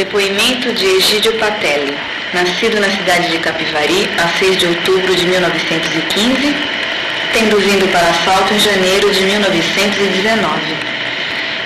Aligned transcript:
Depoimento 0.00 0.72
de 0.72 0.86
Egídio 0.96 1.30
Patelli, 1.34 1.94
nascido 2.32 2.80
na 2.80 2.88
cidade 2.88 3.32
de 3.32 3.36
Capivari 3.36 4.08
a 4.16 4.28
6 4.38 4.56
de 4.56 4.66
outubro 4.68 5.14
de 5.14 5.26
1915, 5.26 6.56
tendo 7.34 7.58
vindo 7.58 7.86
para 7.92 8.08
Assalto 8.08 8.54
em 8.54 8.58
janeiro 8.58 9.10
de 9.12 9.20
1919. 9.20 10.58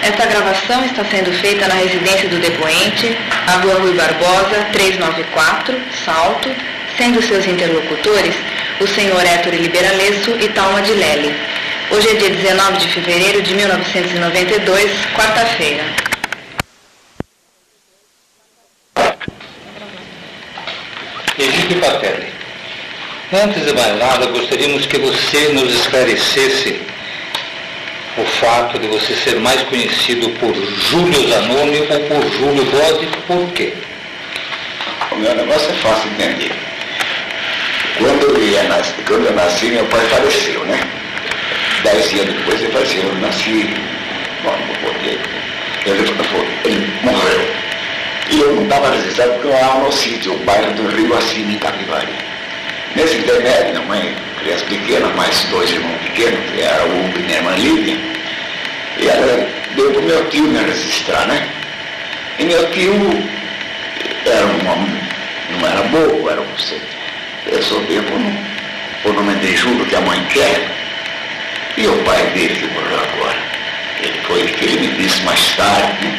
Esta 0.02 0.26
gravação 0.26 0.84
está 0.84 1.04
sendo 1.04 1.32
feita 1.34 1.68
na 1.68 1.74
residência 1.74 2.28
do 2.28 2.40
depoente, 2.40 3.16
a 3.46 3.52
Rua 3.58 3.74
Rui 3.74 3.94
Barbosa, 3.94 4.66
394, 4.72 5.80
Salto, 6.04 6.50
sendo 6.98 7.22
seus 7.22 7.46
interlocutores 7.46 8.34
o 8.80 8.86
senhor 8.88 9.24
Héctor 9.24 9.54
Liberalesso 9.54 10.36
e 10.40 10.48
Talma 10.48 10.82
de 10.82 10.92
Lely. 10.92 11.32
Hoje 11.92 12.08
é 12.08 12.14
dia 12.14 12.30
19 12.30 12.78
de 12.78 12.88
fevereiro 12.88 13.42
de 13.42 13.54
1992, 13.54 14.90
quarta-feira. 15.14 15.84
Egídio 21.64 21.80
Patelli. 21.80 22.26
Antes 23.32 23.64
de 23.64 23.72
mais 23.72 23.98
nada, 23.98 24.26
gostaríamos 24.26 24.84
que 24.84 24.98
você 24.98 25.48
nos 25.54 25.72
esclarecesse 25.72 26.78
o 28.18 28.24
fato 28.38 28.78
de 28.78 28.86
você 28.86 29.14
ser 29.14 29.40
mais 29.40 29.62
conhecido 29.62 30.28
por 30.38 30.54
Júlio 30.54 31.26
Zanoni 31.26 31.80
ou 31.90 32.00
por 32.00 32.30
Júlio 32.32 32.64
Bode, 32.66 33.06
por 33.26 33.50
quê? 33.54 33.72
O 35.10 35.16
meu 35.16 35.34
negócio 35.34 35.70
é 35.70 35.74
fácil 35.76 36.10
de 36.10 36.22
entender. 36.22 36.52
Quando 37.96 38.22
eu, 38.24 38.42
ia. 38.42 38.62
Quando 39.06 39.24
eu 39.24 39.32
nasci, 39.32 39.66
meu 39.66 39.86
pai 39.86 40.04
faleceu, 40.06 40.64
né? 40.66 40.78
Dez 41.82 42.10
dias 42.10 42.26
depois 42.26 42.60
ele 42.60 42.72
faleceu, 42.72 43.04
eu 43.04 43.14
nasci, 43.14 43.74
bom, 44.42 44.50
não 44.50 44.92
poder, 44.92 45.18
ele, 45.86 46.02
ele 46.64 46.92
morreu. 47.02 47.63
E 48.34 48.40
eu 48.40 48.52
não 48.52 48.64
estava 48.64 48.90
registrado 48.90 49.30
porque 49.34 49.46
eu 49.46 49.54
era 49.54 49.74
no 49.74 49.92
sítio, 49.92 50.34
o 50.34 50.38
bairro 50.38 50.72
do 50.74 50.88
Rio 50.88 51.16
Acima, 51.16 51.52
em 51.52 51.58
Capivari. 51.58 52.08
Nesse 52.96 53.18
intermédio, 53.18 53.74
minha 53.74 53.82
mãe, 53.82 54.16
criança 54.40 54.64
pequena, 54.64 55.06
mais 55.10 55.44
dois 55.44 55.70
irmãos 55.70 56.00
pequenos, 56.02 56.50
que 56.50 56.60
era 56.60 56.84
o 56.84 57.16
e 57.16 57.22
minha 57.22 57.36
irmã 57.36 57.52
Lívia, 57.52 57.96
e 58.98 59.06
ela 59.06 59.48
deu 59.76 59.92
para 59.92 60.00
o 60.00 60.04
meu 60.04 60.28
tio 60.30 60.42
me 60.42 60.58
registrar, 60.58 61.28
né? 61.28 61.48
E 62.40 62.44
meu 62.44 62.68
tio 62.72 62.92
era 64.26 64.46
um 64.46 64.68
homem, 64.68 65.00
não 65.50 65.68
era 65.68 65.82
bobo, 65.82 66.28
era 66.28 66.40
um 66.40 66.54
eu 67.46 67.62
sou 67.62 67.80
bem 67.82 68.02
por, 68.02 68.18
por 69.02 69.14
nome 69.14 69.34
de 69.36 69.54
Júlio 69.54 69.86
que 69.86 69.94
a 69.94 70.00
mãe 70.00 70.20
quer. 70.32 70.66
E 71.76 71.86
o 71.86 71.96
pai 72.04 72.24
dele 72.30 72.54
que 72.56 72.66
morreu 72.74 72.98
agora. 72.98 73.38
Ele 74.02 74.18
foi, 74.26 74.40
ele 74.40 74.88
me 74.88 75.02
disse 75.02 75.22
mais 75.22 75.54
tarde, 75.54 76.04
né? 76.04 76.18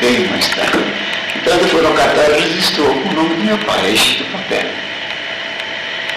bem 0.00 0.26
mais 0.28 0.48
tarde. 0.48 1.05
Ele 1.46 1.68
foi 1.68 1.80
no 1.80 1.94
cartório 1.94 2.36
e 2.36 2.40
registrou 2.40 2.90
o 2.90 3.12
nome 3.14 3.34
do 3.36 3.44
meu 3.44 3.58
pai, 3.58 3.92
Egito 3.92 4.24
Papel. 4.32 4.66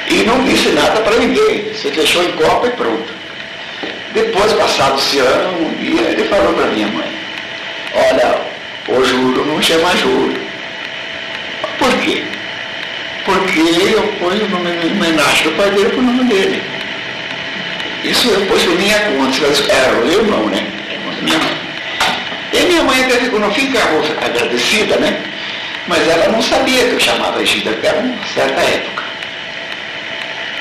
E 0.09 0.23
não 0.23 0.44
disse 0.44 0.69
nada 0.69 0.99
para 1.02 1.17
ninguém. 1.17 1.72
Você 1.72 1.91
fechou 1.91 2.23
em 2.23 2.31
copa 2.31 2.67
e 2.67 2.72
pronto. 2.72 3.13
Depois, 4.13 4.52
passado 4.53 4.97
esse 4.97 5.19
ano, 5.19 5.67
um 5.67 5.73
dia, 5.75 6.02
ele 6.02 6.23
falou 6.23 6.52
para 6.53 6.66
minha 6.67 6.88
mãe, 6.88 7.07
olha, 7.94 8.41
o 8.88 9.03
Júlio 9.05 9.45
não 9.45 9.61
chama 9.61 9.95
Júlio. 9.97 10.41
Por 11.77 11.94
quê? 12.00 12.23
Porque 13.23 13.59
eu 13.59 14.02
ponho 14.19 14.45
o 14.45 14.50
nome 14.50 14.72
em 14.72 14.91
homenagem 14.91 15.44
do 15.44 15.52
pai 15.52 15.69
dele 15.69 15.89
para 15.89 16.00
o 16.00 16.03
nome 16.03 16.23
dele. 16.23 16.61
Isso 18.03 18.30
eu 18.30 18.45
pus 18.47 18.63
por 18.63 18.75
minha 18.80 19.00
conta, 19.00 19.72
era 19.72 19.94
o 19.94 20.05
meu 20.05 20.19
irmão, 20.22 20.45
né? 20.47 20.66
Minha 21.22 21.38
mãe. 21.38 21.59
E 22.53 22.66
minha 22.66 22.83
mãe 22.83 23.03
até 23.03 23.16
ficou, 23.19 23.39
não 23.39 23.52
ficava 23.52 24.00
agradecida, 24.25 24.97
né? 24.97 25.22
Mas 25.88 26.08
ela 26.08 26.30
não 26.30 26.42
sabia 26.42 26.86
que 26.86 26.94
eu 26.94 27.00
chamava 27.00 27.39
porque 27.39 27.88
era 27.88 28.00
uma 28.00 28.28
certa 28.33 28.61
época. 28.61 29.03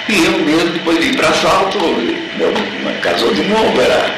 E 0.09 0.25
eu 0.25 0.33
mesmo, 0.39 0.71
depois 0.71 0.99
de 0.99 1.09
ir 1.09 1.17
para 1.17 1.33
Salto, 1.35 1.79
meu 1.79 2.55
casou 3.03 3.33
de 3.35 3.43
novo, 3.43 3.81
era 3.81 4.11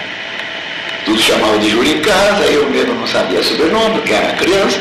tudo 1.04 1.20
chamava 1.20 1.58
de 1.58 1.70
Júlio 1.70 1.96
em 1.96 2.00
casa, 2.00 2.44
eu 2.44 2.70
mesmo 2.70 2.94
não 2.94 3.06
sabia 3.06 3.42
sobrenome, 3.42 3.96
porque 3.96 4.12
era 4.12 4.32
criança, 4.34 4.78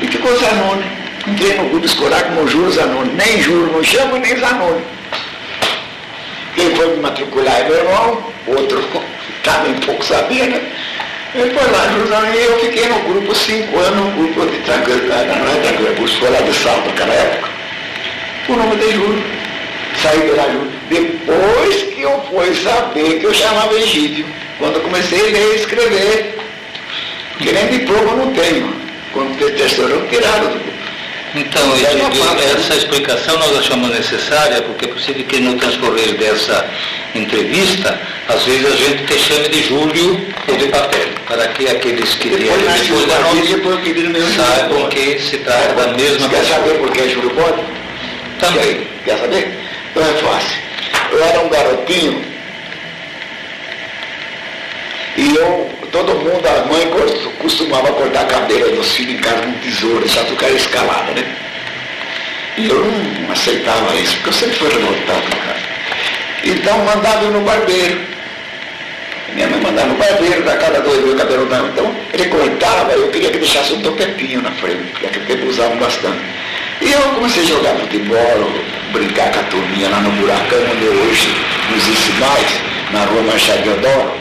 e 0.00 0.06
ficou 0.06 0.36
Zanoni. 0.38 0.84
Entrei 1.26 1.54
no 1.54 1.68
grupo 1.70 1.86
escolar 1.86 2.22
como 2.24 2.46
Júlio 2.46 2.70
Zanoni, 2.70 3.12
nem 3.14 3.40
Júlio 3.40 3.72
não 3.72 3.82
chamo, 3.82 4.18
nem 4.18 4.36
Zanoni. 4.36 4.82
Quem 6.54 6.76
foi 6.76 6.88
me 6.94 7.02
matricular 7.02 7.60
é 7.60 7.64
meu 7.64 7.76
irmão, 7.76 8.32
outro 8.46 8.84
também 9.42 9.74
pouco 9.80 10.04
sabia, 10.04 10.46
né? 10.46 10.60
Ele 11.34 11.50
foi 11.58 11.70
lá, 11.70 11.88
Júlio 11.88 12.08
Zanoni, 12.08 12.36
e 12.36 12.44
eu 12.44 12.58
fiquei 12.60 12.88
no 12.88 12.98
grupo 13.00 13.34
cinco 13.34 13.78
anos, 13.78 14.04
no 14.04 14.10
grupo 14.10 14.50
de 14.50 14.58
tranquilidade, 14.58 15.28
não 15.28 15.48
é 15.48 15.54
tranquilidade, 15.60 15.94
grupo 15.94 16.04
escolar 16.04 16.42
de 16.42 16.54
Salto 16.54 16.86
naquela 16.88 17.14
época. 17.14 17.48
O 18.50 18.52
nome 18.56 18.76
de 18.76 18.92
Júlio 18.92 19.24
saí 20.02 20.20
pela 20.20 20.52
Júlia. 20.52 20.72
Depois 20.90 21.82
que 21.84 22.02
eu 22.02 22.22
fui 22.28 22.54
saber 22.56 23.18
que 23.18 23.24
eu 23.24 23.32
chamava 23.32 23.72
Egídio, 23.74 24.26
quando 24.58 24.76
eu 24.76 24.82
comecei 24.82 25.20
a 25.20 25.22
ler 25.22 25.52
e 25.52 25.56
escrever, 25.56 26.38
que 27.38 27.50
nem 27.50 27.66
diploma 27.68 28.10
eu 28.10 28.16
não 28.18 28.32
tenho. 28.34 28.74
Quando 29.14 29.38
tem 29.38 29.54
testosterona, 29.54 30.06
tiraram 30.08 30.50
do 30.50 30.60
então, 31.34 31.74
Egídio, 31.74 32.22
essa 32.54 32.74
explicação 32.74 33.38
nós 33.38 33.58
achamos 33.58 33.90
necessária, 33.90 34.60
porque 34.62 34.84
é 34.84 34.88
possível 34.88 35.24
que 35.24 35.40
no 35.40 35.56
transcorrer 35.56 36.16
dessa 36.18 36.68
entrevista, 37.14 37.98
às 38.28 38.44
vezes 38.44 38.66
a 38.66 38.76
gente 38.76 39.04
te 39.04 39.18
chame 39.18 39.48
de 39.48 39.62
Júlio 39.62 40.26
ou 40.48 40.56
de 40.56 40.66
papel, 40.66 41.08
para 41.26 41.48
que 41.48 41.68
aqueles 41.68 42.14
que 42.16 42.28
vieram 42.28 42.62
depois 42.62 43.06
da 43.06 43.20
nós 43.20 44.34
saibam 44.34 44.88
que 44.88 45.18
se 45.20 45.38
trata 45.38 45.74
da 45.74 45.88
mesma 45.94 46.28
Quer 46.28 46.44
saber 46.44 46.78
por 46.78 46.90
que 46.90 47.00
é 47.00 47.08
Júlio 47.08 47.30
pode? 47.30 47.62
Também. 48.38 48.86
Quer 49.04 49.18
saber? 49.18 49.58
Não 49.94 50.02
é 50.02 50.12
fácil. 50.14 50.58
Eu 51.12 51.24
era 51.24 51.40
um 51.40 51.48
garotinho 51.48 52.32
e 55.16 55.36
eu, 55.36 55.70
todo 55.90 56.14
mundo, 56.14 56.42
a 56.46 56.64
mãe 56.66 56.86
costumava 57.52 57.92
cortar 57.92 58.22
a 58.22 58.24
cadeira 58.24 58.70
dos 58.70 58.92
filhos 58.92 59.14
em 59.14 59.18
casa 59.18 59.42
com 59.42 59.52
tesouro, 59.52 60.08
só 60.08 60.22
que 60.24 60.44
era 60.44 60.54
escalada, 60.54 61.12
né? 61.12 61.24
E 62.56 62.66
eu 62.66 62.82
não 62.82 63.32
aceitava 63.32 63.94
isso, 63.96 64.14
porque 64.16 64.28
eu 64.30 64.32
sempre 64.32 64.56
fui 64.56 64.68
revoltado, 64.70 65.36
cara. 65.36 65.58
Então 66.44 66.78
mandava 66.84 67.24
eu 67.24 67.30
no 67.30 67.40
barbeiro. 67.42 68.00
Minha 69.34 69.48
mãe 69.48 69.60
mandava 69.60 69.88
no 69.88 69.94
barbeiro, 69.96 70.42
da 70.44 70.56
cada 70.56 70.80
dois 70.80 71.04
mil 71.04 71.14
cabelo 71.14 71.46
não. 71.46 71.68
Então 71.68 71.94
ele 72.12 72.24
cortava, 72.26 72.92
eu 72.92 73.08
queria 73.08 73.30
que 73.30 73.38
deixasse 73.38 73.74
um 73.74 73.82
topetinho 73.82 74.42
na 74.42 74.50
frente, 74.52 74.84
porque 74.92 75.06
aquele 75.06 75.26
tempo 75.26 75.46
usavam 75.46 75.76
bastante. 75.76 76.20
E 76.80 76.90
eu 76.90 77.00
comecei 77.14 77.42
a 77.42 77.46
jogar 77.46 77.74
futebol, 77.76 78.50
brincar 78.92 79.30
com 79.30 79.40
a 79.40 79.42
turminha 79.44 79.88
lá 79.90 80.00
no 80.00 80.10
Buracão, 80.12 80.58
onde 80.58 80.86
hoje 80.86 81.34
não 81.68 81.76
existe 81.76 82.12
mais, 82.12 82.60
na 82.92 83.04
rua 83.04 83.22
Machado 83.22 83.62
Deodoro, 83.62 84.12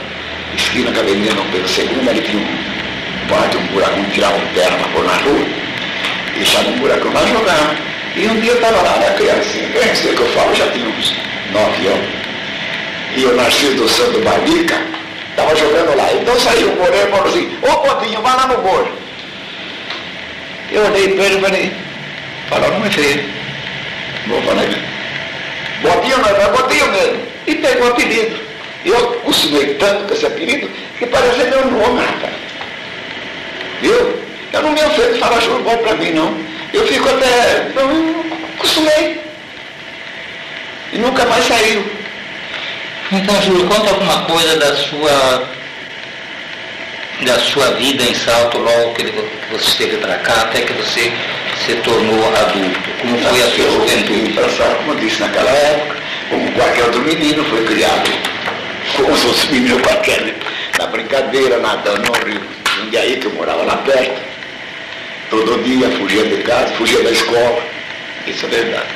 esquina 0.55 0.91
com 0.91 0.99
a 0.99 1.01
Avenida 1.01 1.33
Não 1.33 1.45
Pedro 1.45 1.67
II, 1.67 2.09
ali 2.09 2.21
tinha 2.21 2.37
um 2.37 2.70
parte, 3.31 3.57
um 3.57 3.65
buracão, 3.67 4.03
tirava 4.11 4.35
um 4.35 4.47
terra 4.53 4.77
para 4.77 4.87
pôr 4.89 5.03
na 5.03 5.13
rua, 5.13 5.45
deixava 6.35 6.69
um 6.69 6.79
buracão 6.79 7.13
lá 7.13 7.25
jogar. 7.25 7.75
E 8.15 8.27
um 8.27 8.39
dia 8.41 8.51
eu 8.51 8.55
estava 8.55 8.81
lá, 8.81 8.97
era 9.01 9.13
criancinha, 9.15 9.69
criancinha 9.69 10.13
que 10.13 10.21
eu 10.21 10.27
falo, 10.29 10.53
já 10.53 10.69
tinha 10.71 10.85
uns 10.85 11.15
nove 11.51 11.87
anos. 11.87 12.09
E 13.15 13.25
o 13.25 13.35
Narciso 13.35 13.75
do 13.75 13.89
Santo 13.89 14.19
Barbica 14.19 14.75
estava 15.29 15.55
jogando 15.55 15.95
lá. 15.95 16.11
Então 16.13 16.39
saiu 16.39 16.71
o 16.71 16.75
goleiro 16.75 17.07
e 17.07 17.11
falou 17.11 17.27
assim, 17.27 17.57
ô 17.61 17.77
Potinho, 17.77 18.21
vai 18.21 18.35
lá 18.35 18.47
no 18.47 18.57
gol. 18.57 18.87
Eu 20.71 20.85
olhei 20.85 21.09
para 21.15 21.25
ele 21.25 21.37
e 21.37 21.41
falei, 21.41 21.71
falou, 22.49 22.71
não 22.71 22.85
é 22.85 22.89
feio. 22.89 23.25
Vou 24.27 24.41
falar 24.43 24.61
aqui. 24.61 24.77
Botinho 25.81 26.17
não, 26.19 26.29
é 26.29 26.49
botinho 26.49 26.91
mesmo. 26.91 27.21
E 27.47 27.55
pegou 27.55 27.87
o 27.87 27.91
apelido. 27.91 28.39
Eu 28.85 28.97
acostumei 28.97 29.73
tanto 29.75 30.07
com 30.07 30.13
esse 30.13 30.25
apelido 30.25 30.69
que 30.97 31.05
parece 31.05 31.43
meu 31.45 31.65
nome, 31.65 32.01
rapaz. 32.01 32.50
Viu? 33.81 34.21
Eu 34.53 34.61
não 34.61 34.71
me 34.71 34.81
ofendo 34.83 35.17
falar 35.19 35.39
jogo 35.41 35.63
bom 35.63 35.77
para 35.77 35.95
mim, 35.95 36.11
não. 36.11 36.37
Eu 36.73 36.85
fico 36.87 37.09
até. 37.09 37.71
Não, 37.75 38.25
acostumei. 38.55 39.21
E 40.93 40.97
nunca 40.97 41.25
mais 41.25 41.45
saiu. 41.45 41.83
Então, 43.11 43.41
Júlio, 43.41 43.65
conta 43.67 43.89
alguma 43.89 44.23
coisa 44.23 44.57
da 44.57 44.75
sua 44.75 45.49
da 47.21 47.37
sua 47.39 47.71
vida 47.73 48.03
em 48.03 48.15
Salto, 48.15 48.57
logo 48.57 48.93
que 48.93 49.03
você 49.51 49.67
esteve 49.67 49.97
para 49.97 50.15
cá, 50.19 50.41
até 50.41 50.61
que 50.61 50.73
você 50.73 51.11
se 51.65 51.75
tornou 51.83 52.35
adulto? 52.35 52.89
Como 52.99 53.17
foi 53.19 53.41
a 53.43 53.51
sua 53.51 53.71
juventude? 53.71 54.33
Para 54.33 54.49
Salto, 54.49 54.77
como 54.77 54.93
eu 54.93 54.99
disse 54.99 55.19
naquela 55.19 55.51
época, 55.51 55.97
como 56.29 56.51
qualquer 56.53 56.83
outro 56.85 57.01
menino, 57.01 57.43
foi 57.45 57.63
criado 57.65 58.11
como 58.95 59.11
os 59.11 59.25
outros 59.25 59.45
meninos 59.49 59.81
qualquer, 59.81 60.35
na 60.79 60.87
brincadeira, 60.87 61.57
nadando 61.59 62.01
no 62.01 62.25
rio. 62.25 62.60
Um 62.81 62.89
dia 62.89 63.01
aí 63.01 63.17
que 63.17 63.27
eu 63.27 63.33
morava 63.33 63.63
lá 63.63 63.77
perto, 63.77 64.21
todo 65.29 65.63
dia 65.63 65.89
fugia 65.91 66.23
de 66.23 66.37
casa, 66.43 66.73
fugia 66.75 67.03
da 67.03 67.11
escola. 67.11 67.61
Isso 68.25 68.45
é 68.45 68.49
verdade. 68.49 68.87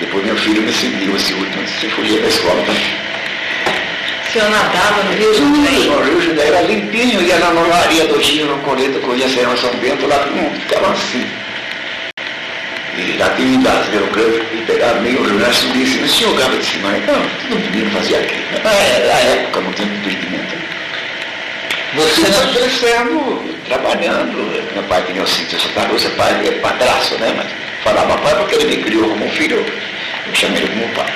Depois 0.00 0.24
meu 0.24 0.36
filho 0.36 0.62
me 0.62 0.72
seguiu 0.72 1.14
esse 1.14 1.34
último, 1.34 1.68
se 1.68 1.88
fugia 1.90 2.20
da 2.20 2.28
escola 2.28 2.62
também. 2.64 3.10
O 4.26 4.32
senhor 4.32 4.50
nadava 4.50 5.02
no 5.02 5.12
Rio 5.12 5.34
Jundiaí? 5.34 5.86
No 5.86 6.02
Rio 6.02 6.20
Jundiaí 6.22 6.48
era 6.48 6.62
limpinho, 6.62 7.20
ia 7.20 7.38
na 7.38 7.50
nolaria 7.52 8.06
do 8.06 8.22
Gino, 8.22 8.56
no 8.56 8.62
Coreto, 8.62 9.00
conhecer 9.00 9.46
a 9.46 9.56
São 9.56 9.74
Bento, 9.74 10.06
lá 10.06 10.24
não 10.26 10.50
ficava 10.60 10.92
assim. 10.92 11.26
E 12.96 13.16
lá 13.18 13.28
tinha 13.30 13.48
atividades 13.48 13.92
Rio 13.92 14.06
Grande, 14.06 14.46
e 14.52 14.64
pegava 14.66 15.00
meio 15.00 15.24
jornalista 15.24 15.66
e 15.66 15.72
disse, 15.72 15.98
mas 15.98 16.10
o 16.10 16.14
senhor 16.14 16.30
jogava 16.30 16.56
de 16.56 16.64
cima? 16.64 16.90
Não, 16.90 17.48
tudo 17.48 17.70
menino 17.70 17.90
fazia 17.90 18.18
aquilo. 18.18 18.44
Na 18.64 18.70
época 18.70 19.60
não 19.60 19.72
tinha 19.72 19.88
impedimento. 19.88 20.69
Você 21.94 22.24
foi 22.24 22.46
crescendo, 22.54 23.56
trabalhando. 23.66 24.72
Meu 24.74 24.82
pai 24.84 25.02
tinha 25.06 25.22
o 25.22 25.26
sítio 25.26 25.58
Santa 25.60 25.88
Lúcia, 25.90 26.10
pai 26.10 26.46
é 26.46 26.52
padraço, 26.60 27.14
né? 27.18 27.34
Mas 27.36 27.48
falava 27.82 28.16
pai 28.18 28.34
porque 28.36 28.54
ele 28.54 28.76
me 28.76 28.82
criou 28.84 29.08
como 29.08 29.28
filho, 29.30 29.56
eu 29.56 30.34
chamei 30.34 30.62
ele 30.62 30.68
como 30.68 30.88
pai. 30.94 31.12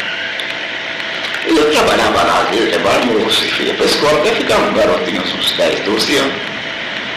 E 1.47 1.57
eu 1.57 1.71
trabalhava 1.71 2.23
lá, 2.25 2.47
vezes, 2.51 2.71
levava 2.71 2.99
almoço 2.99 3.45
e 3.45 3.67
ia 3.67 3.75
para 3.75 3.85
a 3.85 3.89
escola, 3.89 4.21
até 4.21 4.35
ficava 4.35 4.67
um 4.67 4.75
garotinho, 4.75 5.23
uns 5.23 5.53
10, 5.53 5.81
12 5.81 6.17
anos. 6.17 6.35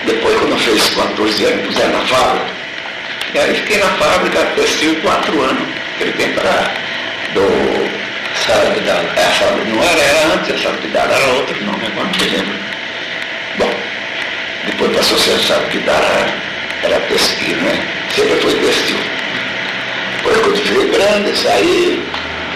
Depois, 0.06 0.40
quando 0.40 0.52
eu 0.52 0.58
fiz 0.58 0.90
14 0.96 1.46
anos, 1.46 1.66
puseram 1.66 1.94
na 1.94 2.06
fábrica. 2.06 2.46
E 3.34 3.40
aí 3.40 3.56
fiquei 3.56 3.78
na 3.78 3.88
fábrica 3.88 4.48
5, 4.56 5.02
4 5.02 5.42
anos. 5.42 5.64
Aquele 5.96 6.12
tempo 6.12 6.40
era 6.42 6.72
do. 7.34 8.08
Sala 8.46 8.70
Vidal. 8.70 9.02
É, 9.16 9.70
não 9.70 9.84
era, 9.84 10.00
era 10.00 10.34
antes, 10.36 10.54
a 10.54 10.58
Sala 10.64 10.78
Vidal 10.78 11.08
era 11.10 11.28
outro 11.34 11.66
nome, 11.66 11.86
agora 11.88 12.08
não 12.08 12.26
me 12.26 12.38
lembro. 12.38 12.67
Bom, 13.58 13.74
depois 14.66 14.96
passou 14.96 15.18
a 15.18 15.22
ser 15.22 15.40
Sala 15.40 15.68
Vidal, 15.68 15.96
era, 16.84 17.00
textil, 17.02 17.58
né? 17.58 17.88
Sempre 18.16 18.36
foi 18.42 18.54
textil. 18.54 18.98
Depois 20.18 20.38
quando 20.42 20.58
fiquei 20.58 20.90
grande, 20.90 21.38
saí, 21.38 22.04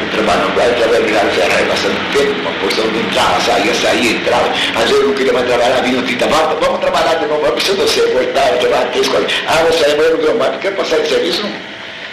Fui 0.02 0.10
trabalhar 0.10 0.48
no 0.48 0.56
bairro, 0.56 0.76
trabalhava 0.76 1.30
de 1.30 1.36
ferro 1.36 1.66
bastante 1.68 2.18
tempo, 2.18 2.42
uma 2.42 2.52
porção 2.60 2.88
de 2.88 3.00
entrava, 3.00 3.40
saía, 3.42 3.76
saía, 3.76 4.12
entrava. 4.14 4.50
Às 4.50 4.90
vezes 4.90 4.96
eu 5.00 5.08
não 5.08 5.14
queria 5.14 5.34
mais 5.34 5.46
trabalhar, 5.46 5.82
vinha 5.84 6.00
o 6.00 6.04
Tita, 6.04 6.28
vamos, 6.28 6.60
vamos 6.60 6.80
trabalhar 6.80 7.16
de 7.16 7.26
novo, 7.28 7.46
eu 7.46 7.52
preciso 7.52 7.78
de 7.78 7.84
você, 7.84 8.02
voltar, 8.08 8.58
trabalhar 8.58 8.86
três, 8.92 9.08
quatro. 9.08 9.28
Ah, 9.48 9.64
você 9.70 9.86
é 9.86 9.92
eu 9.92 10.26
não 10.26 10.36
mais, 10.38 10.52
porque 10.54 10.72
passar 10.72 10.98
de 11.02 11.08
serviço, 11.08 11.46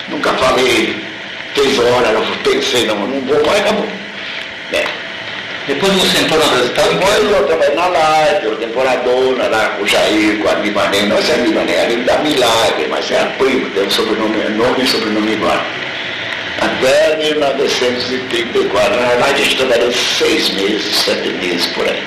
nunca 0.09 0.31
falei 0.35 1.03
três 1.55 1.79
horas, 1.79 2.13
não 2.13 2.37
pensei, 2.39 2.87
não, 2.87 2.97
não 3.07 3.21
vou 3.23 3.47
mais, 3.47 3.61
acabou. 3.61 3.89
É. 4.75 4.85
Depois 5.69 5.93
você 5.93 6.25
entrou 6.25 6.41
na 6.41 6.47
Brasil 6.47 6.73
Depois 6.75 7.31
eu 7.31 7.47
trabalhei 7.47 7.75
na 7.75 7.87
Live, 7.89 8.47
eu 8.47 8.57
temporadona 8.57 9.49
lá 9.49 9.69
com 9.77 9.83
o 9.83 9.87
Jair, 9.87 10.39
com 10.39 10.49
a 10.49 10.55
Limané, 10.55 11.03
nós 11.03 11.29
é 11.29 11.37
Limané, 11.37 11.83
ali 11.83 11.97
da 11.97 12.19
Milagre, 12.19 12.87
mas 12.89 13.11
é 13.11 13.25
primo, 13.37 13.69
tem 13.71 13.85
um 13.85 13.91
sobrenome, 13.91 14.49
nome 14.57 14.83
e 14.83 14.87
sobrenome 14.87 15.33
igual 15.33 15.63
até 16.61 17.17
1934. 17.17 18.97
Na 18.97 19.07
verdade, 19.07 19.35
a 19.35 19.45
gente 19.45 19.57
trabalhou 19.57 19.93
seis 19.93 20.49
meses, 20.55 20.97
sete 20.97 21.29
meses 21.29 21.67
por 21.69 21.89
aí. 21.89 22.03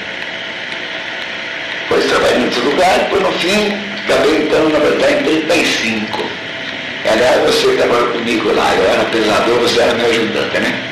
Depois 1.82 2.06
trabalhei 2.06 2.40
em 2.40 2.46
outro 2.46 2.66
lugar, 2.66 3.00
depois 3.00 3.22
no 3.22 3.32
fim, 3.34 3.78
acabei 4.06 4.38
então, 4.44 4.70
na 4.70 4.80
verdade, 4.80 5.14
em 5.14 5.44
35. 5.44 6.26
Aliás, 7.12 7.42
você 7.44 7.76
trabalhou 7.78 8.10
comigo 8.10 8.52
lá, 8.54 8.76
eu 8.76 8.90
era 8.90 9.06
pesador, 9.06 9.60
você 9.60 9.82
era 9.82 9.94
meu 9.94 10.10
ajudante, 10.10 10.60
né? 10.60 10.91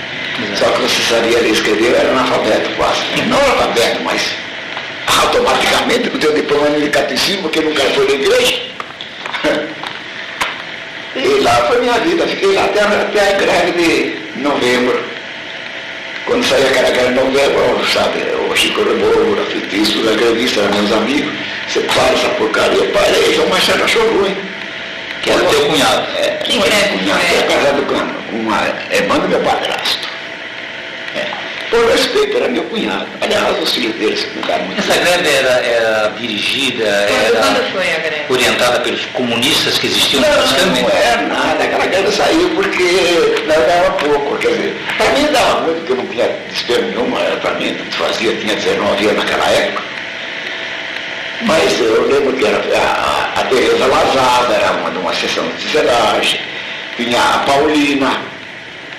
Só 0.55 0.65
que 0.65 0.81
você 0.81 1.01
sabia 1.13 1.39
ler 1.39 1.51
escrever, 1.51 1.91
eu 1.91 1.95
era 1.97 2.09
analfabeto 2.11 2.69
quase. 2.75 3.01
Não 3.27 3.37
analfabeto, 3.37 4.03
mas 4.03 4.21
automaticamente 5.21 6.09
com 6.09 6.17
o 6.17 6.19
teu 6.19 6.33
diploma 6.33 6.69
de 6.71 6.89
catecismo, 6.89 7.43
porque 7.43 7.61
nunca 7.61 7.83
foi 7.83 8.05
na 8.05 8.13
igreja. 8.13 8.61
E 11.15 11.39
lá 11.41 11.51
foi 11.67 11.79
minha 11.79 11.99
vida, 11.99 12.25
fiquei 12.27 12.53
lá 12.53 12.65
até, 12.65 12.81
até 12.81 13.35
a 13.35 13.37
greve 13.39 13.71
de 13.71 14.39
novembro. 14.41 15.03
Quando 16.25 16.45
saía 16.45 16.67
aquela 16.67 16.91
greve 16.91 17.09
de 17.09 17.15
novembro, 17.15 17.85
sabe, 17.91 18.19
o 18.49 18.55
Chico 18.55 18.83
Rebolo, 18.83 19.41
o 19.41 19.45
Fitista, 19.47 19.97
os 19.99 20.15
grevistas, 20.15 20.69
meus 20.69 20.91
amigos, 20.91 21.33
você 21.67 21.79
para 21.81 22.13
essa 22.13 22.29
porcaria, 22.29 22.85
parei, 22.91 23.33
João 23.33 23.49
Marcelo 23.49 23.83
achou 23.83 24.07
ruim. 24.13 24.37
Que 25.23 25.31
era 25.31 25.43
teu 25.43 25.65
cunhado. 25.65 26.07
É, 26.17 26.29
que 26.43 26.57
greve? 26.57 26.97
Cunhado, 26.99 27.21
é 27.21 27.41
casado 27.43 27.81
com 27.85 28.37
uma 28.37 28.61
irmã 28.91 29.19
do 29.19 29.27
meu 29.27 29.39
padrasto. 29.41 30.07
É. 30.07 30.08
Por 31.69 31.85
respeito, 31.91 32.37
era 32.37 32.47
meu 32.47 32.63
cunhado. 32.63 33.05
Aliás, 33.21 33.61
os 33.61 33.71
filhos 33.71 33.95
dele 33.97 34.17
se 34.17 34.25
cuidaram 34.27 34.65
muito. 34.65 34.79
Essa 34.79 34.97
greve 34.99 35.29
era, 35.29 35.49
era 35.49 36.13
dirigida, 36.17 36.83
era 36.83 38.25
orientada 38.27 38.79
pelos 38.79 39.05
comunistas 39.05 39.77
que 39.77 39.87
existiam 39.87 40.21
não, 40.21 40.29
no 40.29 40.37
Bascame? 40.37 40.81
Não 40.81 40.89
era 40.89 41.21
nada, 41.23 41.63
aquela 41.63 41.85
greve 41.85 42.11
saiu 42.11 42.49
porque 42.55 43.43
não 43.45 43.67
dava 43.67 43.91
pouco. 43.97 44.37
Quer 44.39 44.47
dizer, 44.47 44.75
para 44.97 45.09
mim 45.11 45.27
dava 45.31 45.61
muito, 45.61 45.77
porque 45.77 45.91
eu 45.91 45.95
não 45.97 46.07
tinha 46.07 46.29
desespero 46.47 46.81
nenhum, 46.87 47.11
para 47.39 47.53
mim 47.53 47.77
fazia, 47.91 48.35
tinha 48.35 48.55
19 48.55 49.05
anos 49.05 49.17
naquela 49.17 49.49
época. 49.51 49.83
Mas 51.43 51.79
eu 51.79 52.07
lembro 52.07 52.33
que 52.33 52.45
era 52.45 52.57
a, 52.57 53.39
a, 53.39 53.41
a 53.41 53.43
Tereza 53.45 53.85
Lazada 53.85 54.53
era 54.55 54.71
uma 54.73 54.91
de 54.91 54.97
uma 54.97 55.13
sessão 55.13 55.47
de 55.47 55.63
tecelagem, 55.63 56.41
tinha 56.97 57.21
a 57.21 57.39
Paulina, 57.39 58.21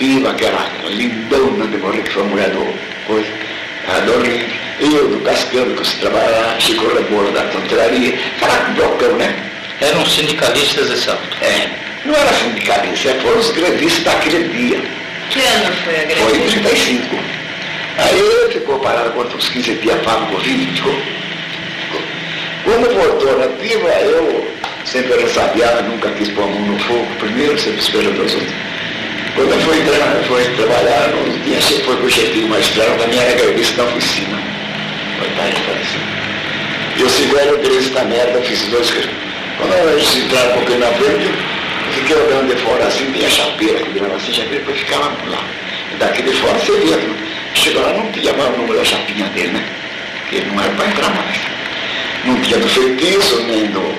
Piva, 0.00 0.32
que 0.32 0.47
era 0.47 0.67
lindona 0.88 1.67
de 1.67 1.76
morrer, 1.76 2.02
que 2.02 2.11
foi 2.11 2.23
a 2.23 2.26
mulher 2.26 2.49
do 2.49 2.75
coisa, 3.06 3.29
a 3.87 4.00
Dorinha, 4.00 4.47
eu 4.81 5.08
do 5.08 5.20
Cascando, 5.20 5.75
que 5.75 5.87
se 5.87 5.97
trabalhava, 5.97 6.58
Chico 6.58 6.88
Rebolo 6.94 7.31
da 7.32 7.43
Tonteiraria, 7.44 8.19
aquela 8.37 8.70
blocão, 8.70 9.17
né? 9.17 9.37
Eram 9.82 10.06
sindicalistas 10.06 10.91
exato. 10.91 11.23
É, 11.43 11.69
não 12.06 12.14
era 12.14 12.32
sindicalista, 12.32 13.14
foram 13.20 13.41
os 13.41 13.50
grevistas 13.50 14.05
daquele 14.05 14.49
dia. 14.49 14.81
Que 15.29 15.41
ano 15.41 15.76
foi 15.85 15.94
a 15.94 16.05
greve? 16.05 16.20
Foi 16.23 16.38
em 16.38 16.49
35. 16.49 17.17
Aí 17.99 18.53
ficou 18.53 18.79
parado 18.79 19.11
quanto 19.11 19.37
uns 19.37 19.50
15 19.50 19.75
dias, 19.75 20.03
Fábio 20.03 20.29
Covid, 20.29 20.73
ficou. 20.76 20.94
Quando 22.64 22.94
voltou 22.94 23.38
na 23.38 23.49
piva, 23.49 23.88
eu 24.00 24.50
sempre 24.87 25.12
era 25.12 25.29
sabiado, 25.29 25.82
nunca 25.91 26.11
quis 26.12 26.31
pôr 26.31 26.44
a 26.44 26.46
mão 26.46 26.61
no 26.61 26.79
fogo 26.79 27.06
primeiro, 27.19 27.58
sempre 27.58 27.81
esperando 27.81 28.25
os 28.25 28.32
outros. 28.32 28.70
Quando 29.35 29.53
eu 29.53 29.61
fui, 29.61 29.79
entrar, 29.79 30.23
fui 30.27 30.44
trabalhar, 30.56 31.12
dia 31.44 31.59
que 31.59 31.85
foi 31.85 31.97
com 31.97 32.06
o 32.06 32.11
chefinho 32.11 32.49
magistrado, 32.49 32.99
da 32.99 33.06
minha 33.06 33.23
era 33.23 33.41
grevista 33.41 33.77
da 33.77 33.85
oficina. 33.85 34.38
Coitado, 35.19 35.56
assim. 35.81 36.21
E 36.97 37.03
o 37.03 37.09
segundo 37.09 37.62
Grace 37.62 37.91
da 37.91 38.05
merda, 38.05 38.32
eu 38.32 38.43
fiz 38.43 38.67
dois. 38.69 38.91
Quando 39.56 39.73
eles 39.91 40.17
entraram 40.17 40.50
um 40.50 40.55
pouquinho 40.55 40.79
na 40.81 40.87
frente, 40.87 41.27
eu 41.27 41.93
fiquei 41.93 42.17
olhando 42.17 42.55
de 42.55 42.61
fora 42.62 42.87
assim, 42.87 43.11
tinha 43.12 43.31
chapeira 43.31 43.79
que 43.79 43.91
virava 43.91 44.17
assim, 44.17 44.32
chapeira, 44.32 44.59
depois 44.59 44.79
ficava 44.81 45.12
lá. 45.29 45.44
E 45.93 45.97
daqui 45.97 46.23
de 46.23 46.32
fora 46.32 46.59
você 46.59 46.73
via, 46.81 46.99
chegou 47.55 47.82
lá, 47.82 47.93
não 47.93 48.11
tinha 48.12 48.32
mais 48.32 48.49
o 48.55 48.59
número 48.59 48.79
da 48.79 48.85
chapinha 48.85 49.27
dele, 49.27 49.49
né? 49.49 49.65
Porque 50.21 50.37
ele 50.37 50.50
não 50.50 50.62
era 50.62 50.73
para 50.73 50.87
entrar 50.87 51.11
mais. 51.11 51.41
Não 52.25 52.41
tinha 52.41 52.59
do 52.59 52.69
feitiço, 52.69 53.43
nem 53.44 53.67
do, 53.67 53.94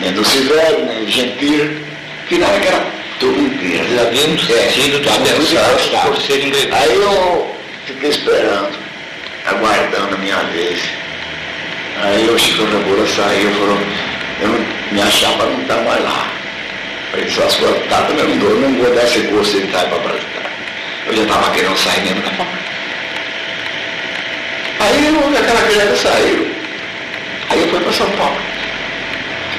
nem 0.00 0.12
do 0.12 0.24
Silvério, 0.24 0.84
nem 0.86 1.04
do 1.04 1.10
Gentil. 1.10 1.70
Afinal, 2.24 2.50
era 2.50 3.03
tudo. 3.24 3.64
Eles 3.64 4.00
haviam 4.00 4.34
É, 4.34 4.70
sido 4.70 4.98
estavam 4.98 5.24
tudo 5.24 5.38
dispensados 5.40 5.86
encostados. 5.86 6.18
por 6.18 6.22
serem 6.26 6.50
grevistas. 6.50 6.80
Aí 6.82 6.94
eu 6.94 7.56
fiquei 7.86 8.10
esperando, 8.10 8.78
aguardando 9.46 10.14
a 10.14 10.18
minha 10.18 10.36
vez. 10.52 10.80
Aí 12.02 12.28
o 12.28 12.38
Chico 12.38 12.64
Rabura 12.64 13.06
saiu 13.06 13.50
e 13.50 13.54
falou, 13.54 13.78
eu 14.42 14.48
não, 14.48 14.66
minha 14.92 15.10
chapa 15.10 15.44
não 15.44 15.62
está 15.62 15.76
mais 15.76 16.02
lá. 16.02 16.26
Falei, 17.10 17.30
só 17.30 17.48
se 17.48 17.58
for 17.58 17.74
tá, 17.88 18.02
também 18.02 18.26
não 18.26 18.38
dou, 18.38 18.60
não 18.60 18.74
vou 18.74 18.94
dar 18.94 19.04
esse 19.04 19.20
gosto 19.20 19.60
de 19.60 19.66
para 19.68 19.86
Brasília. 19.86 20.44
Eu 21.06 21.16
já 21.16 21.22
estava 21.22 21.50
querendo 21.52 21.76
sair 21.78 22.00
mesmo 22.02 22.22
da 22.22 22.30
fábrica. 22.30 22.64
Aí 24.80 25.06
eu, 25.06 25.38
aquela 25.38 25.62
criança 25.62 25.96
saiu. 25.96 26.54
Aí 27.50 27.60
eu 27.60 27.68
fui 27.68 27.80
para 27.80 27.92
São 27.92 28.10
Paulo. 28.12 28.36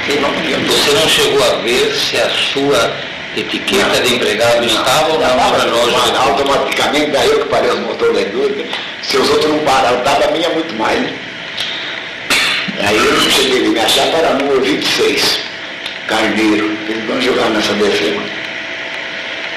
Fiquei 0.02 0.20
nove 0.20 0.42
dias. 0.42 0.62
Você 0.68 0.92
não 0.92 1.08
chegou 1.08 1.44
a 1.52 1.56
ver 1.62 1.96
se 1.96 2.18
a 2.18 2.30
sua 2.30 2.94
etiqueta 3.40 4.02
de 4.02 4.16
empregado 4.16 4.66
estava 4.66 5.14
ou 5.14 5.20
não 5.20 5.36
Não, 5.36 6.12
de 6.12 6.18
Automaticamente, 6.18 7.12
daí 7.12 7.30
eu 7.30 7.40
que 7.40 7.50
parei 7.50 7.72
os 7.72 7.80
motores 7.80 8.16
da 8.16 8.22
indústria. 8.22 8.66
Se 9.04 9.18
os 9.18 9.30
outros 9.30 9.52
não 9.52 9.60
pararam, 9.60 10.00
estava 10.00 10.26
a 10.26 10.32
minha 10.32 10.50
muito 10.50 10.74
mais, 10.76 11.00
né? 11.00 11.14
Aí 12.82 12.98
eu 12.98 13.32
cheguei 13.32 13.70
minha 13.70 13.88
chapa 13.88 14.18
era 14.18 14.34
número 14.34 14.62
26, 14.62 15.40
Carneiro. 16.08 16.78
Eles 16.88 17.06
vão 17.06 17.22
jogar 17.22 17.50
nessa 17.50 17.74
defesa. 17.74 18.20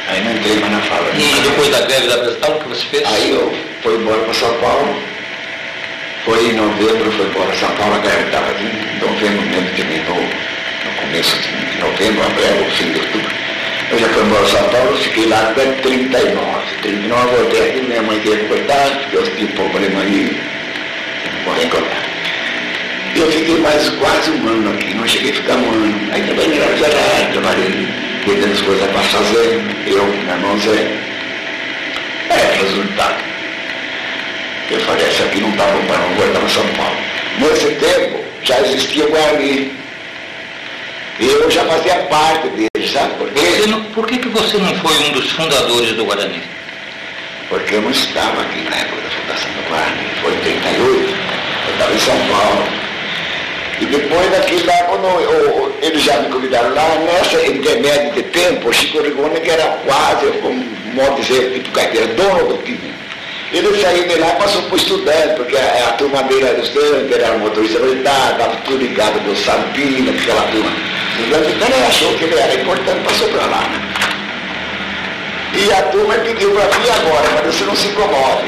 Aí 0.09 0.25
não 0.25 0.33
entrei 0.33 0.57
mais 0.61 0.73
na 0.73 0.81
fábrica. 0.81 1.17
E 1.17 1.41
depois 1.43 1.69
da 1.71 1.81
greve 1.83 2.07
da 2.09 2.17
Brasital, 2.17 2.51
o 2.53 2.61
que 2.61 2.69
você 2.69 2.87
fez? 2.87 3.05
Aí 3.07 3.31
eu 3.31 3.55
fui 3.83 3.95
embora 3.97 4.21
para 4.21 4.35
São 4.35 4.55
Paulo. 4.55 5.03
Foi 6.25 6.47
em 6.47 6.53
novembro, 6.55 7.13
foi 7.13 7.27
embora 7.27 7.47
para 7.47 7.57
São 7.59 7.71
Paulo, 7.77 7.95
a 7.95 7.99
greve 7.99 8.25
estava 8.25 8.47
em 8.53 8.99
novembro 9.01 9.43
mesmo, 9.47 9.71
terminou 9.77 10.17
no 10.17 11.03
começo 11.03 11.37
de 11.37 11.81
novembro, 11.81 12.23
abril, 12.25 12.71
fim 12.71 12.93
de 12.93 12.99
outubro. 12.99 13.48
Eu 13.91 13.99
já 13.99 14.09
fui 14.09 14.23
embora 14.23 14.47
São 14.47 14.69
Paulo, 14.69 14.97
fiquei 14.99 15.27
lá 15.29 15.49
até 15.51 15.65
39. 15.65 16.77
39 16.83 17.33
eu 17.33 17.39
voltei 17.39 17.71
aqui, 17.71 17.81
minha 17.81 18.03
mãe 18.03 18.21
teve 18.21 18.45
cortar, 18.45 18.91
porque 19.01 19.17
eu 19.17 19.23
tinha 19.35 19.49
um 19.49 19.71
problema 19.71 20.03
aí, 20.03 20.39
morri. 21.47 21.71
E 23.15 23.19
eu 23.19 23.33
fiquei 23.33 23.59
mais 23.61 23.89
quase 23.89 24.31
um 24.31 24.49
ano 24.49 24.75
aqui, 24.75 24.93
não 24.95 25.09
cheguei 25.09 25.31
a 25.31 25.35
ficar 25.35 25.55
um 25.55 25.71
ano. 25.71 26.13
Aí 26.13 26.23
trabalhei 26.23 26.59
na 26.59 26.77
Zé, 26.77 27.29
trabalhei 27.33 27.89
cuidando 28.25 28.51
das 28.51 28.61
coisas 28.61 28.91
para 28.91 29.01
fazer, 29.01 29.63
eu, 29.87 30.07
meu 30.07 30.35
irmão 30.35 30.59
Zé. 30.59 31.09
É, 32.29 32.57
resultado. 32.61 33.25
Eu 34.71 34.81
falei, 34.81 35.07
essa 35.07 35.25
aqui 35.25 35.41
não 35.41 35.49
está 35.49 35.65
bom 35.65 35.83
para 35.87 35.97
não 35.97 36.15
voltar 36.15 36.41
para 36.41 36.49
São 36.51 36.67
Paulo. 36.77 36.97
Nesse 37.39 37.75
tempo 37.77 38.23
já 38.43 38.61
existia 38.61 39.07
Guarani. 39.07 39.78
Eu 41.21 41.51
já 41.51 41.65
fazia 41.65 41.97
parte 42.05 42.49
dele, 42.51 42.89
sabe 42.93 43.15
por 43.15 43.29
quê? 43.31 43.67
Não, 43.67 43.83
por 43.87 44.07
que, 44.07 44.19
que 44.19 44.29
você 44.29 44.57
não 44.57 44.73
foi 44.77 44.97
um 45.09 45.13
dos 45.13 45.29
fundadores 45.33 45.93
do 45.95 46.05
Guarani? 46.05 46.41
Porque 47.49 47.75
eu 47.75 47.83
não 47.83 47.91
estava 47.91 48.43
aqui 48.43 48.61
na 48.61 48.77
época 48.77 49.03
da 49.03 49.11
fundação 49.11 49.51
do 49.51 49.69
Guarani. 49.69 50.09
Foi 50.23 50.33
em 50.33 50.39
38, 50.39 51.17
eu 51.67 51.73
estava 51.73 51.93
em 51.93 51.99
São 51.99 52.17
Paulo. 52.29 52.89
E 53.81 53.87
depois 53.87 54.31
daquilo 54.31 54.67
lá, 54.67 54.77
quando 54.85 55.05
eu, 55.07 55.33
eu, 55.33 55.79
eles 55.83 56.03
já 56.03 56.21
me 56.21 56.31
convidaram 56.31 56.73
lá, 56.73 56.89
nessa 57.05 57.47
intermédio 57.47 58.13
de 58.13 58.23
tempo, 58.23 58.69
o 58.69 58.73
Chico 58.73 59.03
Rigoni, 59.03 59.41
que 59.41 59.51
era 59.51 59.79
quase, 59.85 60.27
como 60.41 60.65
modo 60.95 61.21
dizer, 61.21 61.53
tipo 61.55 61.71
caipira, 61.73 62.07
dono 62.09 62.57
do 62.57 62.63
time. 62.63 62.95
Ele 63.51 63.81
saiu 63.81 64.07
de 64.07 64.15
lá 64.17 64.29
e 64.29 64.37
passou 64.37 64.63
por 64.63 64.79
estudante, 64.79 65.35
porque 65.37 65.57
a, 65.57 65.89
a 65.89 65.93
turma 65.93 66.23
dele 66.25 66.47
era 66.47 66.61
estudante, 66.61 67.15
era 67.15 67.39
motorista 67.39 67.81
militar, 67.81 68.33
estava 68.33 68.57
tudo 68.65 68.79
ligado 68.79 69.19
do 69.25 69.35
Sampina, 69.37 70.13
aquela 70.13 70.43
turma. 70.43 70.98
Então 71.21 71.69
ele 71.69 71.87
achou 71.87 72.15
que 72.15 72.25
ele 72.25 72.39
era 72.39 72.55
importante, 72.55 73.01
passou 73.05 73.29
para 73.29 73.47
lá. 73.47 73.63
E 75.55 75.73
a 75.73 75.83
turma 75.83 76.15
pediu 76.15 76.51
para 76.53 76.79
mim 76.79 76.89
agora, 76.89 77.29
mas 77.35 77.55
você 77.55 77.65
não 77.65 77.75
se 77.75 77.89
incomode. 77.89 78.47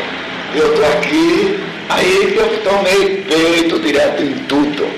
Eu 0.54 0.72
estou 0.72 0.86
aqui, 0.86 1.58
aí 1.88 2.36
eu 2.36 2.62
tomei 2.62 3.24
peito 3.28 3.78
direto 3.80 4.22
em 4.22 4.34
tudo. 4.44 4.88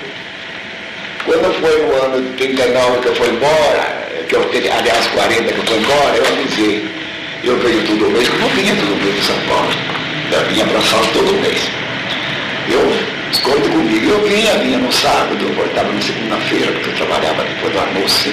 Quando 1.25 1.53
foi 1.61 1.85
no 1.85 2.03
ano 2.03 2.21
de 2.21 2.37
39 2.37 2.99
que 2.99 3.07
eu 3.07 3.15
fui 3.15 3.29
embora, 3.29 4.03
que 4.27 4.35
eu, 4.35 4.41
aliás 4.77 5.07
40 5.07 5.53
que 5.53 5.57
eu 5.57 5.65
fui 5.65 5.77
embora, 5.77 6.17
eu 6.17 6.25
avisei. 6.27 6.89
Eu 7.43 7.57
venho 7.59 7.83
todo 7.85 8.09
mês, 8.11 8.27
eu 8.27 8.49
vinha 8.49 8.75
todo 8.75 9.03
mês 9.03 9.15
de 9.15 9.21
São 9.21 9.35
Paulo. 9.47 9.69
Eu 10.31 10.45
vinha 10.45 10.65
para 10.65 10.81
São 10.81 11.05
todo 11.07 11.33
mês. 11.41 11.61
Eu, 12.69 13.12
esconde 13.33 13.67
comigo, 13.69 14.11
eu 14.11 14.21
vinha, 14.27 14.57
vinha 14.59 14.77
no 14.77 14.91
sábado, 14.91 15.37
eu 15.41 15.53
voltava 15.53 15.91
na 15.91 16.01
segunda-feira, 16.01 16.71
porque 16.71 16.89
eu 16.89 16.95
trabalhava 16.95 17.43
depois 17.43 17.73
do 17.73 17.79
almoço. 17.79 18.29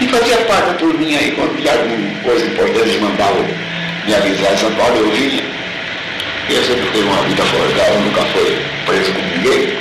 E 0.00 0.06
fazia 0.08 0.36
parte 0.38 0.66
da 0.66 0.74
turminha 0.74 1.18
aí, 1.18 1.32
quando 1.32 1.60
tinha 1.60 1.72
alguma 1.72 2.20
coisa 2.22 2.46
importante, 2.46 2.80
eles 2.80 3.00
mandavam 3.00 3.44
me 4.04 4.14
avisar 4.14 4.52
em 4.52 4.56
São 4.56 4.72
Paulo, 4.72 4.96
eu 4.96 5.10
vinha. 5.10 5.42
Eu 6.50 6.64
sempre 6.64 6.90
tenho 6.92 7.06
uma 7.06 7.22
vida 7.22 7.42
forjada, 7.42 7.98
nunca 7.98 8.22
foi 8.22 8.58
preso 8.86 9.12
com 9.12 9.20
ninguém. 9.20 9.78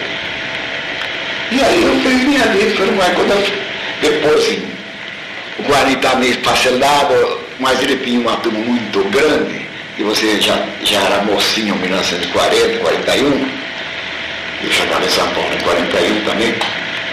E 1.52 1.64
aí 1.64 1.84
eu 1.84 2.00
fiz 2.02 2.24
minha 2.24 2.46
vida, 2.48 2.76
foi 2.76 2.90
uma 2.90 3.06
coisa. 3.06 3.54
Depois, 4.02 4.36
assim, 4.36 4.68
o 5.60 5.64
Guarani 5.64 5.94
está 5.94 6.16
meio 6.16 6.38
parcelado, 6.40 7.40
mas 7.60 7.82
ele 7.82 7.98
tinha 7.98 8.20
uma 8.20 8.38
turma 8.38 8.60
muito 8.60 9.04
grande, 9.10 9.66
e 9.98 10.04
você 10.04 10.40
já, 10.40 10.62
já 10.84 11.00
era 11.00 11.24
mocinho 11.24 11.76
em 11.76 11.80
1940, 11.80 12.80
41, 12.80 13.67
estava 14.66 15.06
em 15.06 15.10
São 15.10 15.28
Paulo 15.30 15.54
em 15.54 15.64
41 15.64 16.26
também, 16.26 16.56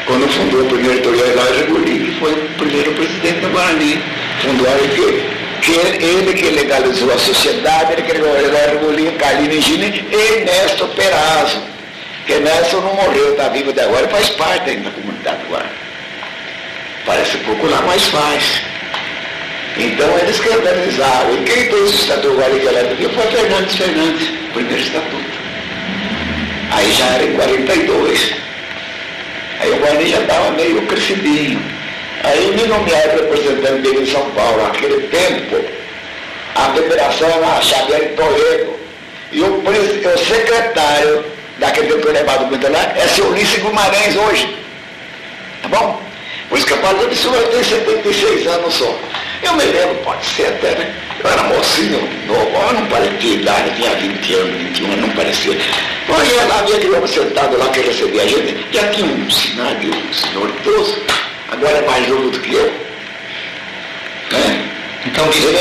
quando 0.07 0.29
fundou 0.33 0.63
o 0.63 0.67
primeiro 0.67 0.95
editorial 0.95 1.27
Elijah 1.27 1.67
Gurli, 1.67 1.99
que 1.99 2.19
foi 2.19 2.33
o 2.33 2.49
primeiro 2.57 2.93
presidente 2.93 3.41
da 3.41 3.49
Guarani, 3.49 4.03
fundou 4.41 4.67
a 4.67 4.79
que, 4.89 5.63
que 5.63 6.05
ele 6.05 6.35
que 6.35 6.51
legalizou 6.51 7.13
a 7.13 7.19
sociedade, 7.19 7.93
ele 7.93 8.03
que 8.03 8.13
legalizou 8.13 8.49
Elijah 8.49 8.75
Gurli, 8.77 9.13
Carlino 9.13 9.61
Gini 9.61 10.05
e 10.11 10.15
Ernesto 10.15 10.87
Perazzo 10.89 11.75
que 12.27 12.35
Nelson 12.39 12.81
não 12.81 12.95
morreu, 12.95 13.33
está 13.33 13.49
vivo 13.49 13.71
até 13.71 13.85
agora 13.85 14.07
e 14.07 14.11
faz 14.11 14.31
parte 14.31 14.71
ainda 14.71 14.91
da 14.91 14.97
comunidade 14.97 15.43
agora. 15.47 15.71
Parece 17.05 17.37
pouco 17.39 17.67
lá, 17.67 17.83
mas 17.83 18.05
faz. 18.05 18.63
Então 19.77 20.19
eles 20.19 20.39
que 20.41 20.49
organizaram. 20.49 21.35
E 21.35 21.45
quem 21.45 21.69
fez 21.69 21.91
o 21.91 21.95
estatuto 21.95 22.31
agora 22.31 22.59
que 22.59 22.67
elétrico 22.67 23.15
foi 23.15 23.27
Fernandes 23.27 23.77
Fernandes, 23.77 24.29
primeiro 24.53 24.83
estatuto. 24.83 25.34
Aí 26.75 26.93
já 26.93 27.07
era 27.07 27.25
em 27.25 27.35
42. 27.35 28.35
Aí 29.61 29.71
o 29.71 29.77
Guarani 29.77 30.11
já 30.11 30.21
estava 30.21 30.51
meio 30.51 30.83
crescidinho. 30.87 31.63
Aí 32.25 32.55
me 32.57 32.67
nomearam 32.67 33.15
representante 33.15 33.83
dele 33.83 34.03
em 34.03 34.07
São 34.11 34.29
Paulo. 34.31 34.63
Naquele 34.63 35.09
tempo, 35.09 35.65
a 36.55 36.73
federação 36.73 37.29
era 37.29 37.61
Xavier 37.61 38.15
Toledo. 38.17 38.75
E 39.33 39.41
o, 39.41 39.63
o 39.63 40.19
secretário 40.19 41.25
daquele 41.59 41.89
tempo 41.89 42.09
eu 42.09 42.13
levava 42.13 42.47
muito 42.47 42.71
lá, 42.71 42.93
é 42.97 43.07
seu 43.09 43.27
Ulisses 43.29 43.63
Guimarães 43.63 44.17
hoje. 44.17 44.57
Tá 45.63 45.69
bom? 45.69 46.03
Por 46.49 46.59
isso 46.59 46.67
que 46.67 46.73
eu 46.73 46.79
falo, 46.79 47.09
que 47.09 47.17
senhor 47.17 47.43
tem 47.49 47.65
76 47.65 48.47
anos 48.47 48.75
só. 48.75 48.99
Eu 49.45 49.53
me 49.55 49.65
lembro, 49.65 49.95
pode 50.03 50.25
ser 50.27 50.47
até, 50.47 50.71
né? 50.77 50.95
Eu 51.23 51.31
era 51.31 51.43
mocinho, 51.45 52.01
novo, 52.27 52.51
eu 52.57 52.73
não 52.73 52.87
parecia 52.87 53.35
idade, 53.35 53.75
tinha 53.77 53.95
20 53.95 54.35
anos, 54.35 54.63
21 54.63 54.87
anos, 54.87 55.01
não 55.01 55.11
parecia. 55.11 55.53
Eu 55.53 56.25
ia 56.25 56.45
lá, 56.45 56.63
via 56.63 56.77
aquele 56.77 56.95
homem 56.95 57.07
sentado 57.07 57.57
lá 57.59 57.69
que 57.69 57.81
recebia 57.81 58.23
a 58.23 58.27
gente, 58.27 58.67
já 58.73 58.89
tinha 58.89 59.07
um 59.07 59.31
sinal 59.31 59.75
de 59.77 59.89
um 59.89 60.13
senhor 60.13 60.49
idoso, 60.49 61.03
agora 61.51 61.79
é 61.79 61.87
mais 61.87 62.09
novo 62.09 62.31
do 62.31 62.39
que 62.41 62.55
eu. 62.55 62.73
Né? 64.33 64.71
Então, 65.07 65.29
isso 65.31 65.49
de 65.49 65.59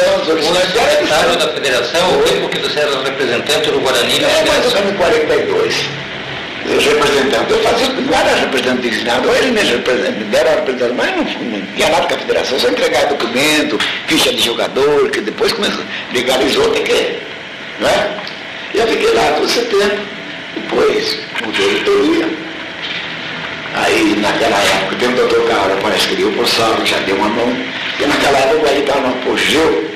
Santos, 0.00 0.48
o 0.48 0.54
secretário 0.54 1.36
da 1.36 1.48
federação, 1.52 2.18
o 2.18 2.22
tempo 2.22 2.48
que 2.48 2.58
você 2.58 2.80
era 2.80 3.02
representante 3.02 3.70
do 3.70 3.80
Guarani 3.80 4.18
na 4.18 4.28
é, 4.28 4.44
mais 4.46 4.64
ou 4.64 4.72
menos 4.72 4.96
42. 4.96 6.07
Eu 6.70 6.80
representante, 6.80 7.50
eu 7.50 7.58
fazia, 7.62 7.88
não 7.88 8.14
era 8.18 8.34
representante 8.34 8.82
designado, 8.82 9.30
ele 9.30 9.52
mesmo 9.52 9.76
representante, 9.76 10.36
era 10.36 10.50
representante, 10.50 10.94
mas 10.94 11.16
não, 11.16 11.24
não 11.24 11.66
tinha 11.74 11.88
nada 11.88 12.06
com 12.06 12.14
a 12.14 12.18
federação, 12.18 12.58
só 12.58 12.68
entregar 12.68 13.06
documento, 13.06 13.78
ficha 14.06 14.32
de 14.32 14.42
jogador, 14.42 15.10
que 15.10 15.20
depois 15.22 15.52
começou, 15.52 15.82
legalizou, 16.12 16.70
tem 16.70 16.84
que, 16.84 17.18
não 17.80 17.88
é? 17.88 18.18
E 18.74 18.78
eu 18.78 18.86
fiquei 18.86 19.12
lá 19.14 19.32
todo 19.32 19.46
esse 19.46 19.62
tempo. 19.62 20.18
Depois 20.54 21.18
mudou 21.44 21.66
a 21.66 21.70
editoria. 21.70 22.28
Aí 23.74 24.16
naquela 24.20 24.58
época 24.58 24.96
tem 24.96 25.08
um 25.08 25.14
doutor 25.14 25.48
Carlos, 25.48 25.78
parece 25.82 26.08
que 26.08 26.16
deu 26.16 26.32
por 26.32 26.46
salvo, 26.46 26.84
já 26.84 26.98
deu 26.98 27.16
uma 27.16 27.28
mão. 27.28 27.56
Porque 27.90 28.06
naquela 28.06 28.38
época 28.38 28.70
ele 28.70 28.80
estava 28.80 29.00
no 29.00 29.08
apogeu, 29.08 29.90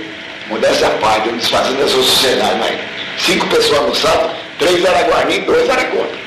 modéstia 0.49 0.87
à 0.87 0.91
parte, 0.91 1.29
um 1.29 1.37
desfazendo 1.37 1.81
da 1.81 1.89
sua 1.89 2.03
sociedade, 2.03 2.59
mas 2.59 2.79
cinco 3.19 3.47
pessoas 3.49 3.89
no 3.89 3.95
sábado, 3.95 4.35
três 4.59 4.85
eram 4.85 5.09
Guarani, 5.09 5.41
dois 5.41 5.69
eram 5.69 5.85
contra. 5.91 6.22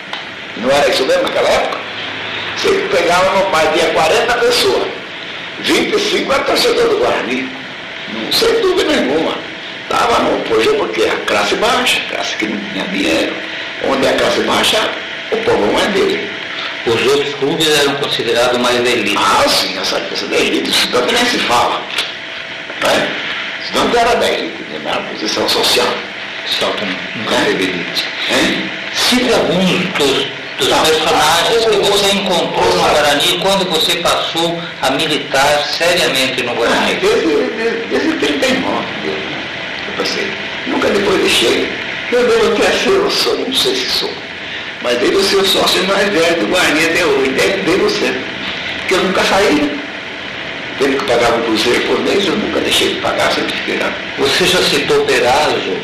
Não 0.58 0.72
era 0.72 0.90
isso 0.90 1.06
mesmo 1.06 1.24
naquela 1.24 1.50
época? 1.50 1.80
Você 2.58 2.70
pegava 2.92 3.38
no 3.38 3.52
pai, 3.52 3.70
tinha 3.74 3.90
40 3.92 4.34
pessoas, 4.38 4.88
25 5.60 6.34
era 6.34 6.44
torcedor 6.44 6.90
do 6.90 6.98
Guarani. 6.98 7.50
Não 8.14 8.32
sem 8.32 8.62
dúvida 8.62 8.94
nenhuma. 8.94 9.36
Estava 9.84 10.20
no 10.24 10.38
apogeu 10.38 10.76
porque 10.76 11.04
a 11.04 11.16
classe 11.26 11.56
baixa, 11.56 12.02
a 12.08 12.16
classe 12.16 12.36
que 12.38 12.48
não 12.48 12.60
tinha 12.72 12.86
dinheiro. 12.86 13.34
Onde 13.88 14.06
é 14.06 14.10
a 14.10 14.18
classe 14.18 14.42
baixa, 14.42 14.90
o 15.32 15.38
povo 15.38 15.66
não 15.66 15.80
é 15.80 15.88
dele. 15.90 16.30
Os 16.86 17.06
outros 17.08 17.34
clubes 17.36 17.68
eram 17.80 17.96
considerados 17.96 18.58
mais 18.60 18.84
da 18.84 18.90
elite. 18.90 19.18
Ah, 19.18 19.48
sim, 19.48 19.78
essa 19.80 20.00
coisa 20.00 20.28
da 20.28 20.38
elite, 20.38 20.70
o 20.70 20.74
estudante 20.74 21.14
nem 21.14 21.26
se 21.26 21.40
fala. 21.40 21.82
Né? 22.84 23.12
O 23.60 23.64
estudante 23.64 23.98
era 23.98 24.16
da 24.16 24.30
elite, 24.30 24.64
na 24.84 24.94
posição 24.94 25.50
social. 25.50 25.88
Saltam 26.60 26.88
no 27.16 27.26
cargo 27.26 27.54
de 27.56 27.64
elite. 27.64 28.06
Cite 28.94 29.34
alguns 29.34 29.72
dos, 29.98 30.28
dos 30.58 30.68
personagens 30.68 31.66
que 31.66 31.78
você 31.90 32.12
encontrou 32.12 32.76
no 32.76 32.82
Guarani 32.82 33.40
quando 33.42 33.70
você 33.70 33.96
passou 33.98 34.62
a 34.82 34.92
militar 34.92 35.64
seriamente 35.78 36.44
no 36.44 36.56
Guarani. 36.56 36.94
Ah, 36.94 37.00
desde, 37.02 37.28
desde, 37.56 37.88
desde 37.88 38.14
39 38.14 38.86
eu 39.06 39.94
passei. 39.98 40.32
Nunca 40.68 40.90
depois 40.90 41.20
deixei. 41.20 41.70
Eu 42.12 42.28
devo 42.28 42.54
até 42.54 42.72
ser, 42.72 42.90
eu 42.90 43.10
sou, 43.10 43.38
não 43.38 43.54
sei 43.54 43.76
se 43.76 43.90
sou 43.90 44.26
mas 44.86 45.00
devo 45.00 45.24
ser 45.24 45.38
o 45.38 45.46
sócio 45.46 45.84
mais 45.86 46.08
velho 46.10 46.42
do 46.42 46.48
Guarani 46.48 46.86
até 46.86 47.04
hoje, 47.04 47.32
devo 47.66 47.90
ser. 47.90 48.16
Porque 48.78 48.94
eu 48.94 49.04
nunca 49.04 49.24
saí. 49.24 49.80
Teve 50.78 50.98
que 50.98 51.06
pagar 51.06 51.34
um 51.34 51.42
cruzeiro 51.42 51.82
por 51.88 52.00
mês, 52.02 52.28
eu 52.28 52.36
nunca 52.36 52.60
deixei 52.60 52.94
de 52.94 53.02
pagar, 53.02 53.32
sempre 53.32 53.52
fiquei 53.54 53.80
lá. 53.80 53.92
Você 54.20 54.46
já 54.46 54.62
citou 54.62 55.04
Perazzo 55.06 55.76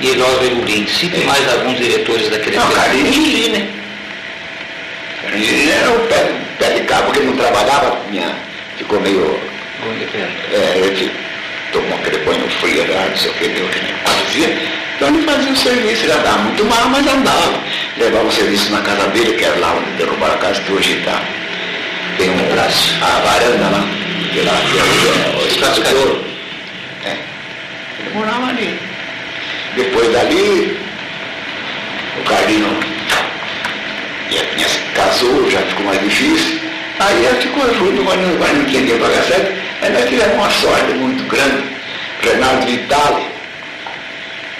e 0.00 0.10
Eloy 0.10 0.38
Regulin. 0.40 0.86
Cite 0.86 1.20
é. 1.20 1.24
mais 1.24 1.52
alguns 1.52 1.76
diretores 1.78 2.28
daquele 2.28 2.56
Não, 2.56 2.70
Carlinhos 2.70 3.14
Gili, 3.14 3.48
né? 3.48 3.68
Era 5.34 5.90
o 5.90 6.00
pé, 6.08 6.30
pé 6.58 6.70
de 6.70 6.80
cabo, 6.82 7.04
porque 7.04 7.20
ele 7.20 7.30
não 7.30 7.36
trabalhava, 7.36 7.98
minha, 8.10 8.34
ficou 8.76 9.00
meio... 9.00 9.40
É, 10.52 10.78
ele 10.78 11.10
tomou 11.72 11.98
aquele 11.98 12.18
banho 12.18 12.48
frio 12.60 12.86
lá, 12.92 13.06
não 13.08 13.16
sei 13.16 13.30
o 13.30 13.34
que, 13.34 13.48
deu 13.48 13.68
que 13.68 13.80
nem 13.80 13.94
fazia. 14.04 14.58
Então 14.96 15.08
ele 15.08 15.22
fazia 15.24 15.52
o 15.52 15.56
serviço, 15.56 16.04
ele 16.04 16.12
andava 16.12 16.38
muito 16.38 16.64
mal, 16.66 16.88
mas 16.90 17.06
andava 17.06 17.62
levava 17.96 18.26
o 18.26 18.32
serviço 18.32 18.70
na 18.72 18.80
casa 18.80 19.08
dele, 19.08 19.32
que 19.32 19.44
era 19.44 19.58
lá 19.58 19.74
onde 19.74 19.90
derrubaram 19.96 20.34
a 20.34 20.38
casa, 20.38 20.60
que 20.62 20.72
hoje 20.72 20.98
está. 20.98 21.20
Tem 22.18 22.30
um 22.30 22.54
braço, 22.54 22.94
a 23.02 23.20
varanda 23.20 23.68
lá, 23.70 23.84
que 24.32 24.40
lá 24.40 24.52
que 24.52 24.78
é 24.78 25.42
o 25.42 25.46
espaço 25.46 25.82
de 25.82 25.94
ouro. 25.94 26.24
É. 27.04 27.16
Ele 28.00 28.14
morava 28.14 28.48
ali. 28.48 28.78
Depois 29.76 30.12
dali, 30.12 30.78
o 32.20 32.24
Carlinho 32.24 32.91
já 34.32 34.68
se 34.68 34.78
casou, 34.94 35.50
já 35.50 35.60
ficou 35.60 35.86
mais 35.86 36.00
difícil. 36.00 36.60
Aí 37.00 37.24
ele 37.24 37.40
ficou 37.40 37.74
junto, 37.74 38.04
mas 38.04 38.20
não, 38.20 38.38
mas 38.38 38.52
não 38.52 38.98
para 38.98 39.08
pagar 39.08 39.24
certo. 39.24 39.52
Aí 39.82 39.92
nós 39.92 40.08
tivemos 40.08 40.34
uma 40.34 40.50
sorte 40.50 40.92
muito 40.94 41.24
grande. 41.24 41.64
Renato 42.22 42.66
Vitale, 42.66 43.26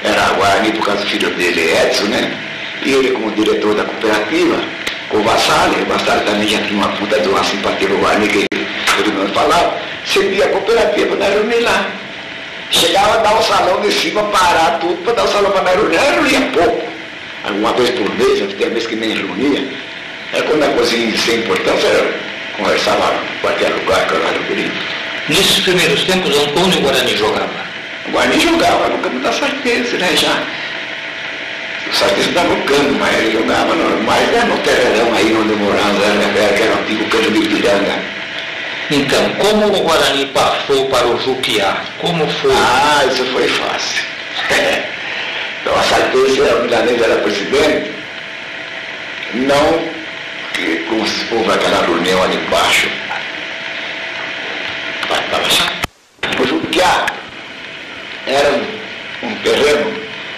era 0.02 0.34
Guarani 0.34 0.72
por 0.72 0.86
causa 0.86 1.02
do 1.02 1.08
filho 1.08 1.30
dele, 1.30 1.72
Edson, 1.72 2.04
né? 2.06 2.36
E 2.84 2.92
ele 2.92 3.12
como 3.12 3.30
diretor 3.30 3.74
da 3.76 3.84
cooperativa, 3.84 4.60
o 5.12 5.22
Vassali, 5.22 5.82
o 5.82 5.86
Vassali 5.86 6.24
também 6.24 6.48
já 6.48 6.58
tinha 6.62 6.74
uma 6.74 6.88
puta 6.96 7.20
de 7.20 7.28
uma 7.28 7.44
simpatia 7.44 7.88
no 7.88 7.98
Guarani, 7.98 8.28
que 8.28 8.46
todo 8.96 9.12
mundo 9.12 9.32
falava, 9.32 9.74
servia 10.04 10.46
a 10.46 10.48
cooperativa 10.48 11.16
na 11.16 11.26
reunir 11.26 11.60
lá. 11.60 11.86
Chegava 12.70 13.14
a 13.14 13.16
dar 13.18 13.38
o 13.38 13.42
salão 13.42 13.80
de 13.80 13.92
cima, 13.92 14.24
parar 14.24 14.78
tudo 14.80 14.96
para 15.04 15.12
dar 15.12 15.24
o 15.24 15.28
salão 15.28 15.52
para 15.52 15.70
reunir. 15.70 15.96
Ela 15.96 16.10
reunia 16.12 16.40
pouco. 16.52 16.91
Alguma 17.44 17.72
vez 17.72 17.90
por 17.90 18.08
mês, 18.16 18.38
tem 18.54 18.70
vez 18.70 18.86
que 18.86 18.96
nem 18.96 19.14
reunia. 19.14 19.66
É 20.32 20.40
quando 20.42 20.62
a 20.62 20.68
coisa 20.68 20.90
sem 20.90 21.36
importância, 21.40 21.86
era, 21.86 22.14
conversava 22.56 23.14
em 23.14 23.40
qualquer 23.40 23.70
lugar 23.70 24.06
que 24.06 24.14
eu 24.14 24.26
era 24.26 24.38
bonito. 24.40 24.72
Nesses 25.28 25.60
primeiros 25.60 26.04
tempos, 26.04 26.36
onde 26.56 26.78
o 26.78 26.80
Guarani 26.80 27.16
jogava? 27.16 27.66
O 28.06 28.10
Guarani 28.12 28.40
jogava 28.40 28.88
no 28.88 28.98
campo 28.98 29.18
da 29.20 29.32
Sarteza, 29.32 29.98
né, 29.98 30.16
já. 30.16 30.42
O 31.90 31.94
Sarteza 31.94 32.28
estava 32.28 32.48
no 32.48 32.62
campo, 32.64 32.92
mas 32.98 33.18
ele 33.18 33.32
jogava 33.32 33.74
no, 33.74 34.02
mais 34.04 34.26
né, 34.28 34.44
no 34.44 34.56
terreno 34.58 35.14
aí 35.14 35.36
onde 35.36 35.54
morava, 35.54 35.92
né, 35.92 36.54
que 36.56 36.62
era 36.62 36.74
o 36.74 36.78
antigo 36.78 37.04
campo 37.10 37.30
de 37.30 37.48
Piranga. 37.48 37.98
Então, 38.90 39.30
como 39.38 39.66
o 39.66 39.80
Guarani 39.82 40.26
passou 40.26 40.86
para 40.86 41.06
o 41.06 41.18
Juquiá? 41.18 41.82
Como 41.98 42.28
foi? 42.28 42.52
Ah, 42.52 43.04
isso 43.10 43.24
foi 43.26 43.48
fácil. 43.48 44.04
então 45.72 45.80
a 45.80 45.82
Sarteza, 45.84 46.56
o 46.56 46.62
Milanês 46.64 47.00
era 47.00 47.16
presidente, 47.16 47.90
não 49.34 49.92
que 50.52 50.76
como 50.88 51.06
se 51.06 51.34
houve 51.34 51.50
aquela 51.50 51.86
reunião 51.86 52.22
ali 52.22 52.36
embaixo, 52.36 52.88
o 56.38 56.46
Juquiá 56.46 57.06
era 58.26 58.50
um, 58.50 59.26
um 59.26 59.34
terreno 59.36 59.92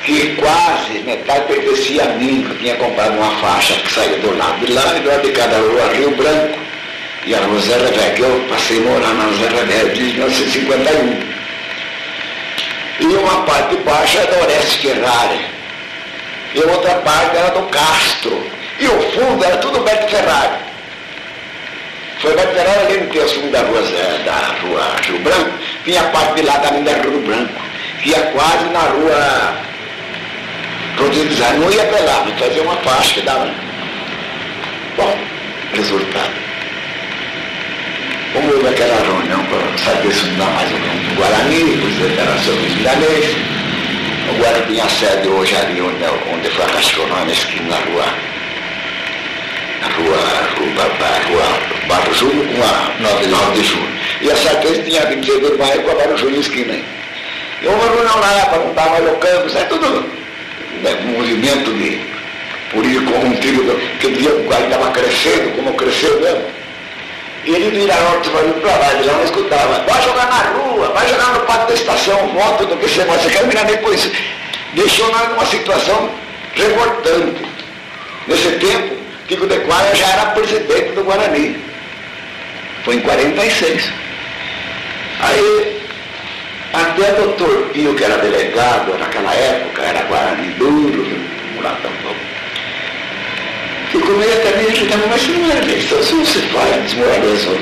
que 0.05 0.37
quase 0.37 0.99
metade 1.05 1.47
pertencia 1.47 2.05
a 2.05 2.09
mim, 2.15 2.47
que 2.49 2.59
tinha 2.59 2.77
comprado 2.77 3.17
uma 3.17 3.31
faixa 3.39 3.75
que 3.75 3.93
saía 3.93 4.19
do 4.19 4.37
lado 4.37 4.65
de 4.65 4.73
lá 4.73 4.97
e 4.97 5.01
do 5.01 5.09
lado 5.09 5.23
de 5.23 5.33
cada 5.33 5.59
rua 5.59 5.93
Rio 5.95 6.11
Branco. 6.13 6.59
E 7.27 7.35
a 7.35 7.39
Revé, 7.39 8.11
que 8.15 8.21
eu 8.21 8.47
passei 8.51 8.77
a 8.77 8.81
morar 8.83 9.15
na 9.15 9.33
Zé 9.33 9.49
Revé 9.49 9.85
desde 9.95 10.19
1951. 10.19 11.34
E 13.05 13.17
uma 13.17 13.43
parte 13.43 13.77
baixa 13.77 14.19
era 14.19 14.33
da 14.33 14.43
Orestes 14.43 14.75
Ferrari, 14.77 15.41
e 16.55 16.61
outra 16.61 16.95
parte 16.97 17.37
era 17.37 17.51
do 17.51 17.63
Castro, 17.69 18.51
e 18.81 18.87
o 18.89 19.01
fundo 19.13 19.45
era 19.45 19.59
tudo 19.59 19.81
Beto 19.81 20.09
Ferrari. 20.09 20.57
Foi 22.21 22.35
Beto 22.35 22.55
Ferrari 22.55 22.87
ali 22.87 23.01
no 23.01 23.13
terço 23.13 23.41
da 23.49 23.61
rua, 23.61 23.83
da 24.25 24.57
rua 24.63 24.97
Rio 25.03 25.19
Branco, 25.19 25.53
vinha 25.85 26.01
a 26.01 26.05
parte 26.05 26.35
de 26.35 26.43
lá 26.43 26.59
também 26.61 26.83
da 26.83 26.93
Rio 26.93 27.21
Branco 27.21 27.65
ia 28.05 28.21
quase 28.33 28.65
na 28.67 28.81
rua 28.81 29.55
Rodrigues 30.99 31.39
não 31.39 31.71
ia 31.71 31.85
pelar, 31.87 32.25
mas 32.25 32.39
fazia 32.39 32.63
uma 32.63 32.77
faixa 32.77 33.15
que 33.15 33.23
dava. 33.23 33.51
Bom, 34.97 35.19
resultado. 35.73 36.44
Como 38.35 38.53
houve 38.53 38.67
aquela 38.67 38.97
reunião 38.97 39.45
para 39.45 39.79
saber 39.79 40.13
se 40.13 40.27
não 40.27 40.39
dá 40.39 40.47
mais 40.47 40.69
o 40.69 40.79
nome 40.79 41.09
do 41.09 41.15
Guarani, 41.15 41.63
o 41.63 42.21
era 42.21 42.37
sobre 42.43 42.67
os 42.67 42.75
milanês. 42.75 43.37
O 44.29 44.39
Guarani 44.39 44.67
tinha 44.67 44.89
sede 44.89 45.29
hoje 45.29 45.55
ali 45.55 45.81
onde, 45.81 46.05
onde 46.05 46.51
foi 46.51 46.65
a 46.65 46.69
Cascorona, 46.69 47.25
na 47.27 47.33
esquina 47.33 47.71
da 47.71 47.77
rua. 47.77 48.07
Na 49.81 49.87
rua, 49.87 50.19
rua, 50.59 50.85
rua, 50.99 51.21
rua 51.29 51.87
Barro 51.87 52.13
Júnior 52.13 52.47
com 52.49 52.63
a 52.65 53.09
9 53.09 53.25
de, 53.25 53.31
9 53.31 53.53
de 53.53 53.63
julho. 53.63 53.89
E 54.21 54.31
a 54.33 54.37
certeza 54.37 54.83
tinha 54.83 55.07
26 55.07 55.41
de 55.41 55.57
maio 55.57 55.83
com 55.83 55.91
a 55.93 55.95
Barro 55.95 56.17
Júnior 56.17 56.41
esquina. 56.41 56.75
E 57.63 57.67
uma 57.69 57.85
reunião 57.85 58.19
lá 58.19 58.47
para 58.47 58.59
dar 58.73 58.91
mais 58.91 59.13
o 59.13 59.17
campo, 59.17 59.57
é 59.57 59.65
tudo 59.67 60.11
né, 60.83 60.99
um 61.05 61.19
movimento 61.19 61.73
de 61.75 62.01
político 62.73 63.13
corrompido, 63.13 63.81
que 64.01 64.09
via 64.09 64.35
o 64.35 64.49
cara 64.49 64.65
estava 64.65 64.91
crescendo, 64.91 65.55
como 65.55 65.73
cresceu 65.75 66.21
mesmo. 66.21 66.64
Ele 67.47 67.71
vira 67.71 67.95
norte 67.95 68.31
para 68.31 68.77
lá, 68.77 68.93
ele 68.95 69.11
não 69.11 69.23
escutava, 69.23 69.85
vai 69.87 70.03
jogar 70.03 70.27
na 70.27 70.39
rua, 70.59 70.89
vai 70.89 71.07
jogar 71.07 71.35
no 71.35 71.41
pátio 71.41 71.69
da 71.69 71.75
estação, 71.75 72.27
moto 72.29 72.65
do 72.65 72.77
que 72.77 72.89
você 72.89 73.05
vai, 73.05 73.19
você 73.19 73.31
quer 73.31 73.47
mirar 73.47 73.67
depois. 73.67 74.03
isso. 74.03 74.13
Deixou 74.73 75.11
nós 75.13 75.29
numa 75.29 75.47
situação 75.47 76.11
revoltante. 76.55 77.45
Nesse 78.27 78.51
tempo, 78.53 78.97
Tico 79.29 79.47
de 79.47 79.59
Quara 79.61 79.95
já 79.95 80.09
era 80.09 80.31
presidente 80.31 80.93
do 80.93 81.05
Guarani. 81.05 81.63
Foi 82.85 82.97
em 82.97 83.01
46. 83.01 83.93
Aí 85.21 85.83
até 86.73 87.13
o 87.13 87.27
doutor 87.27 87.71
Pio, 87.73 87.95
que 87.95 88.05
era 88.05 88.19
delegado 88.19 88.99
naquela 88.99 89.33
época, 89.33 89.83
era 89.83 90.03
Guarani 90.03 90.49
duro, 90.55 91.07
mulatão 91.55 91.93
meio 94.13 94.71
agitado, 94.71 95.03
mas 95.09 95.29
não 95.29 95.51
era 95.51 95.65
eleição, 95.65 96.03
se 96.03 96.15
você 96.15 96.39
fala, 96.49 96.79
desmoralizou. 96.79 97.59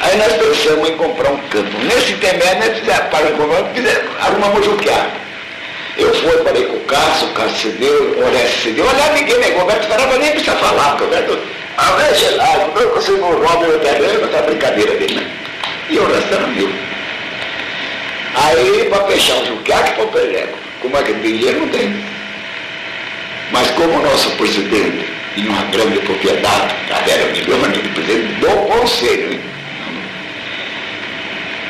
Aí 0.00 0.16
nós 0.18 0.32
pensamos 0.34 0.88
em 0.88 0.96
comprar 0.96 1.30
um 1.30 1.38
campo. 1.48 1.70
Nesse 1.84 2.12
intermédio, 2.12 2.58
nós 2.58 2.78
fizemos, 2.78 3.06
para 3.10 3.30
comprar, 3.32 3.64
fizemos, 3.74 4.02
arrumamos 4.20 4.64
juquear. 4.64 5.10
Eu 5.96 6.14
fui, 6.14 6.44
falei 6.44 6.64
com 6.64 6.76
o 6.76 6.80
Cássio, 6.80 7.28
o 7.28 7.32
Cássio 7.32 7.72
cedeu, 7.72 8.14
o 8.18 8.26
Orestes 8.26 8.62
cedeu. 8.62 8.86
Olha, 8.86 9.12
ninguém 9.14 9.38
negou, 9.38 9.62
o 9.62 9.66
Beto 9.66 9.86
Ferrava 9.86 10.18
nem 10.18 10.30
precisa 10.32 10.56
falar, 10.56 10.90
porque 10.90 11.04
o 11.04 11.08
Beto, 11.08 11.38
ah, 11.78 12.06
é 12.10 12.14
gelado, 12.14 12.72
não 13.18 13.32
rouba 13.32 13.66
meu 13.66 13.80
terreno, 13.80 14.28
tá 14.28 14.42
brincadeira 14.42 14.94
dele, 14.96 15.14
né? 15.14 15.30
E 15.88 15.98
o 15.98 16.06
resto 16.06 16.34
era 16.34 16.46
meu. 16.48 16.68
Aí, 18.34 18.86
para 18.90 19.04
fechar 19.06 19.36
o 19.36 19.46
Juquiaque 19.46 19.94
para 19.94 20.04
o 20.04 20.08
Pelego. 20.08 20.58
Como 20.82 20.96
é 20.96 21.02
que 21.02 21.14
tem 21.14 21.36
dinheiro? 21.36 21.60
Não 21.60 21.68
tem. 21.68 22.04
Mas 23.50 23.70
como 23.70 23.98
o 23.98 24.02
nosso 24.02 24.30
presidente 24.32 25.15
tinha 25.36 25.50
uma 25.50 25.62
grande 25.64 25.98
propriedade, 26.00 26.74
a 26.90 27.10
era 27.10 27.32
milhões 27.32 27.72
de 27.72 27.88
presidente 27.90 28.40
do 28.40 28.48
conselho, 28.48 29.32
hein? 29.34 29.40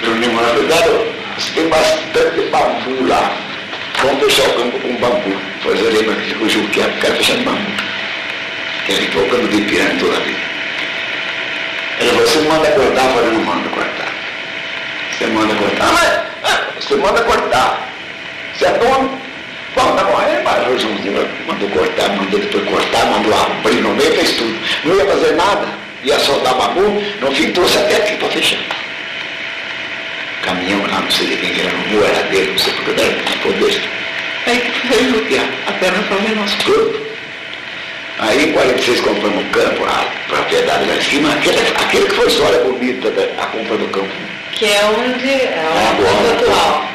Reunimos 0.03 0.41
na 0.41 0.53
verdade, 0.53 0.91
você 1.37 1.53
tem 1.53 1.69
bastante 1.69 2.41
bambu 2.51 3.09
lá. 3.09 3.37
Vamos 4.03 4.25
fechar 4.25 4.49
o 4.51 4.55
campo 4.55 4.79
com 4.79 4.95
bambu. 4.97 5.37
Fazer 5.65 5.91
lembra 5.91 6.15
que 6.15 6.29
ficou 6.29 6.49
Juquiaque, 6.49 7.01
quero 7.01 7.17
fechar 7.17 7.37
de 7.39 7.45
bambu. 7.45 7.73
Ele 8.89 9.07
o 9.07 9.29
campo 9.29 9.49
de 9.49 9.61
pirâmide 9.63 9.99
toda 9.99 10.17
a 10.17 10.21
vida. 10.21 10.39
Ele 11.99 12.11
falou, 12.11 12.27
você 12.27 12.41
manda 12.41 12.71
cortar, 12.71 13.05
eu 13.05 13.15
falei, 13.15 13.31
não 13.33 13.45
manda 13.45 13.69
cortar. 13.71 14.13
Você 15.11 15.27
manda 15.27 15.55
cortar, 15.55 15.93
mas 15.93 16.85
você 16.85 16.97
manda 16.97 17.23
cortar. 17.23 17.89
Você 18.55 18.67
é 18.67 18.79
dono? 18.79 19.26
Bom, 19.77 19.95
tá. 19.95 20.07
Aí 20.19 20.43
mas 20.43 20.67
o 20.67 20.79
Joãozinho 20.79 21.29
mandou 21.47 21.69
cortar, 21.69 22.09
mandou 22.17 22.41
depois 22.41 22.65
cortar, 22.65 23.07
mandou 23.07 23.33
abrir 23.35 23.83
no 23.83 23.91
meio, 23.91 24.13
fez 24.15 24.33
tudo. 24.33 24.59
Não 24.85 24.97
ia 24.97 25.07
fazer 25.07 25.33
nada, 25.37 25.69
ia 26.03 26.19
soltar 26.19 26.55
babu, 26.55 27.03
no 27.21 27.33
fim 27.33 27.53
trouxe 27.53 27.79
até 27.79 27.97
aqui 27.97 28.17
para 28.17 28.29
fechar. 28.31 28.59
Caminhão 30.43 30.81
lá, 30.91 31.01
não 31.01 31.11
sei 31.11 31.27
de 31.29 31.37
quem 31.37 31.61
era, 31.61 31.73
no 31.73 32.05
era 32.05 32.23
dele, 32.25 32.53
não 32.53 32.59
sei 32.59 32.73
porque 32.73 33.01
era 33.01 33.39
poder. 33.43 33.83
Aí 34.47 34.73
foi 34.89 35.05
judiar, 35.05 35.47
até 35.67 35.91
nós 35.91 36.07
falamos 36.07 36.37
nosso 36.37 36.57
campo. 36.59 37.07
Aí 38.19 38.49
em 38.49 38.53
46 38.53 39.01
compramos 39.03 39.45
o 39.45 39.51
campo, 39.51 39.85
a 39.85 40.07
propriedade 40.29 40.89
lá 40.89 40.97
em 40.97 41.03
cima, 41.03 41.33
aquele, 41.35 41.59
aquele 41.59 42.07
que 42.07 42.15
foi 42.15 42.27
história 42.29 42.59
bonita 42.61 43.11
da 43.11 43.43
a 43.43 43.47
compra 43.47 43.77
do 43.77 43.89
campo 43.89 44.27
que 44.57 44.65
é 44.65 44.85
onde 44.87 45.31
é 45.31 45.71
o 45.93 45.97
ponto 45.97 46.51
atual. 46.51 46.89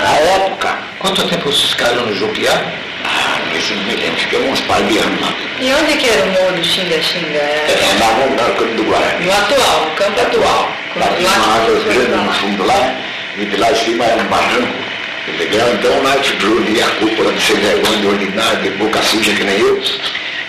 Na 0.00 0.16
época. 0.16 0.91
Quanto 1.02 1.26
tempo 1.26 1.50
vocês 1.50 1.70
ficaram 1.70 2.06
no 2.06 2.14
Juquiá? 2.14 2.62
Ah, 3.04 3.40
esse 3.56 3.72
não 3.74 3.82
me 3.82 3.96
lembro, 3.96 4.20
ficamos 4.20 4.50
uns 4.50 4.60
par 4.60 4.80
de 4.84 4.98
anos 4.98 5.20
lá. 5.20 5.34
E 5.60 5.72
onde 5.72 5.96
que 5.96 6.08
era 6.08 6.22
o 6.22 6.30
morro 6.30 6.52
do 6.52 6.64
Xinga-Xinga? 6.64 7.38
É, 7.38 7.72
é 7.72 7.98
lá 7.98 8.12
no, 8.18 8.30
no 8.30 8.36
campo 8.36 8.74
do 8.76 8.84
Guarani. 8.84 9.26
No 9.26 9.32
atual, 9.32 9.84
no 9.86 9.90
campo 9.96 10.20
atual. 10.20 10.72
Lá 10.94 11.08
tinha 11.16 11.28
uma 11.28 11.54
árvore 11.54 11.84
grande 11.92 12.24
no 12.24 12.32
fundo 12.32 12.64
lá, 12.64 12.94
e 13.36 13.44
de 13.44 13.56
lá 13.56 13.72
em 13.72 13.74
cima 13.74 14.04
era 14.04 14.22
um 14.22 14.26
barranco. 14.26 14.92
Legal, 15.38 15.74
então 15.74 16.02
lá 16.04 16.14
eu 16.14 16.84
a 16.84 16.90
cúpula 17.00 17.32
de 17.32 17.40
ser 17.40 17.56
vergonha, 17.56 17.98
de 17.98 18.06
ordinário, 18.06 18.62
de 18.62 18.70
boca 18.70 19.02
suja 19.02 19.32
que 19.32 19.42
nem 19.42 19.58
eu. 19.58 19.82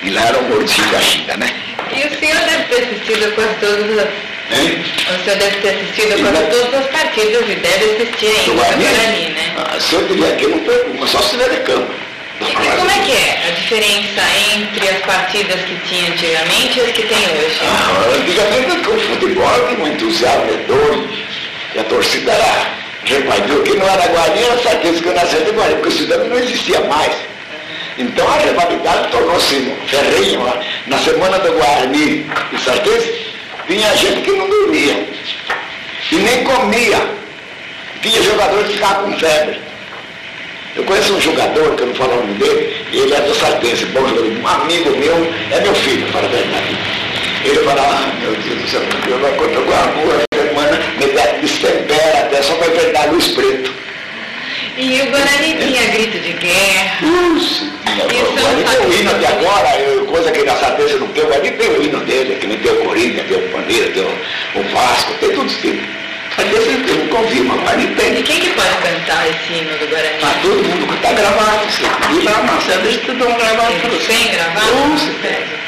E 0.04 0.10
lá 0.12 0.22
era 0.22 0.38
o 0.38 0.44
morro 0.44 0.64
do 0.64 0.70
Xinga-Xinga, 0.70 1.36
né? 1.38 1.50
E 1.92 2.08
o 2.08 2.20
senhor 2.20 2.40
deve 2.46 2.64
ter 2.66 2.84
assistido 2.84 3.34
quase 3.34 3.56
todas 3.56 3.98
as 3.98 4.33
Hein? 4.54 4.84
O 5.10 5.24
senhor 5.24 5.38
deve 5.38 5.58
ter 5.58 5.70
assistido 5.70 6.20
quase 6.22 6.46
todas 6.50 6.74
as 6.74 6.88
partidas 6.88 7.50
e 7.50 7.56
deve 7.56 7.86
assistir 7.86 8.28
ainda 8.28 8.44
do 8.44 8.54
Guarani, 8.54 9.30
né? 9.30 9.54
Ah, 9.58 9.80
se 9.80 9.94
eu 9.96 10.08
tiver 10.08 10.34
aqui, 10.34 10.48
não 10.48 10.60
pergunto, 10.60 11.08
só 11.08 11.20
se 11.20 11.30
tiver 11.32 11.50
de 11.50 11.58
campo. 11.58 11.92
E 12.42 12.46
como 12.46 12.92
é 12.92 13.00
que 13.06 13.12
é 13.12 13.48
a 13.48 13.52
diferença 13.52 14.22
entre 14.56 14.90
as 14.90 15.00
partidas 15.02 15.62
que 15.62 15.76
tinha 15.88 16.12
antigamente 16.12 16.80
e 16.80 16.82
as 16.82 16.92
que 16.92 17.04
tem 17.04 17.18
hoje? 17.18 17.60
Ah, 17.64 18.16
antigamente 18.20 18.90
o 18.90 19.00
futebol 19.00 19.68
tinha 19.68 19.84
um 19.84 19.88
entusiasmo 19.88 20.52
enorme 20.52 21.26
e 21.76 21.80
a 21.80 21.84
torcida 21.86 22.32
era 22.32 22.84
repartiu 23.06 23.64
que 23.64 23.76
não 23.76 23.88
era 23.88 24.08
Guarani, 24.08 24.44
era 24.44 24.58
certeza 24.62 25.02
que 25.02 25.08
eu 25.08 25.14
nasci 25.14 25.38
de 25.38 25.52
Guarani, 25.52 25.76
porque 25.76 25.90
o 25.90 25.92
cidadão 25.92 26.28
não 26.28 26.38
existia 26.38 26.80
mais. 26.82 27.14
Então 27.98 28.28
a 28.28 28.38
rivalidade 28.38 29.12
tornou-se 29.12 29.74
ferrenha. 29.88 30.40
Na 30.88 30.98
semana 30.98 31.38
do 31.40 31.52
Guarani 31.54 32.26
e 32.52 32.58
certeza, 32.58 33.14
tinha 33.68 33.96
gente 33.96 34.22
que 34.22 34.32
não 34.32 34.50
dormia 34.50 35.08
e 36.12 36.16
nem 36.16 36.44
comia. 36.44 37.02
Tinha 38.02 38.22
jogadores 38.22 38.68
que 38.68 38.74
ficavam 38.74 39.12
com 39.12 39.20
febre. 39.20 39.62
Eu 40.76 40.84
conheço 40.84 41.14
um 41.14 41.22
jogador, 41.22 41.76
que 41.76 41.84
eu 41.84 41.88
não 41.88 41.96
falo 41.96 42.14
o 42.14 42.16
nome 42.18 42.34
dele, 42.34 42.86
ele 42.92 43.14
é 43.14 43.22
do 43.22 43.36
Sardense, 43.36 43.86
bom 43.88 44.08
jogador, 44.08 44.26
um 44.26 44.48
amigo 44.48 44.90
meu, 44.98 45.34
é 45.52 45.62
meu 45.62 45.76
filho, 45.76 46.12
para 46.12 46.26
a 46.26 46.30
verdade. 46.30 46.78
Ele 47.46 47.60
fala, 47.60 47.82
ah, 47.82 48.12
meu 48.20 48.32
Deus 48.32 48.62
do 48.62 48.68
céu, 48.68 48.82
eu 49.08 49.20
não 49.20 49.30
encontro 49.30 49.62
com 49.62 49.72
a 49.72 49.82
rua, 49.82 50.24
semana, 50.34 50.80
me 50.98 51.42
destempera 51.42 52.20
até 52.22 52.42
só 52.42 52.56
para 52.56 52.68
enfrentar 52.68 53.12
luz 53.12 53.28
preto. 53.28 53.72
E 54.76 55.02
o 55.02 55.06
Guarani 55.12 55.56
tinha 55.60 55.88
grito 55.92 56.20
de 56.20 56.34
guerra. 56.34 56.98
Nossa, 57.02 57.66
o 58.88 58.94
hino 58.94 59.12
até 59.12 59.28
agora, 59.28 59.80
eu, 59.80 60.06
coisa 60.08 60.32
que 60.32 60.44
na 60.44 60.56
Sardense 60.56 60.96
não 60.96 61.08
tem, 61.10 61.24
o 61.24 61.28
Guarani 61.28 61.52
tem 61.52 61.70
o 61.70 61.84
hino 61.84 62.00
dele, 62.00 62.36
que 62.40 62.48
nem 62.48 62.58
tem 62.58 62.72
o 62.72 62.84
Corinthians, 62.84 63.28
tem 63.28 63.38
o 63.38 63.50
Pandeira, 63.50 63.92
tem 63.92 64.04
o, 64.04 64.60
o 64.60 64.64
Vasco, 64.74 65.14
tem 65.20 65.30
tudo 65.30 65.46
isso. 65.46 66.04
Às 66.36 66.46
vezes 66.46 66.90
eu 66.90 66.96
não 66.96 67.08
confio, 67.08 67.46
mas 67.46 67.84
não 67.84 67.94
tem. 67.94 68.18
E 68.18 68.24
quem 68.24 68.40
que 68.40 68.50
pode 68.50 68.76
cantar 68.82 69.30
esse 69.30 69.54
hino 69.54 69.78
do 69.78 69.88
Guarani? 69.88 70.18
Mas 70.22 70.42
todo 70.42 70.64
mundo 70.64 70.88
que 70.88 70.96
está 70.96 71.14
gravado, 71.14 71.66
você 71.66 71.84
pedir 72.08 72.24
lá, 72.24 72.44
Marcelo, 72.44 72.88
eles 72.88 73.02
te 73.02 73.12
dão 73.12 73.32
gravado 73.38 73.74
para 73.76 73.90
você. 73.92 74.14
Sem 74.14 74.32
gravado? 74.32 74.72
Com 74.72 74.98
certeza. 74.98 75.64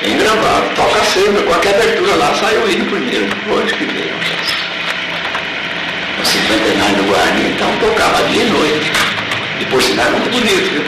Tem 0.00 0.18
gravado, 0.18 0.74
toca 0.74 1.04
sempre, 1.04 1.42
qualquer 1.44 1.74
abertura 1.76 2.16
lá 2.16 2.34
sai 2.34 2.56
o 2.56 2.68
hino 2.68 2.84
primeiro. 2.86 3.28
Hoje 3.48 3.74
que 3.74 3.84
veio. 3.84 4.14
Cinquentenário 6.24 6.96
do 6.96 7.02
Guarani, 7.04 7.50
então 7.52 7.70
tocava 7.78 8.22
dia 8.28 8.42
e 8.42 8.50
noite. 8.50 8.92
E 9.60 9.64
por 9.66 9.82
sinal 9.82 10.06
é 10.06 10.10
muito 10.10 10.30
bonito, 10.30 10.70
viu? 10.70 10.84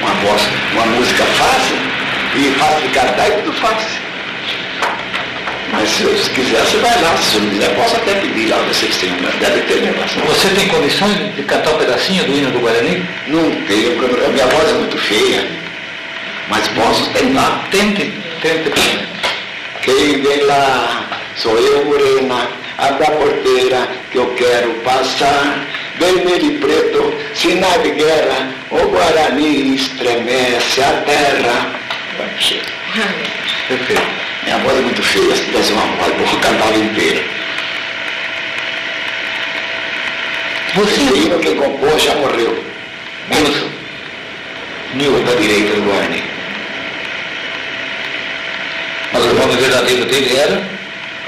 Uma 0.00 0.14
voz, 0.22 0.42
uma 0.72 0.86
música 0.86 1.24
fácil 1.24 1.76
e 2.36 2.54
fácil 2.58 2.80
de 2.82 2.88
cantar 2.94 3.28
e 3.28 3.32
tudo 3.42 3.52
fácil. 3.54 4.00
Mas 5.72 5.88
se, 5.88 6.04
se 6.18 6.30
quiser, 6.30 6.60
você 6.64 6.78
vai 6.78 7.02
lá. 7.02 7.16
Se 7.16 7.38
não 7.38 7.50
quiser, 7.50 7.74
posso 7.76 7.96
até 7.96 8.14
pedir 8.14 8.48
lá, 8.48 8.58
vocês 8.58 8.96
têm, 8.96 9.12
mas 9.20 9.34
deve 9.36 9.60
ter 9.62 9.82
negócio. 9.82 10.20
Você 10.22 10.48
tem 10.48 10.68
condições 10.68 11.34
de 11.36 11.42
cantar 11.44 11.74
um 11.74 11.78
pedacinho 11.78 12.24
do 12.24 12.32
hino 12.32 12.50
do 12.50 12.58
Guarani? 12.60 13.06
Não 13.28 13.50
tenho, 13.66 13.96
porque 13.96 14.24
a 14.24 14.28
minha 14.28 14.46
voz 14.46 14.68
é 14.68 14.72
muito 14.72 14.98
feia. 14.98 15.46
Mas 16.48 16.66
posso 16.68 17.08
tentar. 17.10 17.68
Tente, 17.70 18.12
tente. 18.42 19.08
Quem 19.82 20.20
vem 20.20 20.42
lá, 20.44 21.06
sou 21.36 21.56
eu, 21.58 21.84
morena, 21.84 22.48
abre 22.80 23.04
a 23.04 23.10
porteira 23.10 23.88
que 24.10 24.18
eu 24.18 24.34
quero 24.34 24.70
passar. 24.82 25.66
Vermelho 25.98 26.46
e 26.46 26.58
preto, 26.58 27.14
sinal 27.34 27.78
de 27.82 27.90
guerra, 27.90 28.48
o 28.70 28.88
Guarani 28.88 29.74
estremece 29.74 30.80
a 30.82 30.92
terra. 31.04 31.74
Perfeito. 33.68 34.02
Minha 34.44 34.58
voz 34.58 34.78
é 34.78 34.80
muito 34.80 35.02
feia, 35.02 35.36
se 35.36 35.44
tivesse 35.44 35.72
uma 35.72 35.82
voz, 35.82 36.08
eu 36.08 36.26
vou 36.26 36.40
cantar 36.40 36.74
inteira. 36.74 37.22
Você 40.74 41.02
Esse 41.02 41.18
hino 41.18 41.38
que 41.38 41.54
compôs 41.56 42.02
já 42.02 42.14
morreu. 42.14 42.64
Nilson. 43.28 43.68
Nilson 44.94 45.24
da 45.24 45.34
direita 45.34 45.74
do 45.74 45.82
Guarani. 45.82 46.22
Mas 49.12 49.24
o 49.24 49.34
nome 49.34 49.56
verdadeiro 49.56 50.04
dele 50.06 50.36
era 50.36 50.79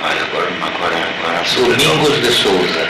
Ai, 0.02 0.18
agora, 0.18 0.48
agora, 0.62 0.96
agora. 0.96 1.42
Domingos 1.54 2.20
de 2.20 2.32
Souza. 2.32 2.88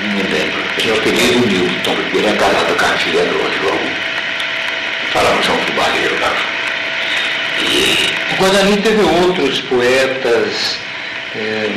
Não 0.00 0.10
me 0.14 0.22
lembro. 0.22 0.62
Tinha 0.78 0.94
o 0.94 0.98
apelido 0.98 1.46
Newton. 1.46 1.96
Ele 2.14 2.26
é 2.28 2.32
casado 2.36 2.76
com 2.78 2.84
a 2.84 2.88
filha 2.98 3.24
do 3.24 3.38
João. 3.60 3.78
Falava 5.12 5.42
João 5.42 5.58
Fubareiro 5.58 6.20
lá. 6.20 6.32
E 7.60 8.34
O 8.34 8.36
Guarani 8.36 8.76
teve 8.76 9.02
outros 9.02 9.60
poetas 9.62 10.78
eh, 11.34 11.68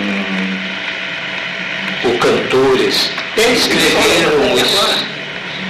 ou 2.04 2.18
cantores 2.20 3.10
que 3.34 3.42
escreveram, 3.42 4.56
es- 4.58 4.64
que 5.06 5.11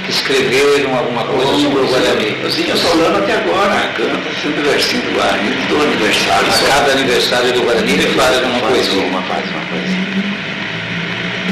escreveram 0.10 0.96
alguma 0.96 1.24
coisa 1.24 1.54
sobre 1.60 1.80
o 1.80 1.88
Guarani. 1.88 2.50
Zinha 2.50 2.76
Solano 2.76 3.18
até 3.18 3.34
agora 3.34 3.92
canta 3.96 4.42
sempre 4.42 4.62
versinho 4.62 5.02
do 5.04 5.12
Guarani, 5.12 5.52
do 5.68 5.82
aniversário. 5.82 6.48
A 6.48 6.68
cada 6.68 6.92
aniversário 6.92 7.54
do 7.54 7.62
Guarani 7.62 7.94
ele 7.94 8.08
faz 8.14 8.38
faz 8.38 8.62
coisa. 8.62 8.92
uma, 8.94 9.22
faz 9.24 9.50
uma 9.50 9.66
coisa. 9.66 10.12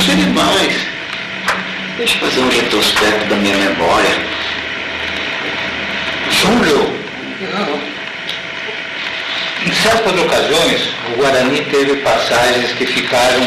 Sei 0.06 0.16
demais. 0.16 0.88
Deixa 1.98 2.16
eu 2.16 2.20
fazer 2.22 2.40
um 2.40 2.50
retrospecto 2.50 3.26
da 3.26 3.36
minha 3.36 3.58
memória. 3.58 4.10
Júlio, 6.32 7.00
em 9.66 9.72
certas 9.74 10.20
ocasiões, 10.20 10.90
o 11.12 11.18
Guarani 11.18 11.62
teve 11.66 11.98
passagens 11.98 12.72
que 12.74 12.86
ficaram 12.86 13.46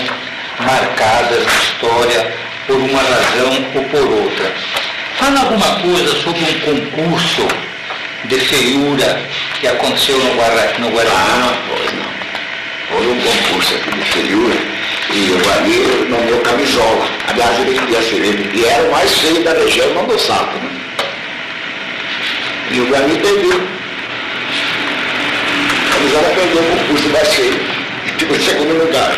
marcadas 0.61 1.47
na 1.47 1.53
história 1.53 2.35
por 2.67 2.77
uma 2.77 3.01
razão 3.01 3.67
ou 3.75 3.85
por 3.85 4.01
outra. 4.01 4.53
Fala 5.23 5.39
alguma 5.39 5.81
coisa 5.83 6.17
sobre 6.17 6.41
um 6.41 6.91
concurso 6.91 7.47
de 8.25 8.41
feiura 8.41 9.23
que 9.61 9.69
aconteceu 9.69 10.19
no, 10.19 10.35
Guara, 10.35 10.75
no 10.81 10.91
Guarani. 10.91 11.15
Ah, 11.15 11.55
pois 11.69 11.93
não. 11.93 12.97
Houve 12.97 13.07
um 13.07 13.21
concurso 13.21 13.73
aqui 13.77 13.93
de 13.93 14.05
feiura 14.05 14.57
e 15.15 15.31
o 15.31 15.39
Guarani 15.45 16.11
nomeou 16.11 16.41
camisola. 16.41 17.07
Aliás, 17.29 17.57
ele 17.61 17.79
queria 17.79 18.03
ser 18.03 18.17
ele, 18.17 18.51
e 18.53 18.65
era 18.65 18.83
o 18.83 18.91
mais 18.91 19.17
feio 19.17 19.45
da 19.45 19.53
região, 19.53 19.95
não 19.95 20.07
do 20.07 20.19
saco, 20.19 20.59
né? 20.59 20.71
E 22.73 22.81
o 22.81 22.87
Guarani 22.87 23.17
perdeu. 23.21 23.61
A 25.87 25.95
camisola 25.95 26.35
perdeu 26.35 26.63
o 26.63 26.79
concurso 26.79 27.09
mais 27.11 27.33
feio. 27.33 27.61
E 28.07 28.19
ficou 28.19 28.37
em 28.37 28.41
segundo 28.41 28.87
lugar. 28.87 29.17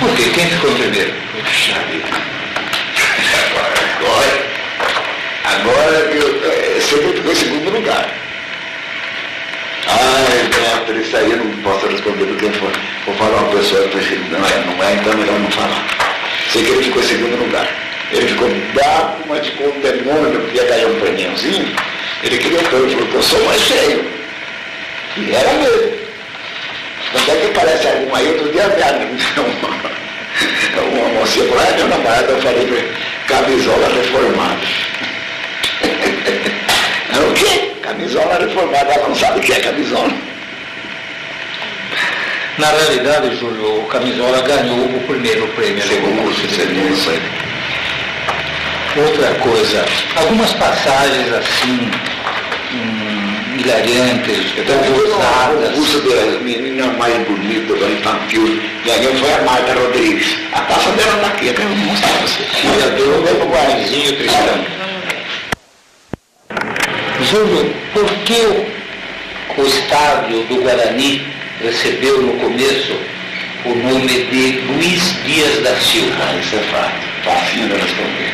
Por 0.00 0.12
quê? 0.16 0.24
Quem 0.34 0.50
ficou 0.50 0.72
em 0.72 0.74
primeiro? 0.74 1.14
Puxa 1.40 1.74
vida. 1.88 2.32
Agora, 3.46 4.51
agora 5.54 5.92
eu, 6.12 6.40
eh, 6.44 6.80
sempre 6.80 7.12
ficou 7.14 7.32
em 7.32 7.36
segundo 7.36 7.70
lugar. 7.70 8.08
Ai, 9.86 10.48
Beto, 10.48 11.00
isso 11.00 11.16
aí 11.16 11.30
eu 11.30 11.38
não 11.38 11.50
posso 11.62 11.86
responder 11.86 12.24
porque 12.26 12.50
for, 12.58 12.72
vou 13.06 13.14
falar 13.16 13.38
uma 13.42 13.56
pessoa 13.56 13.88
que 13.88 13.96
não 14.30 14.38
é, 14.38 14.64
não 14.64 14.84
é, 14.84 14.94
então 14.94 15.12
é 15.12 15.16
melhor 15.16 15.38
não 15.38 15.50
falar. 15.50 15.86
Sei 16.50 16.64
que 16.64 16.70
ele 16.70 16.84
ficou 16.84 17.02
em 17.02 17.06
segundo 17.06 17.44
lugar. 17.44 17.68
Ele 18.12 18.28
ficou 18.28 18.48
bravo, 18.74 19.24
mas 19.28 19.46
ficou 19.46 19.74
um 19.74 19.80
demônio, 19.80 20.40
porque 20.40 20.56
ia 20.58 20.66
cair 20.66 20.86
um 20.86 21.00
prêmiozinho. 21.00 21.74
Ele 22.22 22.38
queria 22.38 22.58
que 22.58 22.72
eu 22.72 22.88
falou, 22.90 23.08
eu 23.14 23.22
sou 23.22 23.44
mais 23.44 23.62
feio. 23.62 24.04
E 25.16 25.34
era 25.34 25.52
mesmo. 25.54 26.02
Tanto 27.12 27.30
é 27.30 27.36
que 27.36 27.48
parece 27.54 27.86
alguma 27.86 28.18
aí, 28.18 28.28
outro 28.28 28.52
dia 28.52 28.62
uma, 30.76 30.82
uma 30.82 31.20
mocinha 31.20 31.46
por 31.46 31.58
aí, 31.58 31.74
meu 31.74 31.88
namorado, 31.88 32.32
eu 32.32 32.40
falei 32.40 32.92
camisola 33.26 33.88
reformada. 33.88 34.91
O 36.22 37.34
quê? 37.34 37.72
Camisola 37.82 38.38
reformada, 38.38 38.92
ela 38.92 39.08
não 39.08 39.14
sabe 39.14 39.40
o 39.40 39.42
que 39.42 39.52
é 39.52 39.60
camisola. 39.60 40.12
Na 42.58 42.66
realidade, 42.66 43.34
Júlio, 43.36 43.80
o 43.80 43.86
Camisola 43.86 44.42
ganhou 44.42 44.84
o 44.84 45.00
primeiro 45.06 45.46
prêmio 45.48 45.82
Segundo, 45.82 46.32
feiura. 46.34 47.22
Outra 48.94 49.34
coisa, 49.40 49.84
algumas 50.16 50.52
passagens 50.52 51.32
assim, 51.32 51.90
hum, 52.74 53.58
hilariantes, 53.58 54.52
ousadas. 54.96 55.70
concurso 55.70 56.00
da 56.02 56.40
menina 56.40 56.86
mais 56.98 57.26
bonita 57.26 57.74
do 57.74 57.90
infantil, 57.90 58.62
ganhou 58.84 59.14
foi 59.16 59.32
a 59.32 59.42
Marta 59.42 59.72
Rodrigues. 59.72 60.36
A 60.52 60.60
taça 60.60 60.90
dela 60.90 61.14
está 61.14 61.28
aqui, 61.28 61.46
eu 61.46 61.54
vou 61.54 61.76
mostrar 61.76 62.10
pra 62.10 62.26
você. 62.26 62.42
Vem 63.22 63.34
pro 63.34 63.46
Guarani. 63.46 63.72
Guaranizinho 63.72 64.16
Tristão. 64.18 64.81
Júlio, 67.20 67.74
por 67.92 68.08
que 68.24 68.40
o, 69.58 69.66
estádio 69.66 70.44
do 70.44 70.62
Guarani 70.62 71.26
recebeu 71.60 72.22
no 72.22 72.32
começo 72.40 72.98
o 73.64 73.74
nome 73.74 74.24
de 74.26 74.60
Luiz 74.62 75.14
Dias 75.24 75.62
da 75.62 75.76
Silva? 75.76 76.16
Ah, 76.20 76.38
isso 76.40 76.56
é 76.56 76.62
fácil, 76.70 76.98
facinho 77.22 77.68
de 77.68 77.74
responder. 77.74 78.32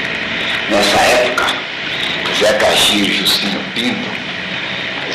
Nessa 0.71 1.01
época, 1.01 1.47
Zé 2.39 2.53
Caxi 2.55 2.97
e 2.99 3.13
Juscelino 3.13 3.61
Pinto, 3.75 4.09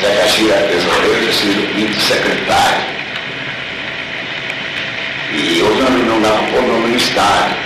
Zé 0.00 0.14
Caxi 0.14 0.50
era 0.50 0.68
tesoureiro, 0.68 1.26
Juscelino 1.26 1.74
Pinto 1.74 2.00
secretário. 2.00 2.94
E 5.32 5.58
reunião 5.58 6.20
lá 6.20 6.30
para 6.30 6.46
pôr 6.52 6.60
o 6.60 6.68
nome 6.68 6.88
no 6.88 6.96
estádio. 6.96 7.56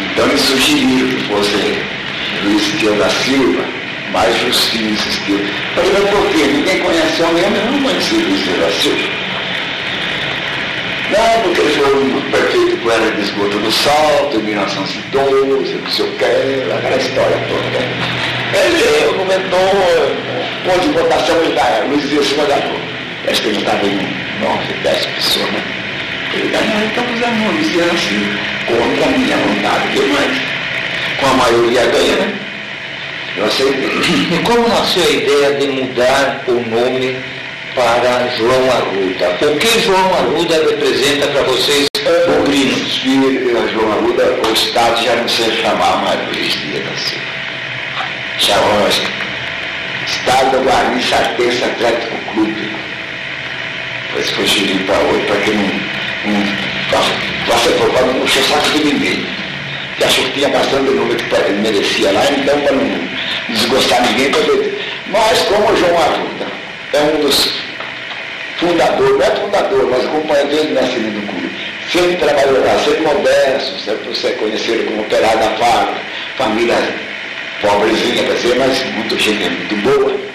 Então 0.00 0.26
eles 0.26 0.40
sugeriram 0.40 1.08
que 1.08 1.24
fosse 1.28 1.82
Luiz 2.44 2.78
Dias 2.78 2.98
da 2.98 3.10
Silva, 3.10 3.75
Justino 4.40 4.90
insistiu. 4.90 5.38
Falei, 5.74 5.92
mas 5.92 6.10
por 6.10 6.26
quê? 6.30 6.44
Ninguém 6.46 6.78
conhece 6.80 7.22
o 7.22 7.28
mesmo, 7.32 7.56
eu 7.56 7.72
não 7.72 7.82
conheci 7.82 8.14
Luiz 8.14 8.44
Silva. 8.80 9.26
Não, 11.10 11.42
porque 11.42 11.60
ele 11.60 11.70
foi 11.70 11.92
o 11.92 12.22
prefeito 12.30 12.76
com 12.82 12.90
era 12.90 13.10
de 13.12 13.20
esgoto 13.20 13.58
do 13.58 13.70
salto, 13.70 14.36
em 14.36 14.42
1912, 14.42 15.74
não 15.74 15.90
sei 15.90 16.04
o 16.04 16.12
que, 16.12 16.24
aquela 16.24 16.96
história 16.96 17.38
toda. 17.48 17.78
Ele 18.58 19.04
argumentou, 19.04 20.16
pôs 20.64 20.84
em 20.84 20.92
votação 20.92 21.36
ele 21.42 21.54
ganhou, 21.54 21.88
Luiz 21.88 22.26
Silva 22.26 22.46
ganhou. 22.46 22.80
Acho 23.30 23.42
que 23.42 23.48
ele 23.48 23.58
estava 23.58 23.86
em 23.86 23.98
9, 24.40 24.72
10 24.82 25.06
pessoas, 25.06 25.50
né? 25.52 25.62
Ele 26.34 26.48
ganhou, 26.48 26.86
então 26.86 27.04
pusemos 27.04 27.54
Luiz 27.54 27.92
assim, 27.92 28.38
contra 28.66 29.04
a 29.04 29.18
minha 29.18 29.36
vontade, 29.36 29.88
o 29.88 29.90
que 29.92 30.12
mais? 30.12 30.56
com 31.20 31.26
a 31.26 31.34
maioria 31.34 31.86
ganha, 31.86 32.16
né? 32.16 32.45
E 33.38 34.38
como 34.44 34.66
nasceu 34.66 35.04
a 35.04 35.10
ideia 35.10 35.54
de 35.54 35.66
mudar 35.68 36.42
o 36.48 36.52
nome 36.52 37.22
para 37.74 38.28
João 38.38 38.70
Arruda? 38.70 39.52
O 39.52 39.58
que 39.58 39.80
João 39.80 40.14
Arruda 40.14 40.54
representa 40.54 41.26
para 41.26 41.42
vocês, 41.42 41.86
bugrinos? 42.26 42.96
Filho, 42.96 43.68
João 43.72 43.92
Arruda, 43.92 44.40
o 44.48 44.52
Estado 44.52 45.04
já 45.04 45.16
não 45.16 45.28
se 45.28 45.50
chamava 45.60 45.98
mais 45.98 46.18
Luiz 46.28 46.52
Dias 46.54 46.84
da 46.84 46.96
Silva. 46.96 47.24
Chamava 48.38 48.88
Estado 50.06 50.50
do 50.56 50.64
Guarani 50.64 51.02
Sartense 51.02 51.64
Atlético 51.64 52.16
Clube. 52.32 52.70
Depois 54.08 54.30
foi 54.30 54.46
gerido 54.46 54.84
para 54.84 54.98
outro, 54.98 55.26
para 55.26 55.36
que 55.36 55.50
não, 55.50 55.62
não 55.62 56.46
faça 57.46 57.70
propaganda, 57.70 58.12
não 58.14 58.20
puxar 58.20 58.42
saco 58.44 58.78
de 58.78 58.84
ninguém. 58.84 59.35
E 59.98 60.04
achou 60.04 60.24
que 60.24 60.32
tinha 60.32 60.48
bastante 60.50 60.90
número 60.90 61.16
que 61.16 61.52
merecia 61.52 62.12
lá, 62.12 62.22
então 62.30 62.60
para 62.60 62.72
não 62.72 63.08
desgostar 63.48 64.02
ninguém, 64.06 64.30
poder. 64.30 64.78
Mas 65.08 65.38
como 65.42 65.72
o 65.72 65.76
João 65.76 65.98
Arruda 65.98 66.46
é 66.92 67.00
um 67.00 67.20
dos 67.20 67.52
fundadores, 68.58 69.12
não 69.12 69.22
é 69.22 69.30
fundador, 69.36 69.90
mas 69.90 70.04
acompanhante 70.04 70.48
dele 70.48 70.74
na 70.74 70.80
nascimento 70.82 71.20
do 71.20 71.26
clube, 71.26 71.50
sempre 71.90 72.16
trabalhou 72.16 72.64
lá, 72.64 72.78
sempre 72.78 73.00
modesto, 73.02 73.78
sempre 73.80 74.08
você 74.08 74.30
conheceu 74.32 74.84
como 74.84 75.02
operário 75.02 75.38
da 75.38 75.50
fábrica, 75.56 76.00
família 76.36 76.76
pobrezinha, 77.60 78.22
mas 78.58 78.84
muito 78.94 79.18
gente, 79.18 79.48
muito 79.48 79.76
boa. 79.76 80.25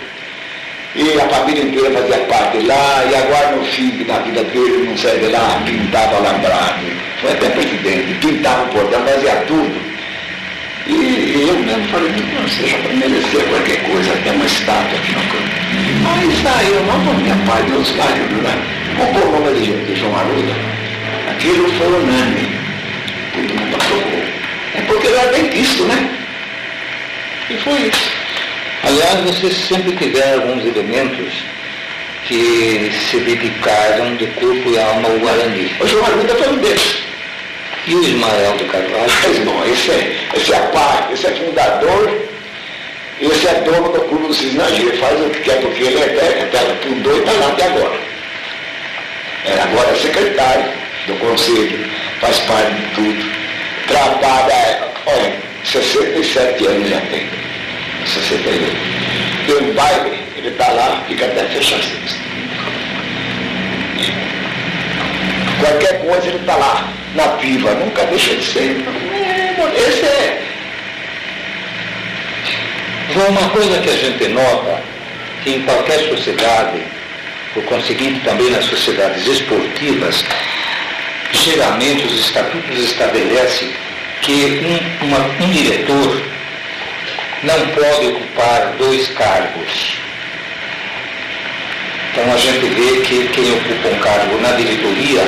E 0.93 1.19
a 1.21 1.29
família 1.29 1.63
inteira 1.63 1.91
fazia 1.91 2.17
parte 2.25 2.57
lá, 2.65 3.05
e 3.09 3.15
agora 3.15 3.55
no 3.55 3.63
fim 3.63 4.03
da 4.03 4.19
vida 4.19 4.43
dele, 4.43 4.89
não 4.89 4.97
sei 4.97 5.29
lá, 5.29 5.61
pintava 5.65 6.17
alambrado, 6.17 6.85
foi 7.21 7.31
até 7.31 7.49
presidente, 7.49 8.13
pintava 8.19 8.63
o 8.63 8.67
portão, 8.67 9.01
fazia 9.05 9.35
tudo. 9.47 9.91
E 10.87 11.45
eu 11.47 11.59
mesmo 11.59 11.87
falei, 11.89 12.11
não 12.11 12.49
seja 12.49 12.77
para 12.79 12.93
merecer 12.93 13.45
qualquer 13.47 13.83
coisa, 13.83 14.11
até 14.13 14.31
uma 14.31 14.45
estátua 14.45 14.97
aqui 14.97 15.11
no 15.13 15.21
campo. 15.21 15.61
Aí 16.09 16.43
saiu, 16.43 16.83
não 16.83 17.05
por 17.05 17.15
minha 17.21 17.35
parte, 17.45 17.71
os 17.71 17.89
vários, 17.91 18.29
né? 18.43 18.61
O 18.99 19.31
nome 19.31 19.59
de, 19.59 19.85
de 19.85 19.95
João 19.95 20.15
Arruda. 20.15 20.53
Aquilo 21.29 21.71
foi 21.73 21.87
unânime. 21.87 22.59
Todo 23.33 23.61
mundo 23.61 23.75
aprovou. 23.75 24.23
É 24.75 24.81
porque 24.81 25.07
era 25.07 25.31
dentista, 25.31 25.83
né? 25.85 26.09
E 27.49 27.53
foi 27.57 27.87
isso. 27.87 28.20
Aliás, 28.83 29.19
vocês 29.21 29.53
sempre 29.67 29.95
tiveram 29.95 30.41
alguns 30.41 30.65
elementos 30.65 31.33
que 32.27 32.91
se 33.09 33.17
dedicaram 33.19 34.15
de 34.15 34.27
corpo 34.27 34.69
e 34.69 34.79
alma 34.79 35.09
ao 35.09 35.19
Guarani. 35.19 35.71
O 35.79 35.87
João 35.87 36.05
Arruda 36.05 36.35
foi 36.35 36.49
um 36.49 36.57
deles. 36.57 37.03
E 37.87 37.95
o 37.95 38.03
Ismael 38.03 38.57
do 38.57 38.65
Carvalho? 38.65 39.11
Mas 39.27 39.39
não, 39.45 39.65
esse 39.65 39.91
é, 39.91 40.17
esse 40.35 40.53
é 40.53 40.57
a 40.57 40.61
parte, 40.67 41.13
esse 41.13 41.27
é 41.27 41.31
fundador, 41.31 42.21
esse 43.19 43.47
é 43.47 43.53
dono 43.61 43.89
do 43.91 44.01
clube 44.01 44.27
do 44.27 44.33
Cisnagia, 44.33 44.97
faz 44.97 45.19
o 45.19 45.29
que 45.29 45.39
quer, 45.41 45.61
porque 45.61 45.83
ele 45.83 45.99
é 45.99 46.49
técnico, 46.51 46.87
fundou 46.87 47.15
e 47.15 47.19
está 47.19 47.31
lá 47.33 47.47
até 47.47 47.65
agora. 47.65 47.99
É, 49.45 49.61
agora 49.61 49.89
é 49.89 49.95
secretário 49.95 50.65
do 51.07 51.15
conselho, 51.15 51.89
faz 52.19 52.39
parte 52.41 52.73
de 52.73 52.95
tudo. 52.95 53.31
Trabalha, 53.87 54.87
olha, 55.07 55.33
67 55.63 56.67
anos 56.67 56.89
já 56.89 57.01
tem. 57.01 57.40
68. 58.13 58.75
Tem 59.47 59.69
um 59.69 59.73
baile, 59.73 60.19
ele 60.37 60.49
está 60.49 60.67
lá, 60.69 61.03
fica 61.07 61.25
até 61.25 61.45
fechar 61.45 61.77
as 61.77 62.21
Qualquer 65.59 66.01
coisa 66.01 66.27
ele 66.27 66.37
está 66.37 66.55
lá 66.55 66.91
na 67.15 67.27
piva, 67.37 67.73
nunca 67.75 68.03
deixa 68.05 68.35
de 68.35 68.43
ser. 68.43 68.83
Esse 69.75 70.05
é. 70.05 70.41
Uma 73.29 73.49
coisa 73.49 73.79
que 73.79 73.89
a 73.89 73.95
gente 73.95 74.27
nota, 74.29 74.81
que 75.43 75.51
em 75.51 75.61
qualquer 75.63 75.99
sociedade, 75.99 76.81
por 77.53 77.63
conseguinte 77.65 78.21
também 78.21 78.49
nas 78.49 78.65
sociedades 78.65 79.27
esportivas, 79.27 80.23
geralmente 81.33 82.05
os 82.05 82.19
estatutos 82.19 82.79
estabelecem 82.79 83.69
que 84.21 84.61
um, 84.63 85.05
uma, 85.05 85.45
um 85.45 85.49
diretor 85.51 86.30
não 87.43 87.67
pode 87.69 88.07
ocupar 88.07 88.73
dois 88.77 89.07
cargos. 89.09 89.97
Então 92.11 92.33
a 92.33 92.37
gente 92.37 92.65
vê 92.67 93.01
que 93.01 93.27
quem 93.29 93.51
ocupa 93.53 93.87
um 93.87 93.99
cargo 93.99 94.37
na 94.41 94.51
diretoria 94.51 95.23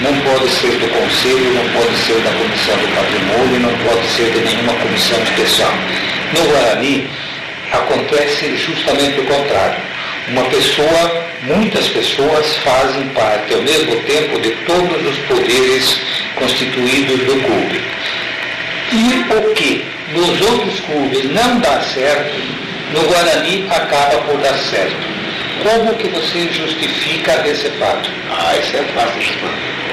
não 0.00 0.14
pode 0.20 0.48
ser 0.50 0.70
do 0.78 0.88
Conselho, 0.88 1.52
não 1.52 1.68
pode 1.70 1.96
ser 1.98 2.20
da 2.20 2.30
Comissão 2.30 2.76
do 2.76 2.88
Patrimônio, 2.94 3.60
não 3.60 3.78
pode 3.78 4.06
ser 4.06 4.30
de 4.30 4.40
nenhuma 4.40 4.72
comissão 4.74 5.20
especial. 5.24 5.72
No 6.32 6.48
Guarani, 6.48 7.10
acontece 7.72 8.56
justamente 8.56 9.20
o 9.20 9.24
contrário. 9.24 9.76
Uma 10.28 10.44
pessoa, 10.44 11.26
muitas 11.42 11.88
pessoas 11.88 12.56
fazem 12.58 13.08
parte 13.08 13.54
ao 13.54 13.62
mesmo 13.62 13.96
tempo 14.02 14.40
de 14.40 14.50
todos 14.64 15.06
os 15.06 15.18
poderes 15.26 16.00
constituídos 16.36 17.18
do 17.24 17.42
clube. 17.42 17.80
E 18.92 19.34
o 19.34 19.54
que 19.54 19.97
nos 20.12 20.40
outros 20.40 20.80
clubes 20.80 21.24
não 21.32 21.60
dá 21.60 21.80
certo, 21.82 22.34
no 22.92 23.02
Guarani 23.02 23.66
acaba 23.70 24.18
por 24.22 24.38
dar 24.38 24.54
certo. 24.54 24.96
Como 25.62 25.92
que 25.94 26.08
você 26.08 26.48
justifica 26.52 27.32
esse 27.46 27.68
fato? 27.70 28.10
Ah, 28.30 28.56
isso 28.56 28.76
é 28.76 28.82
fácil 28.94 29.20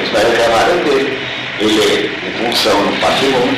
Os 0.03 0.09
velhos 0.09 0.37
trabalham 0.37 0.77
dele. 0.83 1.17
Ele 1.59 1.81
é 1.81 2.27
em 2.27 2.33
função 2.33 2.85
do 2.85 2.99
patrimônio, 2.99 3.57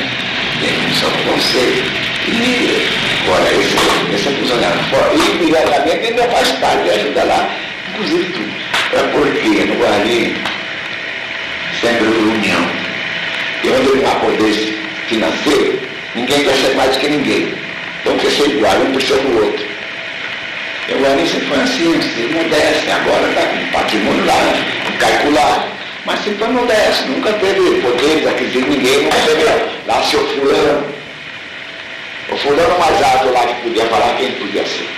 em 0.62 0.88
função 0.88 1.10
do 1.10 1.32
conselho. 1.32 1.84
E 2.28 2.88
agora 3.24 3.52
esse, 3.52 4.14
esse 4.14 4.28
é 4.28 4.32
funcionário 4.32 4.82
fora. 4.84 5.12
E 5.14 5.42
imediatamente 5.42 6.06
ele 6.06 6.20
não 6.20 6.30
faz 6.30 6.50
parte, 6.52 6.90
ajuda 6.90 7.24
lá, 7.24 7.50
inclusive 7.90 8.32
tudo. 8.32 8.52
É 8.94 9.02
porque 9.12 9.64
no 9.64 9.74
Guarani 9.74 10.36
sempre 11.80 12.06
houve 12.06 12.20
união. 12.20 12.70
E 13.64 13.68
onde 13.68 13.88
ele 13.90 14.02
não 14.02 14.10
há 14.10 14.14
poder 14.16 14.78
financeiro, 15.08 15.80
ninguém 16.18 16.44
ser 16.44 16.74
mais 16.74 16.90
do 16.92 17.00
que 17.00 17.08
ninguém. 17.08 17.54
Então 18.00 18.16
quer 18.18 18.30
igual, 18.50 18.76
um 18.80 18.92
precisa 18.92 19.20
do 19.20 19.44
outro. 19.44 19.66
Eu 20.88 21.02
Larissa 21.02 21.38
foi 21.40 21.60
assim, 21.60 21.98
assim, 21.98 22.32
modesto, 22.32 22.90
agora 22.90 23.28
está 23.28 23.42
com 23.42 23.66
patrimônio 23.72 24.24
lá, 24.24 24.54
calculado. 24.98 25.64
Mas 26.06 26.20
sempre 26.20 26.38
foi 26.38 26.48
modesto, 26.48 27.08
nunca 27.08 27.32
teve 27.34 27.80
poderes 27.82 28.26
aquisitivos, 28.26 28.70
ninguém, 28.70 29.02
nunca 29.02 29.18
teve 29.18 29.44
lá 29.86 30.02
seu 30.02 30.26
fulano. 30.28 30.86
O 32.30 32.36
fulano 32.36 32.78
mais 32.78 33.02
alto 33.02 33.32
lá 33.32 33.46
que 33.46 33.62
podia 33.62 33.84
falar, 33.86 34.16
quem 34.16 34.32
podia 34.32 34.64
ser? 34.64 34.88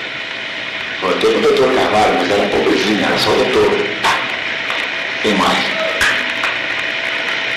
Foi 1.01 1.15
teve 1.15 1.39
o 1.39 1.41
doutor 1.41 1.75
Carvalho, 1.75 2.15
mas 2.19 2.31
era 2.31 2.49
pobrezinho, 2.49 3.05
era 3.05 3.19
só 3.19 3.31
doutor. 3.31 3.79
Quem 5.23 5.35
mais? 5.35 5.59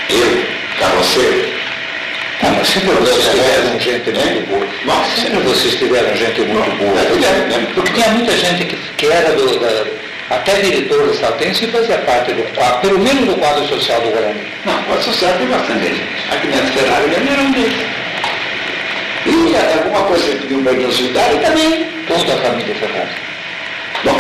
Eu, 0.10 0.46
carroceiro. 0.80 1.53
Ah, 2.44 2.52
mas 2.58 2.68
sempre 2.68 2.90
vocês 2.92 3.24
tiveram 3.30 3.80
gente 3.80 4.12
muito 4.12 4.50
boa. 4.50 4.68
Nossa, 4.86 5.22
sempre 5.22 5.40
vocês 5.40 5.76
tiveram 5.76 6.16
gente 6.16 6.42
muito 6.42 6.78
boa. 6.78 6.94
Porque 7.74 7.94
tinha 7.94 8.10
muita 8.10 8.38
gente 8.38 8.66
que, 8.66 8.78
que 8.98 9.06
era 9.08 9.34
do, 9.34 9.60
da, 9.60 10.36
até 10.36 10.62
diretor 10.62 11.08
da 11.08 11.14
Saltense 11.14 11.66
e 11.66 11.68
fazia 11.70 11.98
parte 12.00 12.34
do 12.34 12.44
quadro, 12.54 12.82
pelo 12.82 13.00
menos 13.00 13.26
do 13.26 13.36
quadro 13.36 13.66
social 13.68 14.02
do 14.02 14.10
Guarani. 14.10 14.42
Não, 14.66 14.80
o 14.80 14.84
quadro 14.84 15.04
social 15.04 15.34
tem 15.38 15.48
bastante 15.48 15.88
gente. 15.88 16.04
Aqui 16.32 16.48
na 16.48 16.58
Ferrari 16.72 17.32
era 17.32 17.42
um 17.42 17.52
deles. 17.52 18.04
E 19.26 19.56
alguma 19.78 20.04
coisa 20.04 20.32
que 20.32 20.36
pediu 20.40 20.62
para 20.64 20.76
consultar 20.76 21.34
e 21.34 21.38
também. 21.40 21.94
Toda 22.08 22.34
a 22.34 22.38
família 22.38 22.76
Ferrari. 22.76 23.10
Bom, 24.04 24.18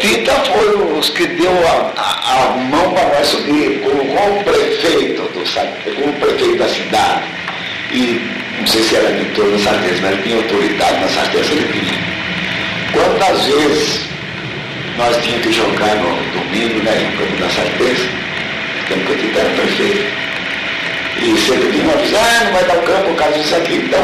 Tita 0.00 0.32
foi 0.32 0.98
os 0.98 1.10
que 1.10 1.26
deu 1.26 1.50
a, 1.50 1.92
a, 1.96 2.44
a 2.44 2.56
mão 2.56 2.92
para 2.92 3.08
nós 3.08 3.26
subir, 3.26 3.80
como 3.80 4.40
o 4.40 4.44
prefeito 4.44 5.22
do 5.22 5.94
como 5.94 6.12
prefeito 6.14 6.56
da 6.56 6.68
cidade. 6.68 7.22
E 7.92 8.20
não 8.58 8.66
sei 8.66 8.82
se 8.82 8.96
era 8.96 9.12
de 9.12 9.24
toda 9.34 9.56
a 9.56 9.58
certeza, 9.58 10.00
mas 10.02 10.12
ele 10.12 10.22
tinha 10.22 10.36
autoridade, 10.36 11.00
na 11.00 11.08
certeza 11.08 11.52
ele 11.52 11.72
tinha. 11.72 11.98
Quantas 12.92 13.46
vezes 13.46 14.00
nós 14.96 15.16
tínhamos 15.22 15.46
que 15.46 15.52
jogar 15.52 15.94
no 15.96 16.40
domingo, 16.40 16.82
né, 16.82 17.10
no 17.10 17.18
campo 17.18 17.42
da 17.42 17.48
certeza, 17.50 18.08
tempo 18.88 19.04
que 19.06 19.12
o 19.12 19.16
Tita 19.16 19.40
era 19.40 19.50
prefeito. 19.50 20.28
E 21.20 21.38
sempre 21.40 21.72
tinha 21.72 21.84
uma 21.84 21.96
visão, 21.96 22.20
ah, 22.20 22.44
não 22.44 22.52
vai 22.52 22.64
dar 22.64 22.76
o 22.76 22.82
campo 22.82 23.08
por 23.08 23.16
causa 23.16 23.38
disso 23.38 23.56
aqui, 23.56 23.74
então, 23.74 24.02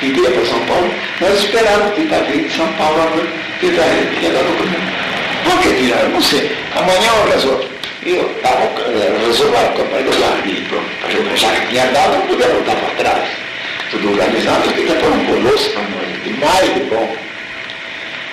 que 0.00 0.06
ia 0.06 0.30
para 0.30 0.46
São 0.46 0.60
Paulo, 0.66 0.94
nós 1.20 1.38
esperávamos 1.38 1.92
o 1.92 1.94
Tita 1.94 2.24
vir 2.24 2.48
de 2.48 2.56
São 2.56 2.66
Paulo 2.72 3.00
à 3.02 3.16
noite 3.16 3.50
Tita 3.60 3.82
tinha 4.18 4.32
dado 4.32 4.48
o 4.48 5.09
Por 5.44 5.58
que 5.62 5.74
tiraram? 5.74 6.08
Não 6.10 6.22
sei. 6.22 6.56
Amanhã 6.76 7.10
eu 7.24 7.32
resolvo. 7.32 7.64
E 8.04 8.16
eu 8.16 8.30
estava 8.36 8.70
resolvendo 9.26 9.66
a 9.66 9.72
campanha 9.76 10.02
do 10.04 10.18
Guarani, 10.18 10.66
para 11.00 11.10
jogar. 11.10 11.36
Já 11.36 11.48
que 11.50 11.66
tinha 11.68 11.86
dado, 11.86 12.16
não 12.16 12.26
podia 12.26 12.48
voltar 12.48 12.76
para 12.76 12.94
trás. 12.94 13.28
Tudo 13.90 14.10
organizado, 14.12 14.66
eu 14.66 14.72
queria 14.72 14.94
pôr 14.94 15.10
um 15.10 15.24
colosso 15.26 15.70
para 15.70 15.82
nós, 15.82 16.24
demais 16.24 16.74
de 16.74 16.80
bom. 16.84 17.16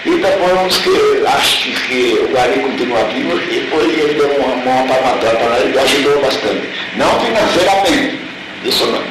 E 0.05 0.09
depois 0.11 0.77
que 0.77 1.25
acham 1.27 1.71
que 1.87 2.19
o 2.23 2.27
Guarani 2.29 2.63
continua 2.63 3.03
vivo, 3.05 3.41
e 3.41 3.59
depois 3.59 3.97
ele 3.97 4.13
deu 4.13 4.29
uma 4.37 4.55
mão 4.55 4.87
para 4.87 5.01
matar 5.01 5.35
para 5.35 5.49
nós, 5.49 5.63
ele 5.63 5.79
ajudou 5.79 6.21
bastante. 6.21 6.69
Não 6.95 7.19
financeiramente, 7.19 8.19
isso 8.63 8.85
não. 8.85 9.03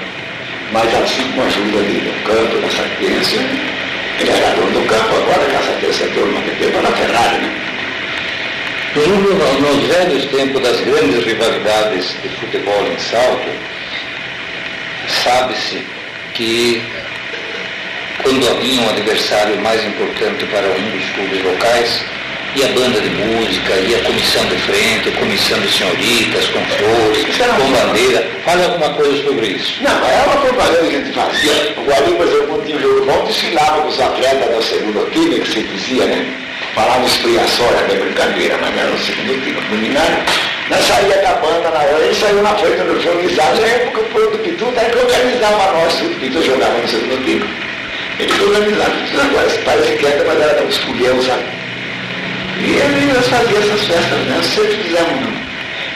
mas 0.72 0.94
assim 0.94 1.30
com 1.32 1.42
a 1.42 1.44
ajuda 1.44 1.78
dele, 1.82 2.12
o 2.16 2.26
campo, 2.26 2.61
da 2.61 2.70
sapiência, 2.70 3.40
ele 4.20 4.30
era 4.30 4.54
dono 4.54 4.70
do 4.72 4.87
campo, 4.87 5.16
agora 5.16 5.46
que 5.50 5.56
a 5.56 5.62
sapiência 5.62 6.06
dono 6.09 6.40
do 6.40 6.59
tempo 6.59 6.82
na 6.82 6.90
Ferrari, 6.90 7.37
né? 7.38 7.52
Nos 8.96 9.88
velhos 9.88 10.24
tempos 10.30 10.62
das 10.62 10.80
grandes 10.80 11.22
rivalidades 11.22 12.16
de 12.22 12.30
futebol 12.30 12.87
em 12.87 12.98
salto, 12.98 13.46
sabe-se 15.22 15.85
que 16.32 16.82
quando 18.22 18.48
havia 18.48 18.80
um 18.80 18.88
adversário 18.88 19.61
mais 19.61 19.85
importante 19.85 20.46
para 20.46 20.66
um 20.66 20.90
dos 20.96 21.11
clubes 21.11 21.44
locais, 21.44 22.04
ia 22.56 22.68
banda 22.68 22.98
de 22.98 23.11
música, 23.11 23.74
ia 23.74 23.98
comissão 23.98 24.46
de 24.46 24.56
frente, 24.56 25.11
comissão 25.11 25.61
de 25.61 25.70
senhoritas, 25.70 26.46
com 26.48 26.64
flores, 26.64 27.37
com 27.37 27.70
bandeira. 27.72 28.26
Fale 28.46 28.64
alguma 28.64 28.94
coisa 28.94 29.22
sobre 29.24 29.46
isso. 29.48 29.74
Não, 29.82 30.09
é 30.09 30.24
uma 30.24 30.37
propaganda 30.40 30.88
que 30.88 30.96
a 30.96 30.98
gente 31.00 31.12
fazia. 31.12 31.74
O 31.76 31.85
Guarani, 31.85 32.16
por 32.16 32.26
exemplo, 32.26 32.62
tinha 32.64 32.78
o 32.78 32.80
jogo 32.80 33.04
bom, 33.04 33.26
desfilava 33.26 33.82
com 33.82 33.88
os 33.88 34.00
atletas 34.00 34.56
do 34.56 34.62
segundo 34.62 35.11
time, 35.11 35.40
que 35.40 35.52
se 35.52 35.62
dizia, 35.64 36.06
né? 36.06 36.45
Falava 36.76 37.06
expiaçória, 37.06 37.86
é 37.90 37.96
brincadeira, 37.96 38.58
mas 38.60 38.76
era 38.76 38.92
o 38.92 38.98
segundo 38.98 39.42
time, 39.42 39.58
dominário. 39.70 40.18
Nós 40.68 40.84
saía 40.84 41.16
da 41.22 41.32
banda 41.36 41.70
na 41.70 41.78
hora, 41.78 42.04
ele 42.04 42.14
saiu 42.14 42.42
na 42.42 42.54
frente 42.54 42.82
do 42.82 42.92
organizado, 42.92 43.60
na 43.62 43.66
época 43.66 44.00
o 44.00 44.30
do 44.30 44.38
Pitu, 44.40 44.70
daí 44.76 44.90
que 44.90 44.98
organizava 44.98 45.72
nós, 45.72 46.00
o 46.02 46.08
Pitu 46.20 46.42
jogava 46.44 46.76
no 46.76 46.86
segundo 46.86 47.24
time. 47.24 47.48
Ele 48.18 48.44
organizava, 48.44 48.92
agora 49.24 49.62
parece 49.64 49.96
quieta, 49.96 50.24
mas 50.26 50.38
era 50.38 50.62
uns 50.62 50.78
pulhão, 50.80 51.22
sabe? 51.22 51.44
E 52.60 52.76
ele 52.76 53.12
nós 53.14 53.26
fazia 53.26 53.58
essas 53.58 53.80
festas, 53.80 54.18
né? 54.26 54.40
Sempre 54.42 54.76
fizemos, 54.76 55.34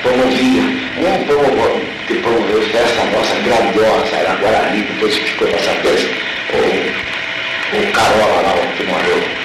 promovia. 0.01 0.63
Um 0.97 1.25
promoveu, 1.25 1.83
que 2.07 2.15
promoveu 2.15 2.63
festa 2.63 3.05
nossa 3.05 3.35
grandiosa, 3.45 4.17
era 4.17 4.35
Guarani, 4.37 4.81
depois 4.81 5.15
ficou 5.15 5.47
essa 5.49 5.73
festa, 5.83 6.09
o, 6.55 7.77
o 7.77 7.93
Carola 7.93 8.41
lá, 8.41 8.55
que 8.79 8.85
morreu. 8.85 9.40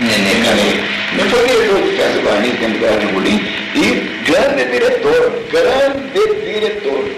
Neném. 0.00 0.84
Nem 1.16 1.28
foi 1.30 1.46
diretor 1.46 1.82
de 1.82 1.96
festa 1.96 2.12
do 2.12 2.22
Guarani, 2.22 2.50
tempo 2.50 2.72
do 2.72 2.78
Guarani 2.80 3.12
Bulim. 3.12 3.36
E 3.74 4.22
grande 4.24 4.64
diretor, 4.66 5.44
grande 5.50 6.44
diretor. 6.44 7.10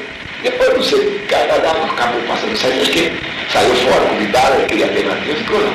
Depois 0.42 0.74
não 0.74 0.82
sei, 0.82 1.26
cada 1.28 1.54
acabou 1.56 2.20
passando, 2.28 2.56
saiu, 2.56 2.84
que 2.84 3.12
saiu 3.52 3.74
fora, 3.74 4.06
convidado, 4.06 4.54
ele 4.54 4.66
queria 4.66 4.88
ter 4.88 5.04
na 5.04 5.16
ficou 5.16 5.60
lá. 5.60 5.74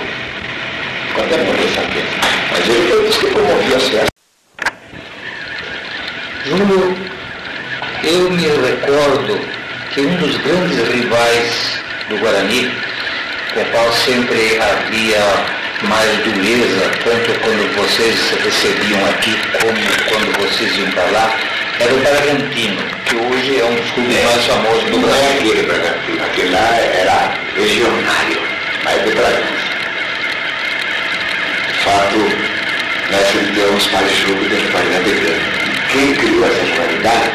Ficou 1.09 1.23
até 1.25 1.37
morrer 1.37 1.65
essa 1.65 1.81
festa. 1.81 2.27
Mas 2.51 2.69
ele 2.69 2.87
foi 2.87 3.05
dos 3.05 3.17
que 3.17 3.27
promovia 3.27 3.75
as 3.75 3.83
festas. 3.83 4.09
Júlio, 6.45 6.97
eu 8.03 8.31
me 8.31 8.47
recordo 8.47 9.39
que 9.93 10.01
um 10.01 10.15
dos 10.15 10.37
grandes 10.37 10.87
rivais 10.87 11.79
do 12.09 12.17
Guarani, 12.17 12.71
com 13.53 13.61
o 13.61 13.65
qual 13.65 13.91
sempre 13.91 14.57
havia 14.61 15.52
mais 15.87 16.17
dureza, 16.19 16.91
tanto 17.03 17.39
quando 17.39 17.75
vocês 17.75 18.15
recebiam 18.43 19.05
aqui 19.09 19.35
como 19.59 19.73
quando 20.09 20.37
vocês 20.39 20.77
iam 20.77 20.89
para 20.91 21.03
lá, 21.11 21.35
era 21.79 21.93
o 21.93 21.99
Bragantino, 21.99 22.81
que 23.05 23.15
hoje 23.15 23.59
é 23.59 23.65
um 23.65 23.75
dos 23.75 23.91
clubes 23.91 24.15
é, 24.15 24.23
mais 24.23 24.45
famosos 24.45 24.83
do 24.89 24.99
Brasil. 24.99 25.01
Não 25.01 25.15
é 25.15 25.37
aquele 25.37 25.63
Bragantino, 25.63 26.25
aquele 26.25 26.49
lá 26.49 26.69
era 26.75 27.33
regionário, 27.55 28.41
mas 28.83 29.01
do 29.01 29.15
Brasil. 29.15 29.43
Fato, 31.83 32.17
nós 33.11 33.27
temos 33.53 33.87
para 33.87 34.05
o 34.05 34.09
jogo 34.09 34.49
da 34.49 34.55
rivalidade 34.55 35.11
grande. 35.11 35.63
Quem 35.91 36.13
criou 36.15 36.45
essa 36.45 36.63
rivalidade, 36.63 37.31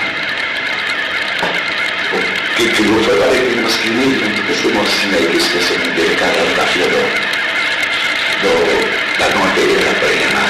quem 2.57 2.69
criou 2.71 3.03
foi 3.05 3.15
o 3.15 3.21
Valentim 3.21 3.61
Masquinini, 3.61 4.19
junto 4.19 4.43
com 4.43 4.53
esse 4.53 4.69
mocinho 4.69 5.17
aí 5.17 5.27
que 5.27 5.35
eu 5.35 5.39
esqueci 5.39 5.73
o 5.75 5.79
nome 5.79 5.93
dele, 5.93 6.17
casado 6.17 6.55
com 6.55 6.61
a 6.61 6.67
filha 6.67 6.89
do, 6.89 7.38
do, 8.43 8.53
da 9.19 9.27
Tereza 9.55 9.93
Penha, 10.01 10.29
lá, 10.35 10.47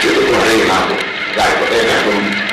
filho 0.00 0.22
do 0.22 0.32
Reinaldo, 0.48 0.96
vai 1.36 1.50
para 1.52 1.66
o 1.66 2.50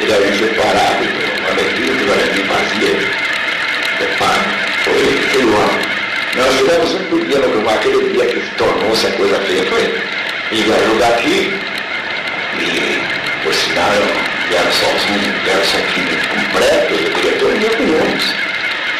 ele 0.00 0.12
era 0.12 0.32
separado, 0.36 1.04
o 1.04 1.42
Valentim, 1.42 1.86
que 1.96 2.02
o 2.02 2.06
Valentim 2.08 2.44
fazia, 2.44 2.92
foi 4.84 4.94
ele 4.94 5.18
que 5.18 5.28
criou 5.28 5.90
nós 6.36 6.56
tivemos 6.56 6.94
um 6.94 6.98
no 6.98 7.26
Gilmar, 7.26 7.74
aquele 7.74 8.08
dia 8.12 8.24
que 8.26 8.40
tornou-se 8.56 9.04
a 9.04 9.10
coisa 9.12 9.40
feia, 9.40 9.64
foi 9.66 9.82
ele 10.52 10.68
vai 10.68 10.84
jogar 10.84 11.08
aqui 11.08 11.52
e, 12.60 13.02
por 13.42 13.52
sinal, 13.52 13.90
vieram 14.48 14.70
só 14.70 14.86
os 14.94 15.04
vieram 15.42 15.64
só 15.64 15.78
aqui 15.78 16.00
completo, 16.28 16.94
o 16.94 17.20
diretor 17.20 17.52
e 17.56 17.66
opiniões. 17.66 18.34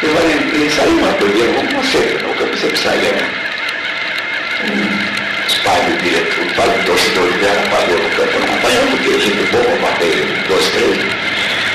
E 0.03 0.05
o 0.07 0.13
Valentim 0.13 0.69
saiu, 0.75 0.99
mas 1.01 1.15
perderam 1.15 1.53
como 1.53 1.81
você, 1.81 2.17
o 2.25 2.35
campo 2.35 2.57
sempre 2.57 2.77
saía, 2.77 3.11
né? 3.13 3.50
Os 5.47 5.57
pais 5.59 5.85
do 5.85 6.03
diretor, 6.03 6.45
o 6.45 6.55
pai 6.55 6.69
do 6.69 6.85
torcedor 6.85 7.27
vieram, 7.39 7.63
no 8.03 8.09
campo, 8.15 8.39
não 8.39 8.45
acompanhou, 8.45 8.87
porque 8.87 9.19
gente 9.19 9.51
boa, 9.51 9.79
matei 9.81 10.25
dois, 10.47 10.69
três. 10.69 10.97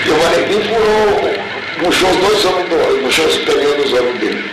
E 0.05 0.11
o 0.11 0.17
Valentim 0.17 0.63
furou, 0.69 1.35
puxou 1.79 2.11
os 2.11 2.17
dois 2.17 2.45
homens 2.45 2.69
do, 2.69 3.03
puxou 3.03 3.27
os 3.27 3.37
pneus 3.39 3.77
dos 3.77 3.93
homens 3.93 4.19
dele. 4.21 4.51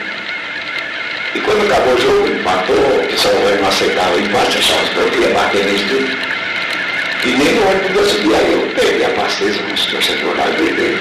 E 1.36 1.40
quando 1.40 1.66
acabou 1.66 1.94
o 1.94 2.02
jogo, 2.02 2.28
empatou, 2.28 2.76
o 2.76 3.08
pessoal 3.08 3.34
não 3.60 3.68
aceitava 3.68 4.16
o 4.16 4.20
empate, 4.20 4.58
achava 4.58 4.84
que 4.88 5.00
queria 5.12 5.34
bater 5.34 5.66
neles 5.66 5.82
tudo. 5.90 6.33
E 7.26 7.28
nem 7.28 7.54
no 7.54 7.70
ônibus 7.70 8.16
eu 8.16 8.36
aí 8.36 8.52
eu 8.52 8.76
peguei 8.76 9.06
a 9.06 9.10
paciência 9.10 9.64
com 9.64 9.74
os 9.74 9.86
torcedores 9.86 10.44
e 10.46 10.64
gritei. 10.64 10.98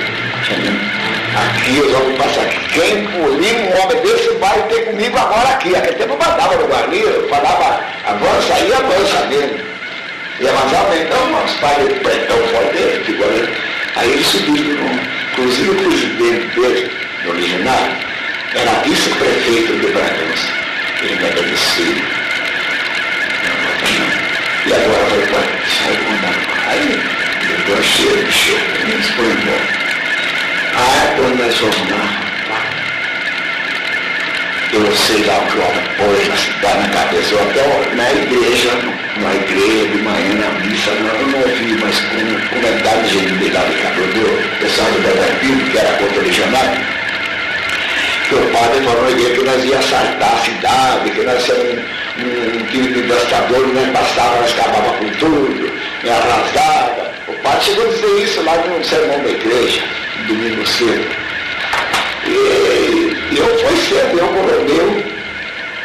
Aqui 1.35 1.81
homens 1.81 2.19
passam 2.19 2.43
aqui. 2.45 2.59
Quem 2.73 3.07
polir 3.07 3.55
um 3.57 3.83
homem 3.83 4.03
desse 4.03 4.29
vai 4.39 4.63
ter 4.69 4.85
comigo 4.85 5.19
agora 5.19 5.49
aqui. 5.49 5.75
Aquele 5.75 5.97
tempo 5.97 6.13
eu 6.13 6.19
mandava 6.19 6.55
no 6.57 6.67
Guarani, 6.69 7.01
eu 7.01 7.29
falava, 7.29 7.81
avança 8.07 8.55
aí, 8.55 8.73
avança 8.73 9.27
mesmo. 9.27 9.59
E 10.39 10.49
avançava 10.49 10.97
então, 10.97 11.45
os 11.45 11.53
pais 11.55 11.89
de 11.89 11.95
pretão 12.01 12.39
forte 12.49 12.73
dele, 12.73 13.25
ali. 13.25 13.57
Aí 13.97 14.13
eles 14.13 14.27
subiram, 14.27 15.01
inclusive 15.33 15.71
o 15.71 15.75
presidente 15.75 16.61
dele, 16.61 16.91
no 17.25 17.31
original, 17.33 17.89
era 18.55 18.71
vice-prefeito 18.85 19.73
de 19.75 19.87
Bragança. 19.89 20.49
Ele 21.03 21.17
me 21.17 21.27
agradeceu. 21.27 22.23
E 24.65 24.73
agora 24.73 25.07
foi 25.07 25.27
para 25.27 25.52
sair 25.83 25.99
mandando. 26.09 26.39
Aí, 26.69 27.23
cheio 27.83 28.25
de 28.25 28.33
cheiro, 28.33 28.61
eles 28.89 29.09
foram 29.11 29.31
embora. 29.31 29.83
Aí, 30.75 31.17
quando 31.17 31.39
nós 31.39 31.57
fomos 31.57 31.91
lá, 31.91 32.23
eu 34.73 34.97
sei 34.97 35.25
lá 35.25 35.39
o 35.39 35.47
que 35.47 35.59
o 35.59 35.63
homem 35.63 35.85
pôs 35.99 36.29
cidade, 36.39 36.79
na 36.79 36.89
cabeça, 36.89 37.35
eu 37.35 37.43
até 37.43 37.95
na 37.95 38.11
igreja, 38.11 38.71
na 39.19 39.35
igreja 39.35 39.87
de 39.89 39.99
manhã, 39.99 40.35
na 40.35 40.49
missa, 40.61 40.91
eu 40.91 41.27
não 41.29 41.41
ouvi, 41.41 41.79
mas 41.83 42.01
com 42.01 42.55
comentário 42.55 43.03
de 43.05 43.51
lá 43.51 43.61
de 43.65 43.75
Cabrador, 43.83 44.43
pessoal 44.61 44.91
do 44.93 45.03
Brasil, 45.03 45.71
que 45.71 45.79
era 45.79 45.93
contra 45.99 46.23
legionário, 46.23 46.81
que 48.29 48.35
o 48.35 48.47
padre 48.51 48.81
falou 48.83 49.07
que 49.15 49.45
nós 49.45 49.65
ia 49.65 49.79
assaltar 49.79 50.35
a 50.35 50.39
cidade, 50.39 51.11
que 51.11 51.23
nós 51.23 51.49
éramos 51.51 52.02
um, 52.19 52.67
time 52.67 52.89
de 52.89 53.03
devastadores, 53.03 53.75
nós 53.75 53.91
passava, 53.91 54.41
nós 54.41 54.53
acabava 54.53 54.93
com 54.99 55.09
tudo, 55.19 55.73
me 56.03 56.11
arrasava. 56.11 57.13
O 57.29 57.33
padre 57.43 57.65
chegou 57.65 57.87
a 57.87 57.89
dizer 57.89 58.23
isso 58.23 58.43
lá 58.43 58.57
no 58.57 58.85
sermão 58.85 59.23
da 59.23 59.31
igreja, 59.31 59.83
domingo 60.27 60.67
cedo. 60.67 61.23
E, 62.27 63.37
eu 63.37 63.59
fui 63.59 63.77
cedo, 63.77 64.19
eu 64.19 64.29
coronel, 64.29 65.05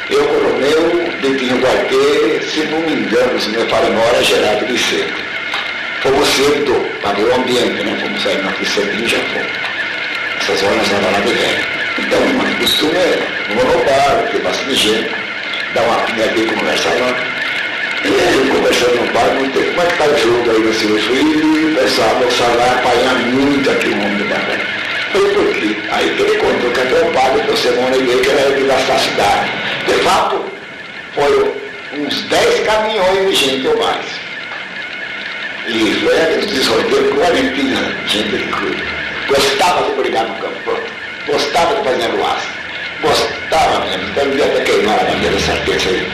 eu 0.09 0.27
coronel, 0.27 1.07
Betinho 1.21 1.59
Guarquê, 1.59 2.41
se 2.47 2.59
não 2.65 2.81
me 2.81 2.93
engano, 2.93 3.39
se 3.39 3.49
me 3.49 3.57
fala 3.69 3.89
memória, 3.89 4.23
Gerardo 4.23 4.65
Vicente. 4.67 5.13
Fomos 6.01 6.27
cedo 6.27 6.85
para 7.01 7.19
o 7.19 7.35
ambiente, 7.35 7.83
né? 7.83 7.97
Fomos 8.01 8.21
sair 8.21 8.47
aqui 8.47 8.65
cedinho 8.65 9.07
já 9.07 9.17
fomos. 9.17 9.67
Essas 10.41 10.63
horas 10.63 10.91
eram 10.91 11.11
lá 11.11 11.19
de 11.19 11.33
velho. 11.33 11.65
Então, 11.99 12.19
o 12.19 12.59
costume 12.59 12.95
é 12.95 13.55
monobar, 13.55 14.29
tem 14.31 14.41
bastante 14.41 14.75
gente, 14.75 15.26
dá 15.73 15.81
uma 15.81 15.95
pinha 16.01 16.25
aqui, 16.25 16.45
conversar 16.45 16.93
lá. 16.99 17.37
E 18.03 18.07
aí, 18.07 18.49
conversando 18.49 19.05
no 19.05 19.13
bar, 19.13 19.33
não 19.33 19.49
tem 19.51 19.63
como 19.65 19.81
é 19.81 19.85
que 19.85 19.97
tá 19.97 20.05
o 20.05 20.17
jogo 20.17 20.51
aí 20.51 20.59
nesse 20.59 20.85
hoje? 20.85 21.13
E 21.13 21.71
o 21.71 21.75
pessoal, 21.75 22.55
vai 22.55 22.69
apanhar 22.69 23.15
muito 23.15 23.69
aqui 23.69 23.87
no 23.89 23.95
mundo 23.97 24.29
da 24.29 24.35
bar. 24.35 24.77
Falei, 25.11 25.33
por 25.33 25.53
quê? 25.53 25.75
Aí 25.91 26.15
que 26.15 26.21
ele 26.21 26.37
contou 26.37 26.71
que 26.71 26.81
até 26.81 27.01
o 27.01 27.11
padre 27.11 27.41
do 27.41 27.57
semana 27.57 27.97
igreja 27.97 28.21
que 28.21 28.29
era 28.29 28.55
de 28.55 28.63
gastar 28.65 28.99
cidade. 28.99 29.51
De 29.87 29.93
fato, 30.03 30.45
foi 31.15 31.53
uns 31.97 32.21
10 32.23 32.67
caminhões 32.67 33.29
de 33.29 33.35
gente 33.35 33.67
ou 33.67 33.77
mais. 33.77 34.05
E 35.67 36.07
aqueles 36.21 36.51
desordeiros 36.51 37.11
o 37.11 37.19
Valentina, 37.19 37.95
gente 38.07 38.29
que 38.29 39.33
gostava 39.33 39.83
de 39.83 40.01
brigar 40.01 40.25
no 40.25 40.35
campo. 40.35 40.79
Gostava 41.25 41.75
de 41.75 41.83
fazer 41.83 42.07
luas. 42.07 42.41
Gostava 43.01 43.36
mesmo. 43.55 44.09
Então 44.09 44.29
devia 44.29 44.45
até 44.45 44.61
queimar 44.61 44.99
a 44.99 45.03
bandeira 45.03 45.39
serpente 45.39 45.87
aí. 45.89 46.07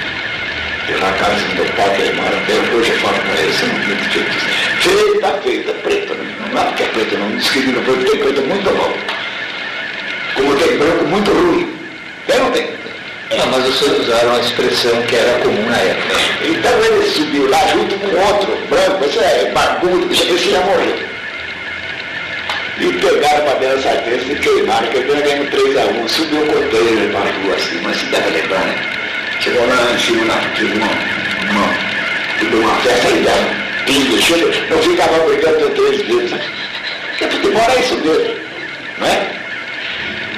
Pela 0.87 1.13
casa 1.13 1.47
do 1.47 1.55
meu 1.55 1.65
pai 1.73 1.95
queimaram 1.95 2.37
até 2.37 2.53
hoje 2.75 2.91
eu 2.91 2.97
falo 2.99 3.17
para 3.17 3.41
ele, 3.41 3.53
você 3.53 3.65
não 3.65 3.75
tem 3.85 3.95
que 4.09 4.19
Feita, 4.81 5.41
feita, 5.41 5.73
preta. 5.75 6.13
Não 6.51 6.61
é 6.61 6.65
porque 6.65 6.83
é 6.83 6.87
preta, 6.87 7.17
não. 7.17 7.29
Não 7.29 7.39
foi, 7.39 8.03
tem 8.03 8.19
preta 8.19 8.41
muito 8.41 8.69
bom. 8.69 8.93
Como 10.35 10.55
tem 10.57 10.77
branco 10.77 11.05
muito 11.05 11.31
ruim. 11.31 11.73
Ou 12.29 12.39
não 12.39 12.51
tem? 12.51 12.67
Não, 13.37 13.47
mas 13.47 13.67
os 13.67 13.79
senhores 13.79 14.07
usaram 14.07 14.35
a 14.35 14.39
expressão 14.39 15.01
que 15.03 15.15
era 15.15 15.39
comum 15.39 15.65
na 15.65 15.77
época. 15.77 16.15
Então 16.43 16.83
ele 16.83 17.09
subiu 17.09 17.49
lá 17.49 17.65
junto 17.67 17.95
com 17.95 18.15
outro, 18.15 18.57
branco, 18.69 19.05
esse 19.05 19.19
é 19.19 19.51
barbudo, 19.53 20.13
esse 20.13 20.51
já 20.51 20.59
morreu. 20.59 21.12
E 22.79 22.91
pegaram 22.93 23.59
dentro 23.59 23.77
dessa 23.77 24.01
testa 24.01 24.31
e 24.31 24.35
queimaram, 24.35 24.87
que 24.87 24.97
ele 24.97 25.21
ganhando 25.21 25.51
3 25.51 25.77
a 25.77 25.85
1 25.85 26.07
subiu 26.07 26.41
o 26.41 26.47
container 26.47 27.11
para 27.11 27.29
a 27.29 27.33
rua 27.33 27.55
assim, 27.55 27.79
mas 27.83 27.97
se 27.97 28.05
deve 28.07 28.29
lembrar, 28.31 28.65
né? 28.65 28.75
Chegou 29.41 29.67
lá 29.67 29.93
em 29.93 29.99
cima, 29.99 30.25
na, 30.25 30.39
tive 30.55 30.77
uma, 30.77 30.87
uma, 30.87 32.39
tive 32.39 32.55
uma 32.55 32.75
festa 32.77 33.07
aí 33.09 33.21
dela, 33.21 33.49
pinga, 33.85 34.21
chega, 34.21 34.69
não 34.69 34.81
ficava 34.81 35.19
brigando 35.19 35.69
três 35.69 36.01
vezes. 36.01 36.41
Porque 37.09 37.27
futebol 37.27 37.61
é 37.61 37.79
isso 37.79 37.95
mesmo, 37.97 38.35
não 38.97 39.07
é? 39.07 39.43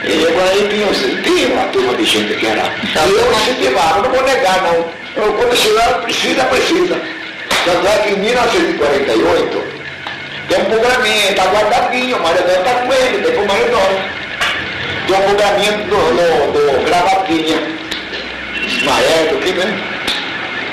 E 0.04 0.28
agora 0.28 0.52
aí 0.52 0.68
tinha, 0.70 1.24
tinha 1.24 1.48
uma 1.48 1.68
turma 1.68 1.94
de 1.96 2.04
gente 2.04 2.34
que 2.36 2.46
era. 2.46 2.64
E 2.64 3.12
eu 3.12 3.32
incentivava, 3.32 4.02
não 4.02 4.12
vou 4.12 4.24
negar 4.24 4.62
não. 4.62 4.92
Eu, 5.16 5.34
quando 5.34 5.56
chegar, 5.56 6.02
precisa, 6.02 6.44
precisa. 6.44 7.02
Tanto 7.64 7.88
é 7.88 7.98
que 8.00 8.14
em 8.14 8.20
1948, 8.20 9.75
tem 10.48 10.62
um 10.62 10.66
programinha, 10.66 11.32
está 11.32 11.46
guardadinho, 11.46 12.18
o 12.18 12.24
Maridão 12.24 12.56
está 12.56 12.74
com 12.74 12.94
ele, 12.94 13.24
tem 13.24 13.44
o 13.44 13.48
Maridão. 13.48 14.16
Tem 15.08 15.16
um 15.16 15.22
programinha 15.22 15.72
do, 15.72 15.88
do, 15.88 16.80
do 16.80 16.86
gravatinha. 16.86 17.58
Ismael, 18.66 19.28
do 19.32 19.38
que 19.40 19.54
mesmo? 19.54 19.96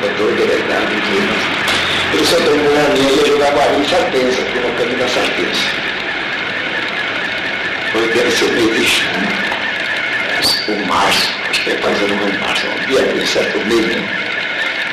Doutor 0.00 0.32
delegado, 0.32 0.88
que 0.88 2.16
ele 2.16 2.26
soltou 2.26 2.54
um 2.54 2.64
programinha 2.64 3.10
e 3.10 3.16
ia 3.16 3.26
jogar 3.26 3.52
Guarani 3.52 3.88
Sartença, 3.88 4.40
aqui 4.42 4.58
no 4.58 4.72
caminho 4.76 4.98
da 4.98 5.08
Sartença. 5.08 5.62
Foi 7.92 8.08
deve 8.08 8.30
ser 8.30 8.48
junho, 8.48 9.32
o 10.68 10.86
março, 10.86 11.28
acho 11.50 11.64
que 11.64 11.70
é 11.70 11.74
fazendo 11.76 12.14
no 12.14 12.40
março, 12.40 12.66
um 12.66 12.86
dia 12.86 13.26
certo 13.26 13.58
mês, 13.66 13.86
né? 13.86 14.08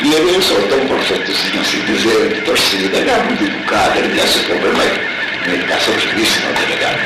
E 0.01 0.13
ele 0.13 0.41
soltou 0.41 0.81
um 0.81 0.87
profetozinho 0.87 1.61
assim, 1.61 1.81
dizendo 1.85 2.33
de 2.33 2.41
torcida, 2.41 2.97
ele 2.97 3.09
era 3.09 3.23
muito 3.23 3.43
educado, 3.43 3.99
ele 3.99 4.13
tinha 4.13 4.23
esse 4.23 4.39
problema 4.39 4.83
na 5.45 5.53
educação 5.53 5.93
no 5.93 5.99
delegado. 5.99 6.99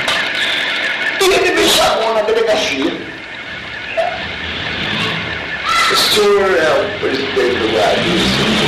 E 1.21 1.23
ele 1.23 1.51
me 1.59 1.67
chamou 1.69 2.13
na 2.13 2.21
delegacia. 2.21 2.93
O 5.91 5.95
senhor 5.95 6.51
é 6.51 6.69
o 6.71 6.99
presidente 6.99 7.59
do 7.59 7.71
Guarani, 7.71 8.63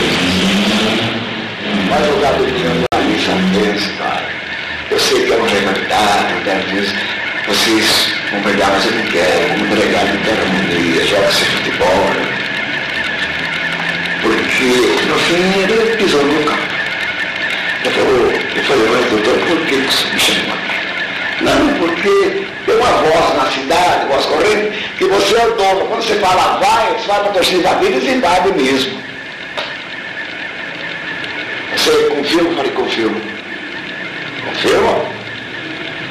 jogar 2.04 2.34
do 2.34 2.46
dinheiro 2.46 2.84
lá 2.94 3.02
em 3.02 3.20
Santense, 3.20 3.90
cara. 3.94 4.26
Eu 4.92 5.00
sei 5.00 5.26
que 5.26 5.34
é 5.34 5.38
uma 5.38 5.48
rivalidade, 5.48 6.34
eu 6.34 6.42
quero 6.44 6.64
dizer, 6.72 6.96
vocês 7.48 8.14
vão 8.32 8.42
brigar, 8.42 8.72
mas 8.72 8.86
eu 8.86 8.92
não 8.92 9.06
quero, 9.06 9.70
delegado 9.70 10.14
não 10.14 10.22
quero 10.24 10.42
harmonia, 10.42 11.06
joga-se 11.06 11.46
futebol. 11.46 12.10
Né? 12.16 12.35
Porque, 14.58 15.88
no 15.90 15.98
pisou 15.98 16.24
no 16.24 16.34
meu 16.34 16.44
campo. 16.46 16.62
Eu 17.84 17.92
falei, 17.92 18.42
eu 18.56 18.64
falei, 18.64 18.88
mas 18.90 19.10
doutor, 19.12 19.38
por 19.48 19.66
que 19.66 19.76
você 19.76 20.08
me 20.14 20.20
chamou? 20.20 20.58
Não, 21.42 21.74
porque 21.78 22.46
tem 22.66 22.76
uma 22.76 22.88
voz 22.88 23.36
na 23.36 23.52
cidade, 23.52 24.08
voz 24.08 24.26
corrente, 24.26 24.90
que 24.98 25.06
você 25.06 25.36
é. 25.36 25.46
Quando 25.46 26.02
você 26.02 26.16
fala 26.16 26.58
vai, 26.60 26.94
você 26.94 27.08
vai 27.08 27.20
para 27.20 27.30
a 27.30 27.34
torcida 27.34 27.64
da 27.64 27.74
vida 27.76 27.98
e 27.98 28.16
invade 28.16 28.54
mesmo. 28.54 29.04
Você 31.76 31.92
confirma? 32.16 32.50
Eu 32.50 32.56
falei, 32.56 32.72
confirmo. 32.72 33.22
Confirma? 34.46 35.06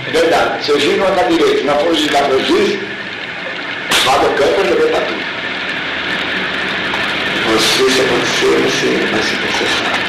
É 0.07 0.11
verdade. 0.13 0.71
O 0.71 0.81
juiz 0.81 0.99
não 0.99 1.09
andar 1.09 1.29
direito, 1.29 1.65
não 1.65 1.79
for 1.79 1.89
justificar 1.95 2.25
pelo 2.25 2.45
juiz, 2.45 2.79
lá 4.05 4.19
do 4.19 4.29
campo 4.35 4.61
ele 4.61 4.93
vai 4.93 5.05
tudo. 5.07 5.34
Você, 7.55 7.89
se 7.89 8.01
acontecer, 8.01 8.47
você 8.65 8.87
vai 9.13 9.23
ser 9.23 9.37
processado. 9.37 10.03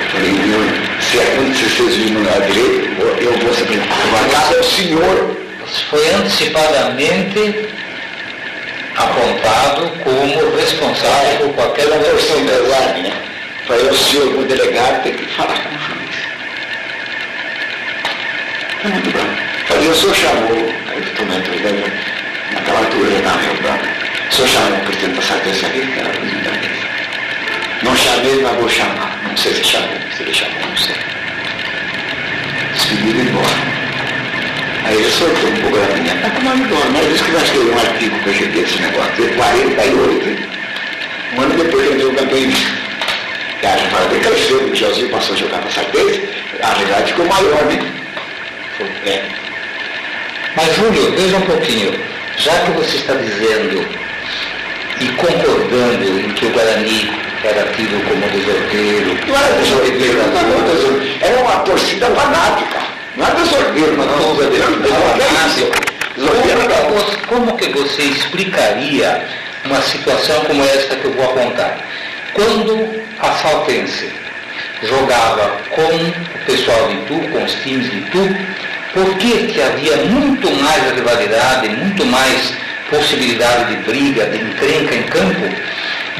Eu 0.00 0.08
falei, 0.10 0.32
meu, 0.32 0.62
se 1.02 1.20
acontecer 1.20 1.66
o 1.66 1.90
juiz 1.90 2.10
não 2.12 2.20
andar 2.22 2.40
direito, 2.40 3.02
eu 3.20 3.38
vou 3.40 3.52
ser 3.52 3.66
processado. 3.66 4.54
é 4.54 4.58
o 4.58 4.64
senhor. 4.64 5.36
Foi 5.90 6.14
antecipadamente 6.14 7.68
apontado 8.96 9.90
como 10.02 10.56
responsável 10.56 11.40
por 11.40 11.54
qualquer 11.56 11.88
versão 11.88 12.46
da 12.46 12.52
né? 13.02 13.12
Falei, 13.66 13.86
o 13.86 13.94
senhor, 13.94 14.32
como 14.32 14.46
delegado, 14.46 15.02
tem 15.02 15.12
que 15.12 15.26
falar 15.26 15.58
com 15.58 15.68
o 15.68 15.78
juiz. 15.78 16.16
Muito 18.84 19.10
bem. 19.12 19.26
Falei, 19.66 19.88
o 19.88 19.94
senhor 19.94 20.14
chamou, 20.14 20.72
aí 20.88 20.98
eu 20.98 21.14
tomei 21.16 21.38
né, 21.38 22.02
naquela 22.54 22.78
altura 22.78 23.10
já 23.10 23.18
estava 23.18 23.82
meio 23.82 24.03
branco. 24.34 24.36
O 24.36 24.36
senhor 24.36 24.48
chamou 24.48 24.78
o 24.78 24.84
presidente 24.84 25.14
da 25.14 25.22
sentença 25.22 25.66
aqui, 25.66 25.80
que 25.80 26.00
era 26.00 26.08
o 26.08 26.12
presidente 26.12 26.44
da 26.44 26.50
mesa. 26.50 26.88
Não 27.82 27.96
chamei, 27.96 28.42
mas 28.42 28.56
vou 28.56 28.68
chamar. 28.68 29.20
Não 29.28 29.36
sei 29.36 29.54
se 29.54 29.64
chamou, 29.64 29.88
se 30.16 30.34
chamou, 30.34 30.68
não 30.68 30.76
sei. 30.76 30.96
Despedido 32.72 33.18
e 33.18 33.22
embora. 33.22 33.74
Aí 34.84 34.96
ele 34.96 35.10
soltou 35.10 35.48
um 35.48 35.54
programinha, 35.54 36.14
tá 36.20 36.30
com 36.30 36.40
uma 36.40 36.54
idona, 36.56 36.90
mas 36.92 37.08
disse 37.08 37.24
que 37.24 37.32
nós 37.32 37.50
temos 37.50 37.74
um 37.74 37.78
artigo 37.78 38.18
que 38.18 38.28
eu 38.28 38.34
cheguei 38.34 38.62
esse 38.64 38.82
negócio, 38.82 39.14
de 39.14 39.34
48, 39.34 40.48
um 41.36 41.40
ano 41.40 41.54
depois 41.56 41.86
ele 41.86 41.98
deu 41.98 42.10
o 42.10 42.14
campeonato. 42.14 42.84
E 43.62 43.66
a 43.66 43.72
Argentina 43.72 44.20
cresceu, 44.20 44.58
o 44.58 44.76
Josinho 44.76 45.08
passou 45.08 45.34
a 45.34 45.38
jogar 45.38 45.62
para 45.62 45.82
vez, 45.84 46.20
a 46.60 46.68
Argentina 46.68 47.06
ficou 47.06 47.26
maior, 47.26 47.64
né? 47.64 47.92
É. 49.06 49.22
Mas, 50.54 50.76
Júlio, 50.76 51.12
veja 51.12 51.36
um 51.36 51.40
pouquinho. 51.42 51.98
Já 52.36 52.52
que 52.60 52.72
você 52.72 52.96
está 52.96 53.14
dizendo 53.14 54.03
e 55.04 55.08
concordando 55.16 56.18
em 56.18 56.30
que 56.30 56.46
o 56.46 56.50
Guarani 56.50 57.10
era 57.44 57.70
tido 57.72 58.02
como 58.08 58.26
desordeiro, 58.30 59.18
não 59.28 59.36
era 59.36 59.54
desordeiro, 59.56 60.18
não 60.18 60.38
era 60.38 60.72
desordeiro. 60.72 61.18
Era 61.20 61.40
uma 61.42 61.58
torcida 61.60 62.06
fanática. 62.06 62.78
Não 63.16 63.26
era 63.26 63.34
desordeiro, 63.34 63.94
mas 63.98 64.06
não 64.06 64.16
era 64.16 64.50
desordeiro. 64.50 64.74
Como 67.28 67.56
que 67.56 67.68
você 67.70 68.02
explicaria 68.02 69.26
uma 69.66 69.82
situação 69.82 70.40
como 70.46 70.64
esta 70.64 70.96
que 70.96 71.04
eu 71.04 71.12
vou 71.12 71.24
apontar? 71.24 71.78
Quando 72.32 73.02
a 73.20 73.30
Saltense 73.32 74.10
jogava 74.82 75.58
com 75.70 75.82
o 75.82 76.44
pessoal 76.46 76.88
de 76.88 76.94
Itu, 76.94 77.28
com 77.30 77.44
os 77.44 77.52
times 77.62 77.90
de 77.90 77.98
Itu, 77.98 78.36
por 78.94 79.18
que, 79.18 79.48
que 79.48 79.60
havia 79.60 79.96
muito 79.96 80.50
mais 80.62 80.94
rivalidade, 80.94 81.68
muito 81.68 82.06
mais 82.06 82.54
possibilidade 82.94 83.74
de 83.74 83.82
briga, 83.82 84.26
de 84.26 84.38
encrenca 84.38 84.94
em 84.94 85.02
campo, 85.04 85.48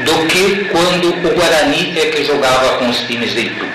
do 0.03 0.27
que 0.27 0.65
quando 0.65 1.09
o 1.09 1.33
Guarani 1.33 1.97
é 1.97 2.05
que 2.07 2.25
jogava 2.25 2.77
com 2.77 2.89
os 2.89 2.97
times 3.01 3.33
de 3.33 3.41
Itu? 3.41 3.65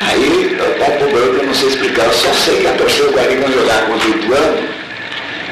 Aí 0.00 0.52
está 0.52 0.84
um 0.92 0.98
problema 0.98 1.38
eu 1.38 1.46
não 1.46 1.54
sei 1.54 1.68
explicar, 1.68 2.06
eu 2.06 2.12
só 2.12 2.32
sei 2.32 2.60
que 2.60 2.66
a 2.66 2.72
torcida 2.72 3.06
do 3.06 3.12
Guarani 3.12 3.36
não 3.36 3.52
jogava 3.52 3.86
contra 3.86 4.08
o 4.08 4.10
Ituano 4.10 4.68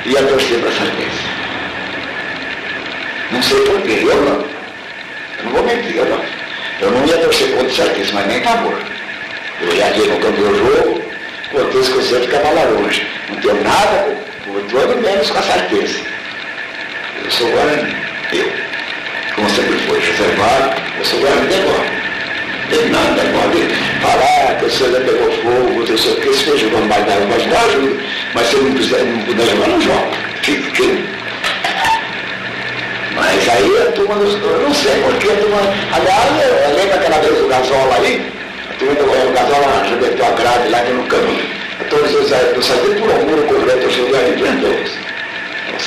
e 0.07 0.16
a 0.16 0.22
torcida 0.22 0.72
Sardense. 0.72 1.30
Não 3.30 3.43
sei 3.43 3.61
porquê, 3.61 4.01
eu 4.03 4.16
não. 4.22 4.41
Eu 5.38 5.45
não 5.45 5.53
vou 5.53 5.62
mentir, 5.62 5.97
eu 5.97 6.07
não. 6.07 6.20
Eu 6.80 6.91
não 6.91 7.07
ia 7.07 7.18
torcer 7.18 7.51
contra 7.51 7.66
o 7.66 7.74
Sardense, 7.74 8.12
mas 8.12 8.26
nem 8.26 8.43
favor. 8.43 8.78
Eu 9.61 9.74
ia 9.74 9.86
aqui 9.86 10.09
no 10.09 10.18
campo 10.18 10.41
do 10.41 10.59
jogo, 10.59 11.03
botei 11.53 11.80
os 11.80 11.88
cozinheiros 11.91 12.26
ficava 12.26 12.51
lá 12.51 12.64
longe. 12.64 13.07
Não 13.28 13.36
tenho 13.36 13.62
nada 13.62 14.16
com 14.45 14.51
o 14.53 14.61
Ituano, 14.61 15.01
menos 15.03 15.30
com 15.30 15.38
a 15.38 15.43
Sardense. 15.43 16.10
Eu 17.25 17.31
sou 17.31 17.51
Guarani, 17.51 17.97
eu. 18.33 18.53
Como 19.35 19.51
sempre 19.51 19.79
foi, 19.79 20.01
reservado, 20.01 20.83
eu 20.99 21.05
sou 21.05 21.21
Guarani 21.21 21.55
agora 21.55 22.01
tem 22.71 22.89
nada, 22.89 23.21
pode 23.33 23.68
falar 24.01 24.55
que 24.57 24.64
você 24.64 24.93
já 24.93 25.01
pegou 25.01 25.31
fogo, 25.43 25.85
não 25.89 25.99
sei 25.99 26.12
o 26.12 26.16
que, 26.21 26.33
se 26.33 26.45
for 26.45 26.57
jogando 26.57 26.89
mais 26.89 27.07
nada, 27.07 27.27
mas 27.29 27.47
não 27.47 27.59
ajuda. 27.59 28.03
Mas 28.33 28.47
se 28.47 28.57
não, 28.57 28.75
quiser, 28.75 29.05
não 29.05 29.18
puder 29.25 29.47
jogar, 29.47 29.68
não 29.68 29.81
joga. 29.81 30.09
Fica 30.43 30.68
aqui. 30.68 31.05
Mas 33.16 33.49
aí 33.49 33.83
a 33.83 33.93
turma, 33.93 34.14
eu 34.14 34.62
não 34.62 34.73
sei 34.73 35.03
porque 35.03 35.29
a 35.29 35.37
turma. 35.37 35.59
Aliás, 35.93 36.68
eu 36.68 36.77
lembro 36.77 36.95
aquela 36.95 37.18
vez 37.18 37.43
o 37.43 37.49
Gasola 37.49 37.97
aí, 37.97 38.33
a 38.71 38.75
turma 38.75 38.95
do 38.95 39.05
o 39.05 39.33
Gasola 39.33 39.81
arrebentou 39.83 40.27
a 40.27 40.31
grade 40.31 40.68
lá 40.68 40.81
que 40.81 40.93
no 40.93 41.03
caminho. 41.05 41.51
A 41.81 41.85
turma 41.85 42.07
do 42.07 42.62
Sargento 42.62 43.01
por 43.01 43.11
um 43.11 43.27
muro 43.27 43.43
com 43.49 43.55
o 43.55 43.66
reto 43.66 43.91
chegou 43.91 44.16
ali 44.16 44.33
prendeu. 44.41 45.10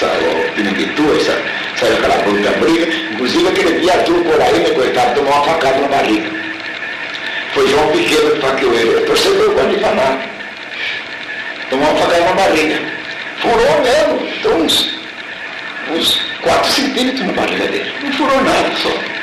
O 0.01 0.55
time 0.55 0.73
de 0.73 0.85
tua, 0.93 1.19
saiu 1.19 1.97
aquela 1.97 2.17
bruta 2.23 2.49
briga. 2.59 2.85
Inclusive 3.13 3.47
aquele 3.47 3.79
dia 3.79 3.93
Arthur 3.93 4.23
Coraína, 4.23 4.69
coitado, 4.71 5.15
tomou 5.15 5.33
uma 5.33 5.43
facada 5.45 5.79
na 5.79 5.87
barriga. 5.87 6.29
Foi 7.53 7.67
João 7.67 7.87
Pequeno 7.91 8.31
que 8.31 8.41
faqueou 8.41 8.73
ele. 8.73 8.95
O 8.95 9.05
torcedor 9.05 9.53
gosta 9.53 9.69
de 9.69 9.79
falar. 9.79 10.29
Tomou 11.69 11.89
uma 11.91 12.01
facada 12.01 12.25
na 12.25 12.33
barriga. 12.33 12.81
Furou 13.39 13.81
mesmo. 13.81 14.27
Então 14.35 14.57
uns, 14.61 14.99
uns 15.91 16.21
4 16.41 16.71
centímetros 16.71 17.27
na 17.27 17.33
barriga 17.33 17.67
dele. 17.67 17.93
Não 18.01 18.11
furou 18.13 18.43
nada 18.43 18.71
só. 18.75 19.13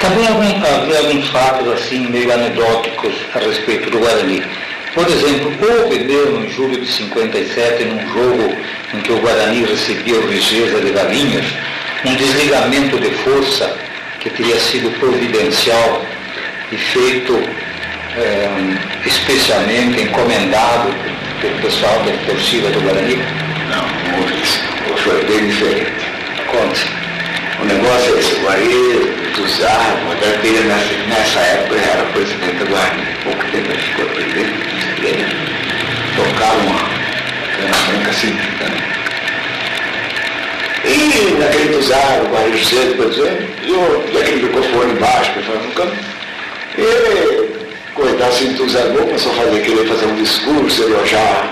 Também 0.00 0.26
havia 0.26 0.98
alguns 0.98 1.28
fatos 1.28 1.68
assim 1.72 2.08
meio 2.08 2.32
anedóticos 2.32 3.14
a 3.34 3.38
respeito 3.38 3.90
do 3.90 3.98
Guarani. 3.98 4.65
Por 4.96 5.06
exemplo, 5.10 5.52
houve 5.60 5.98
mesmo 6.04 6.42
em 6.42 6.50
julho 6.50 6.80
de 6.80 6.90
57, 6.90 7.84
num 7.84 8.00
jogo 8.14 8.56
em 8.94 9.00
que 9.02 9.12
o 9.12 9.18
Guarani 9.18 9.66
recebia 9.66 10.18
o 10.18 10.26
Rigeza 10.26 10.80
de 10.80 10.90
Galinhas, 10.90 11.44
um 12.02 12.14
desligamento 12.14 12.98
de 12.98 13.10
força 13.10 13.76
que 14.20 14.30
teria 14.30 14.58
sido 14.58 14.90
providencial 14.98 16.02
e 16.72 16.78
feito 16.78 17.34
é, 18.16 18.48
especialmente 19.04 20.00
encomendado 20.00 20.88
pelo 21.42 21.58
pessoal 21.60 22.02
da 22.02 22.32
torcida 22.32 22.70
do 22.70 22.80
Guarani? 22.80 23.16
Não, 23.68 24.12
não 24.12 24.20
houve 24.22 24.42
isso. 24.42 24.62
Foi 25.04 25.22
bem 25.26 25.46
diferente. 25.46 25.92
Conte. 26.46 26.88
O 27.60 27.64
negócio 27.66 28.16
é 28.16 28.18
esse, 28.18 28.34
o 28.34 28.40
Guarani, 28.40 29.26
até 30.12 30.46
ele 30.46 30.60
nessa, 30.60 30.92
nessa 31.06 31.40
época 31.40 31.76
era 31.76 32.02
presidente 32.12 32.64
do 32.64 32.70
Guarani. 32.70 33.02
Pouco 33.24 33.44
tempo 33.50 33.70
ele 33.70 33.82
ficou 33.82 34.06
presidente, 34.06 34.85
ele 35.02 35.26
tocava 36.16 36.56
uma 36.58 36.78
branca 37.86 38.10
assim, 38.10 38.32
né? 38.32 38.96
E 40.84 41.34
naquele 41.38 41.68
entusiasmo, 41.68 42.26
o 42.26 42.28
Guarani 42.28 42.64
cedo, 42.64 42.96
por 42.96 43.06
exemplo, 43.06 43.46
e, 43.64 43.72
o, 43.72 44.04
e 44.12 44.18
aquele 44.18 44.42
microfone 44.44 44.92
embaixo, 44.92 45.32
que 45.32 45.42
foi 45.42 45.58
no 45.58 45.72
canto, 45.72 45.96
ele 46.78 47.56
coitado 47.94 48.34
se 48.34 48.44
entusiasmou, 48.44 49.02
começou 49.06 49.32
a 49.32 49.34
fazer, 49.34 49.62
querer 49.62 49.88
fazer 49.88 50.06
um 50.06 50.16
discurso, 50.16 50.82
elogiar 50.82 51.50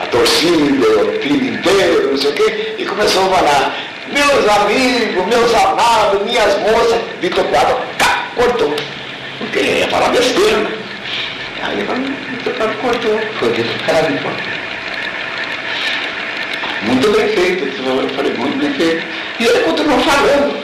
a 0.00 0.06
torcida, 0.06 0.86
o 1.02 1.18
time 1.20 1.50
inteiro, 1.50 2.10
não 2.10 2.18
sei 2.18 2.30
o 2.30 2.34
quê, 2.34 2.74
e 2.78 2.84
começou 2.84 3.24
a 3.24 3.36
falar, 3.36 3.76
meus 4.12 4.48
amigos, 4.48 5.26
meus 5.26 5.54
amados, 5.54 6.22
minhas 6.24 6.58
moças, 6.60 7.00
Vitor 7.20 7.44
Prado, 7.44 7.76
cortou. 8.34 8.74
Porque 9.38 9.60
ia 9.60 9.88
falar 9.88 10.08
besteira, 10.08 10.66
Vitor 12.44 12.56
Prado 12.56 12.76
cortou, 12.82 13.20
foi 13.38 13.48
Vitor 13.52 13.78
Prado 13.86 14.12
Muito 16.82 17.10
bem 17.10 17.28
feito, 17.28 17.64
eu 17.64 18.08
falei, 18.10 18.34
muito 18.34 18.58
bem 18.58 18.74
feito. 18.74 19.06
E 19.40 19.44
ele 19.44 19.60
continuou 19.60 19.98
falando. 20.00 20.62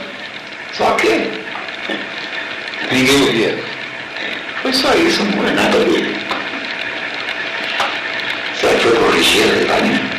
Só 0.74 0.90
que 0.96 1.08
ninguém 2.92 3.22
ouvia. 3.22 3.58
Foi 4.60 4.72
só 4.74 4.92
isso, 4.94 5.24
não 5.24 5.48
é 5.48 5.52
nada 5.52 5.78
dele. 5.78 6.14
Será 8.60 8.74
que 8.74 8.80
foi 8.80 8.96
corrigido 8.98 9.58
de 9.58 9.64
Valinho? 9.64 10.10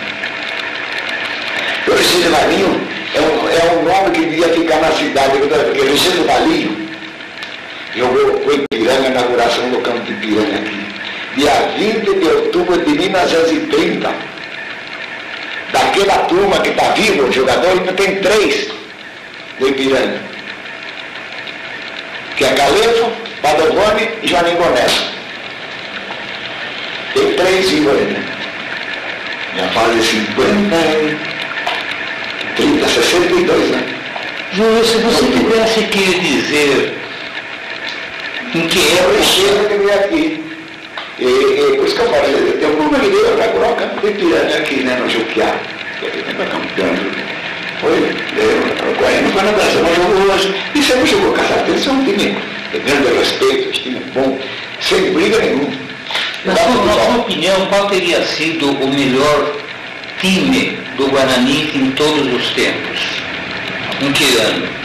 Corrigido 1.86 2.24
de 2.24 2.30
Valinho 2.30 2.88
é 3.14 3.22
um, 3.22 3.50
é 3.50 3.72
um 3.76 3.84
nome 3.84 4.12
que 4.16 4.26
devia 4.26 4.50
ficar 4.50 4.82
na 4.82 4.92
cidade, 4.94 5.38
porque 5.38 5.80
Regino 5.80 6.26
Valinho 6.26 6.90
jogou 7.96 8.48
o 8.48 8.52
Ipiranga, 8.52 9.10
inauguração 9.10 9.70
do 9.70 9.80
campo 9.82 10.00
de 10.00 10.14
Ipiranga 10.14 10.56
aqui. 10.58 10.81
Dia 11.36 11.72
20 11.78 12.20
de 12.20 12.28
outubro 12.28 12.78
de 12.84 12.92
1930. 12.92 14.14
Daquela 15.72 16.18
turma 16.26 16.60
que 16.60 16.70
está 16.70 16.90
viva, 16.92 17.24
o 17.24 17.32
jogador, 17.32 17.70
ainda 17.70 17.94
tem 17.94 18.18
três 18.18 18.68
do 19.60 19.70
Ipiranga. 19.70 20.20
Que 22.36 22.44
é 22.44 22.54
Calefo, 22.54 23.12
Padovani 23.42 24.10
e 24.22 24.28
Joanim 24.28 24.56
Bonessa. 24.56 25.12
Tem 27.14 27.34
três 27.34 27.70
vivos 27.70 27.94
né? 27.94 28.24
Já 29.58 29.68
fazem 29.70 30.02
50, 30.02 30.76
30, 32.56 32.88
62 32.88 33.72
anos. 33.72 33.92
Júlio, 34.54 34.84
se 34.84 34.98
você 34.98 35.26
tivesse 35.32 35.82
que 35.84 36.20
dizer 36.20 36.98
em 38.54 38.68
que 38.68 38.80
época... 38.80 39.18
Eu 39.18 39.24
chego 39.24 39.70
que 39.70 39.76
veio 39.76 39.94
aqui. 39.94 40.51
E, 41.22 41.26
e, 41.26 41.78
por 41.78 41.86
isso 41.86 41.96
que 41.96 42.02
eu 42.02 42.10
falei, 42.10 42.34
eu 42.34 42.60
tenho 42.60 42.74
um 42.74 42.78
problema 42.78 43.04
de 43.04 43.12
Deus, 43.12 43.38
vai 43.38 43.48
colocar 43.50 43.86
um 43.86 44.12
piranga 44.12 44.58
aqui, 44.58 44.76
né, 44.78 44.96
no 44.96 45.08
Juquiá. 45.08 45.56
Foi, 47.80 47.92
eu, 47.92 48.58
agora 48.90 49.22
não 49.22 49.32
foi 49.32 49.44
na 49.44 49.52
dança, 49.52 49.80
mas 49.84 49.96
jogou 49.96 50.34
hoje. 50.34 50.56
E 50.74 50.82
você 50.82 50.96
não 50.96 51.06
jogou 51.06 51.34
caçador, 51.34 51.76
isso 51.76 51.90
é 51.90 51.92
um 51.92 52.04
time 52.04 52.38
grande 52.72 53.18
respeito, 53.20 53.72
time 53.72 54.02
bom, 54.16 54.40
sem 54.80 55.14
briga 55.14 55.38
nenhuma. 55.38 55.72
Na 56.44 56.56
sua, 56.56 56.86
na 56.86 56.94
sua 56.94 57.18
opinião, 57.18 57.68
qual 57.68 57.88
teria 57.88 58.26
sido 58.26 58.72
o 58.72 58.88
melhor 58.88 59.56
time 60.20 60.80
do 60.98 61.08
Guarani 61.08 61.70
em 61.76 61.92
todos 61.92 62.34
os 62.34 62.50
tempos? 62.52 63.00
Em 64.02 64.12
que 64.12 64.38
ano? 64.38 64.81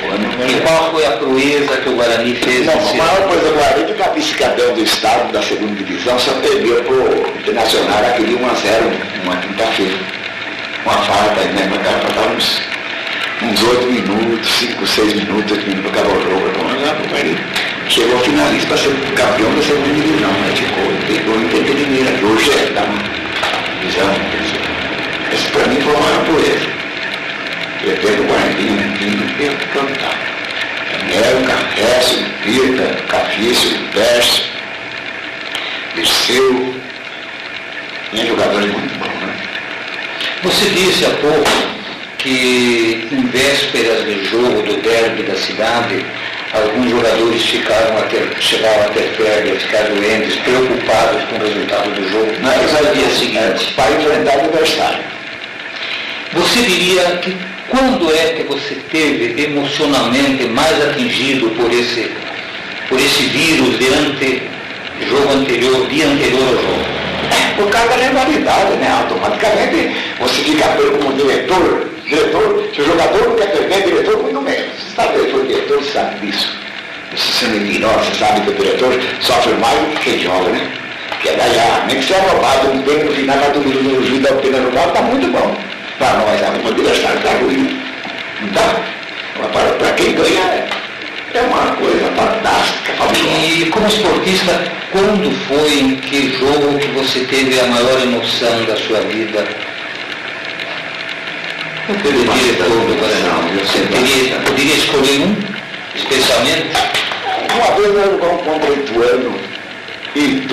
E 0.00 0.60
qual 0.60 0.92
foi 0.92 1.06
a 1.06 1.10
proeza 1.12 1.76
que 1.78 1.88
o 1.88 1.96
Guarani 1.96 2.34
fez? 2.36 2.66
Não, 2.66 2.74
a 2.74 2.94
maior 2.94 3.28
coisa 3.28 3.48
do 3.48 3.54
Guarani 3.54 3.92
é 3.98 4.04
a 4.04 4.08
vice-campeão 4.10 4.74
do 4.74 4.82
estado 4.82 5.32
da 5.32 5.42
segunda 5.42 5.74
divisão 5.74 6.18
só 6.18 6.32
perdeu 6.40 6.82
para 6.84 6.94
o 6.94 7.38
Internacional 7.38 7.98
aquele 8.06 8.36
1 8.36 8.46
a 8.46 8.54
0 8.54 8.90
uma 9.24 9.36
quinta-feira. 9.36 9.98
Uma 10.84 10.94
falta, 10.94 11.44
né? 11.44 11.68
Para 11.82 11.98
faltar 11.98 12.36
uns 12.36 12.60
uns 13.42 13.62
8 13.62 13.86
minutos, 13.86 14.50
5, 14.50 14.86
6 14.86 15.14
minutos, 15.14 15.52
8 15.52 15.68
minutos 15.68 15.90
para 15.90 16.00
acabar 16.00 16.18
o 16.18 16.22
jogo. 16.22 16.48
Então, 16.48 17.18
ele 17.18 17.38
chegou 17.88 18.18
finalista 18.20 18.68
para 18.68 18.76
ser 18.76 18.94
campeão 19.14 19.54
da 19.54 19.62
segunda 19.62 19.94
divisão, 19.94 20.30
né? 20.30 20.52
Ficou, 20.54 20.84
pegou 21.06 21.36
em 21.36 21.44
entretenimento. 21.44 22.26
Hoje 22.26 22.50
é 22.52 22.72
da 22.72 22.82
divisão. 23.80 24.14
Esse 25.32 25.48
para 25.50 25.66
mim 25.66 25.80
foi 25.80 25.94
uma 25.94 26.24
proeza. 26.24 26.77
Eu 27.88 27.96
pego 27.96 28.22
o 28.22 28.26
Guarani, 28.26 28.70
né? 28.70 28.94
Vindo 29.38 29.72
cantar. 29.72 30.18
América, 31.00 31.56
Récio, 31.74 32.18
Pita, 32.42 33.02
Cafício, 33.06 33.78
Pércio, 33.94 34.44
Dirceu. 35.94 36.74
Tinha 38.10 38.26
jogadores 38.26 38.70
muito 38.70 38.98
bons, 38.98 39.26
né? 39.26 39.34
Você 40.42 40.68
disse 40.68 41.06
há 41.06 41.10
pouco 41.10 41.50
que 42.18 43.08
em 43.10 43.26
vésperas 43.28 44.04
do 44.04 44.24
jogo 44.26 44.62
do 44.62 44.82
derby 44.82 45.22
da 45.22 45.36
cidade, 45.36 46.04
alguns 46.52 46.90
jogadores 46.90 47.42
ficaram 47.42 47.96
a 47.96 48.02
ter, 48.02 48.28
chegaram 48.38 48.82
a 48.82 48.88
ter 48.90 49.14
febre, 49.16 49.52
a 49.52 49.60
ficar 49.60 49.84
doentes, 49.84 50.36
preocupados 50.36 51.24
com 51.24 51.36
o 51.36 51.38
resultado 51.38 51.90
do 51.94 52.10
jogo, 52.10 52.34
mas 52.42 52.76
ao 52.76 52.94
dia 52.94 53.08
seguinte, 53.08 53.72
para 53.74 53.92
enfrentar 53.92 54.36
o 54.36 54.40
adversário. 54.40 55.04
Você 56.34 56.60
diria 56.60 57.04
que 57.22 57.47
quando 57.70 58.12
é 58.12 58.32
que 58.34 58.42
você 58.44 58.74
teve 58.90 59.42
emocionalmente 59.42 60.44
mais 60.46 60.82
atingido 60.88 61.50
por 61.50 61.70
esse, 61.72 62.10
por 62.88 62.98
esse 62.98 63.22
vírus 63.24 63.78
diante 63.78 64.42
jogo 65.08 65.32
anterior, 65.32 65.86
dia 65.88 66.06
anterior 66.06 66.42
ao 66.42 66.54
jogo? 66.54 66.98
Por 67.56 67.70
causa 67.70 67.88
da 67.88 67.96
rivalidade, 67.96 68.76
né? 68.76 68.90
Automaticamente 68.90 69.96
você 70.20 70.42
fica 70.42 70.68
como 70.68 71.12
diretor 71.14 71.88
Diretor, 72.08 72.70
se 72.74 72.80
o 72.80 72.86
jogador 72.86 73.28
não 73.28 73.36
quer 73.36 73.48
perder, 73.48 73.82
diretor 73.84 74.22
muito 74.22 74.40
menos. 74.40 74.70
Você 74.78 74.96
sabe, 74.96 75.18
o 75.18 75.46
diretor 75.46 75.84
sabe 75.84 76.26
disso. 76.26 76.58
Você 77.14 77.44
ignora, 77.44 77.98
você 77.98 78.14
sabe 78.14 78.40
que 78.40 78.50
o 78.50 78.54
diretor 78.54 78.98
sofre 79.20 79.52
mais 79.54 79.78
do 79.78 79.86
que 79.88 80.10
quem 80.10 80.18
joga, 80.20 80.48
né? 80.48 80.72
Porque 81.10 81.32
ganhar, 81.32 81.86
nem 81.86 81.98
que 81.98 82.06
seja 82.06 82.20
roubado 82.20 82.70
um 82.70 82.82
tempo 82.82 83.04
no 83.04 83.12
final, 83.12 83.36
vai 83.36 83.52
mundo 83.52 83.82
no 83.82 84.06
juiz 84.06 84.22
da 84.22 84.32
pena 84.36 84.58
roubada, 84.58 84.88
está 84.88 85.02
muito 85.02 85.28
bom. 85.30 85.54
Para 85.98 86.18
nós, 86.18 86.42
a 86.42 86.68
adversário 86.68 87.18
está 87.18 87.30
ruim. 87.38 87.80
Não 88.40 88.48
está? 88.48 88.82
Mas 89.38 89.50
para, 89.52 89.70
para 89.72 89.92
quem 89.92 90.14
ganha, 90.14 90.64
é 91.34 91.40
uma 91.42 91.76
coisa 91.76 92.12
fantástica, 92.12 92.92
fabulosa. 92.94 93.46
E 93.46 93.66
como 93.70 93.86
esportista, 93.86 94.72
quando 94.92 95.30
foi 95.48 95.80
em 95.80 95.96
que 95.96 96.30
jogo 96.38 96.78
que 96.78 96.88
você 96.88 97.20
teve 97.20 97.58
a 97.60 97.66
maior 97.66 98.00
emoção 98.02 98.64
da 98.64 98.76
sua 98.76 99.00
vida? 99.00 99.46
pelo 101.94 102.22
diretor 102.22 102.68
do 102.68 102.94
Guarani. 102.98 103.58
Você 103.58 103.78
teria, 103.86 104.36
poderia 104.40 104.74
escolher 104.74 105.20
um, 105.20 105.36
especialmente? 105.94 106.68
Uma 107.54 107.76
vez 107.76 108.06
eu 108.06 108.18
contra 108.18 108.72
Ituano, 108.74 109.40
e 110.14 110.46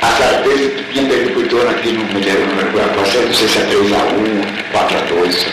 a 0.00 0.06
certeza 0.12 0.70
que 0.70 0.92
tinha 0.92 1.08
Ituano 1.48 1.70
aqui 1.70 1.92
no 1.92 2.04
Mineiro, 2.04 2.46
no 2.46 2.54
Mercúrio, 2.56 2.86
não 2.94 3.04
sei 3.06 3.32
se 3.32 3.58
é 3.58 3.62
3x1, 3.62 4.44
4x2. 4.72 5.46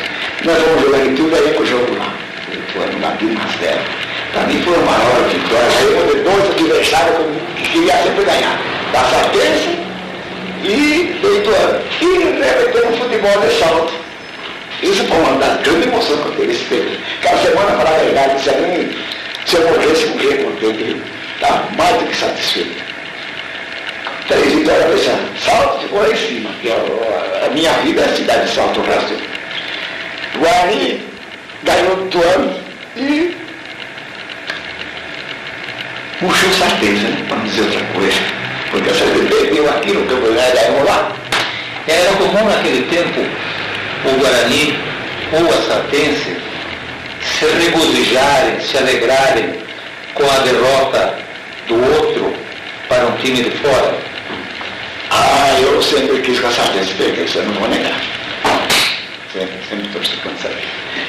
Nós 0.44 0.58
vamos 0.62 0.82
jogar 0.82 1.06
em 1.06 1.16
tudo 1.16 1.36
aí 1.36 1.54
com 1.54 1.64
o 1.64 1.66
jogo 1.66 1.98
lá. 1.98 2.14
O 2.52 2.54
Ituano 2.54 3.00
bateu 3.00 3.30
umas 3.30 3.52
0. 3.60 3.80
Para 4.34 4.44
mim 4.44 4.62
foi 4.62 4.76
a 4.76 4.82
maior 4.82 5.30
vitória. 5.30 5.68
Aí 5.80 5.86
eu 5.94 6.24
dois 6.24 6.52
adversários 6.52 7.18
que 7.56 7.70
queria 7.72 7.98
sempre 8.04 8.26
ganhar. 8.26 8.60
Da 8.92 9.04
certeza 9.06 9.86
e 10.64 11.20
do 11.22 11.38
Ituano. 11.38 11.82
E 12.02 12.06
remeteu 12.06 12.92
no 12.92 12.98
futebol 12.98 13.40
de 13.42 13.60
salto. 13.60 13.94
Isso 14.84 15.04
foi 15.06 15.18
uma 15.18 15.40
das 15.40 15.62
grandes 15.62 15.88
emoções 15.88 16.20
que 16.22 16.28
eu 16.28 16.36
tive 16.36 16.52
esse 16.52 16.66
período. 16.66 17.00
Aquela 17.20 17.42
semana, 17.42 17.72
para 17.78 17.90
a 17.90 17.98
verdade, 18.00 18.44
se, 19.46 19.56
eu 19.56 19.68
morresse, 19.70 20.06
morrer 20.08 20.44
contente, 20.44 21.02
está 21.36 21.64
mais 21.78 21.98
do 21.98 22.06
que 22.06 22.16
satisfeito. 22.16 22.85
Três 24.28 24.54
vitórias 24.54 24.90
desse 24.90 25.10
ano. 25.10 25.30
Salto 25.38 25.82
ficou 25.82 26.02
lá 26.02 26.10
em 26.10 26.16
cima, 26.16 26.50
que 26.62 26.72
a, 26.72 27.46
a 27.46 27.50
minha 27.50 27.72
vida 27.74 28.02
é 28.02 28.06
a 28.06 28.16
cidade 28.16 28.48
de 28.48 28.56
Salto, 28.56 28.82
resto. 28.82 29.14
Guarani 30.40 31.04
ganhou 31.64 31.96
do 32.08 32.24
ano 32.24 32.60
e 32.98 33.36
puxou 36.20 36.50
certeza, 36.54 37.08
né? 37.08 37.26
para 37.28 37.38
dizer 37.38 37.62
outra 37.62 37.86
coisa. 37.94 38.20
Porque 38.72 38.90
essa 38.90 39.06
vez 39.06 39.30
perdeu 39.30 39.70
aqui 39.70 39.92
no 39.92 40.06
campeonato, 40.08 40.58
vamos 40.72 40.86
lá. 40.86 41.12
Era 41.88 42.12
comum 42.18 42.50
naquele 42.50 42.82
tempo 42.88 43.22
o 44.06 44.20
Guarani 44.20 44.78
ou 45.32 45.50
a 45.50 45.62
Sartense 45.68 46.38
se 47.22 47.46
regozijarem, 47.46 48.60
se 48.60 48.78
alegrarem 48.78 49.54
com 50.14 50.24
a 50.24 50.38
derrota 50.40 51.18
do 51.68 51.76
outro 51.76 52.34
para 52.88 53.06
um 53.06 53.18
time 53.18 53.44
de 53.44 53.52
fora? 53.58 54.15
Ah, 55.10 55.58
eu 55.62 55.82
sempre 55.82 56.20
quis 56.22 56.40
que 56.40 56.46
a 56.46 56.52
Sartense 56.52 56.94
perdesse, 56.94 57.38
eu 57.38 57.44
não 57.44 57.54
vou 57.54 57.70
negar. 57.70 58.02
Sempre, 59.32 59.56
sempre 59.70 59.88
torci 59.90 60.18
para 60.18 60.32
saber. 60.36 60.64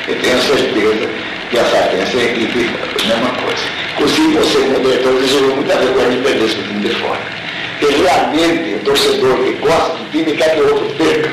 Eu 0.09 0.21
tenho 0.21 0.43
certeza 0.43 1.09
que 1.51 1.59
a 1.59 1.65
Sartense 1.65 2.19
é 2.19 2.23
a 2.23 3.07
mesma 3.07 3.31
coisa. 3.43 3.63
Inclusive 3.95 4.37
você, 4.37 4.59
como 4.59 4.81
diretor, 4.81 5.15
desejou 5.15 5.57
muita 5.57 5.77
vergonha 5.77 6.11
de 6.11 6.23
perder 6.23 6.45
esse 6.45 6.57
time 6.57 6.89
de 6.89 6.95
fora. 6.97 7.21
Porque 7.79 7.95
realmente 7.95 8.75
o 8.75 8.79
torcedor 8.85 9.37
que 9.39 9.53
gosta 9.55 9.97
do 9.97 10.11
time 10.11 10.33
quer 10.37 10.55
que 10.55 10.61
o 10.61 10.75
outro 10.75 10.95
perca. 10.97 11.31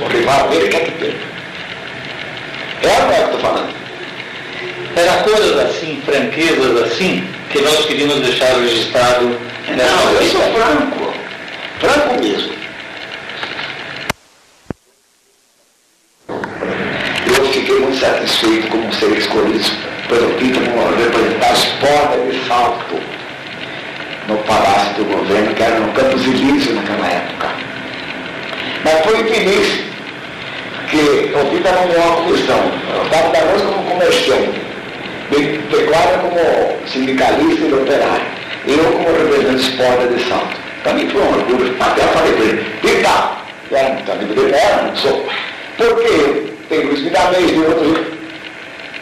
O 0.00 0.08
rival 0.08 0.48
dele 0.48 0.68
quer 0.68 0.84
que 0.84 0.90
perca. 0.92 1.34
É 2.82 2.96
a 2.96 3.06
que 3.06 3.24
estou 3.24 3.40
falando. 3.40 3.74
Era 4.96 5.22
coisas 5.24 5.58
assim, 5.58 6.02
franquezas 6.04 6.82
assim, 6.82 7.26
que 7.50 7.60
nós 7.62 7.84
queríamos 7.86 8.20
deixar 8.20 8.54
registrado 8.60 9.38
Não, 9.68 10.12
eu 10.12 10.30
sou 10.30 10.42
franco. 10.52 11.03
Franco 11.80 12.22
mesmo. 12.22 12.52
Eu 17.26 17.46
fiquei 17.52 17.80
muito 17.80 17.98
satisfeito 17.98 18.68
como 18.68 18.92
ser 18.92 19.18
escolhido 19.18 19.70
pelo 20.08 20.34
como 20.34 20.96
representar 20.96 21.50
as 21.50 21.64
portas 21.64 22.32
de 22.32 22.46
salto 22.46 23.00
no 24.28 24.36
Palácio 24.38 24.94
do 24.94 25.04
Governo, 25.04 25.54
que 25.54 25.62
era 25.62 25.80
no 25.80 25.92
Campos 25.92 26.22
Elísio 26.22 26.74
naquela 26.74 27.06
época. 27.06 27.48
Mas 28.84 29.04
foi 29.04 29.20
infeliz 29.20 29.84
que 30.90 31.34
o 31.34 31.50
Tito 31.50 31.68
arrumou 31.68 31.96
uma 31.96 32.16
comissão. 32.16 32.72
Eu 32.94 33.02
estava 33.04 33.30
da 33.30 33.44
noite 33.44 33.64
como 33.64 33.90
comerciante, 33.90 34.60
de 35.30 35.58
pecuária 35.70 36.18
como 36.18 36.86
sindicalista 36.86 37.64
e 37.64 37.74
operário. 37.74 38.26
Eu 38.66 38.92
como 38.92 39.08
representante 39.08 39.70
de 39.70 39.76
porta 39.76 40.06
de 40.06 40.28
salto. 40.28 40.63
Mim 40.92 41.08
foi 41.08 41.22
um 41.22 41.28
orgulho. 41.28 41.76
Até 41.80 42.02
eu 42.02 42.08
falei 42.08 42.32
para 42.32 42.44
ele, 42.44 42.74
era 43.72 43.88
um 43.88 44.12
amigo 44.12 44.34
dele, 44.34 44.54
era, 44.54 44.82
não 44.82 44.96
sou. 44.96 45.26
Porque 45.78 46.52
tem 46.68 46.80
Luiz 46.84 47.00
Miramês 47.00 47.50
e 47.50 47.58
outro 47.58 48.14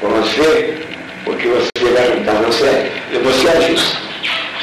por 0.01 0.11
você, 0.11 0.79
porque 1.25 1.49
você 1.49 1.91
vai 1.93 2.17
juntar 2.17 2.35
você, 2.35 2.91
você 3.23 3.49
é 3.49 3.61
justo. 3.69 3.99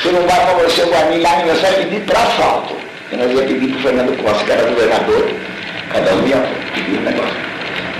Você 0.01 0.11
não 0.11 0.21
vai 0.27 0.45
favorecer 0.45 0.85
o 0.85 0.89
Guarani 0.89 1.21
lá, 1.21 1.35
você 1.41 1.61
vai 1.61 1.73
pedir 1.73 2.01
para 2.01 2.21
asfalto. 2.21 2.75
E 3.11 3.15
nós 3.15 3.31
ia 3.31 3.43
pedir 3.43 3.67
para 3.69 3.77
o 3.77 3.81
Fernando 3.81 4.23
Costa, 4.23 4.45
que 4.45 4.51
era 4.51 4.69
governador, 4.69 5.29
cada 5.91 6.13
um 6.15 6.27
ia 6.27 6.37
pedir 6.73 6.97
um 6.97 7.01
negócio. 7.01 7.35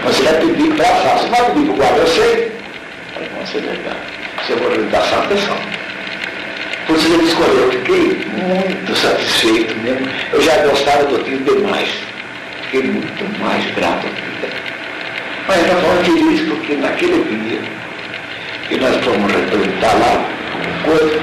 Você 0.05 0.23
vai 0.23 0.33
pedir 0.39 0.75
para 0.75 0.87
asfalto. 0.87 1.23
Você 1.23 1.29
vai 1.29 1.45
pedir 1.45 1.65
para 1.65 1.73
o 1.73 1.77
guarda, 1.77 1.99
eu 1.99 2.07
sei. 2.07 2.45
Eu 2.45 3.13
falei, 3.13 3.29
Nossa, 3.39 3.57
é 3.57 3.61
verdade. 3.61 3.97
Se 4.45 4.51
eu 4.51 4.57
vou 4.57 4.71
ajudar 4.71 4.97
essa 4.97 5.15
atenção. 5.17 5.57
Por 5.57 5.78
isso 6.95 7.13
ele 7.13 7.23
escolheu, 7.23 7.65
eu 7.65 7.71
fiquei 7.71 8.17
muito 8.31 8.95
satisfeito 8.95 9.75
mesmo. 9.79 10.07
Eu 10.33 10.41
já 10.41 10.57
gostava 10.65 11.03
do 11.05 11.23
time 11.23 11.37
demais. 11.39 11.89
Fiquei 12.63 12.83
muito 12.83 13.39
mais 13.39 13.65
grato. 13.75 14.07
Mas 15.47 15.57
ainda 15.57 15.75
falo 15.75 16.03
feliz 16.03 16.41
porque 16.47 16.75
naquele 16.75 17.23
dia 17.23 17.59
que 18.67 18.77
nós 18.77 18.95
fomos 19.03 19.31
representar 19.31 19.93
lá, 19.95 20.25
coisa, 20.83 21.19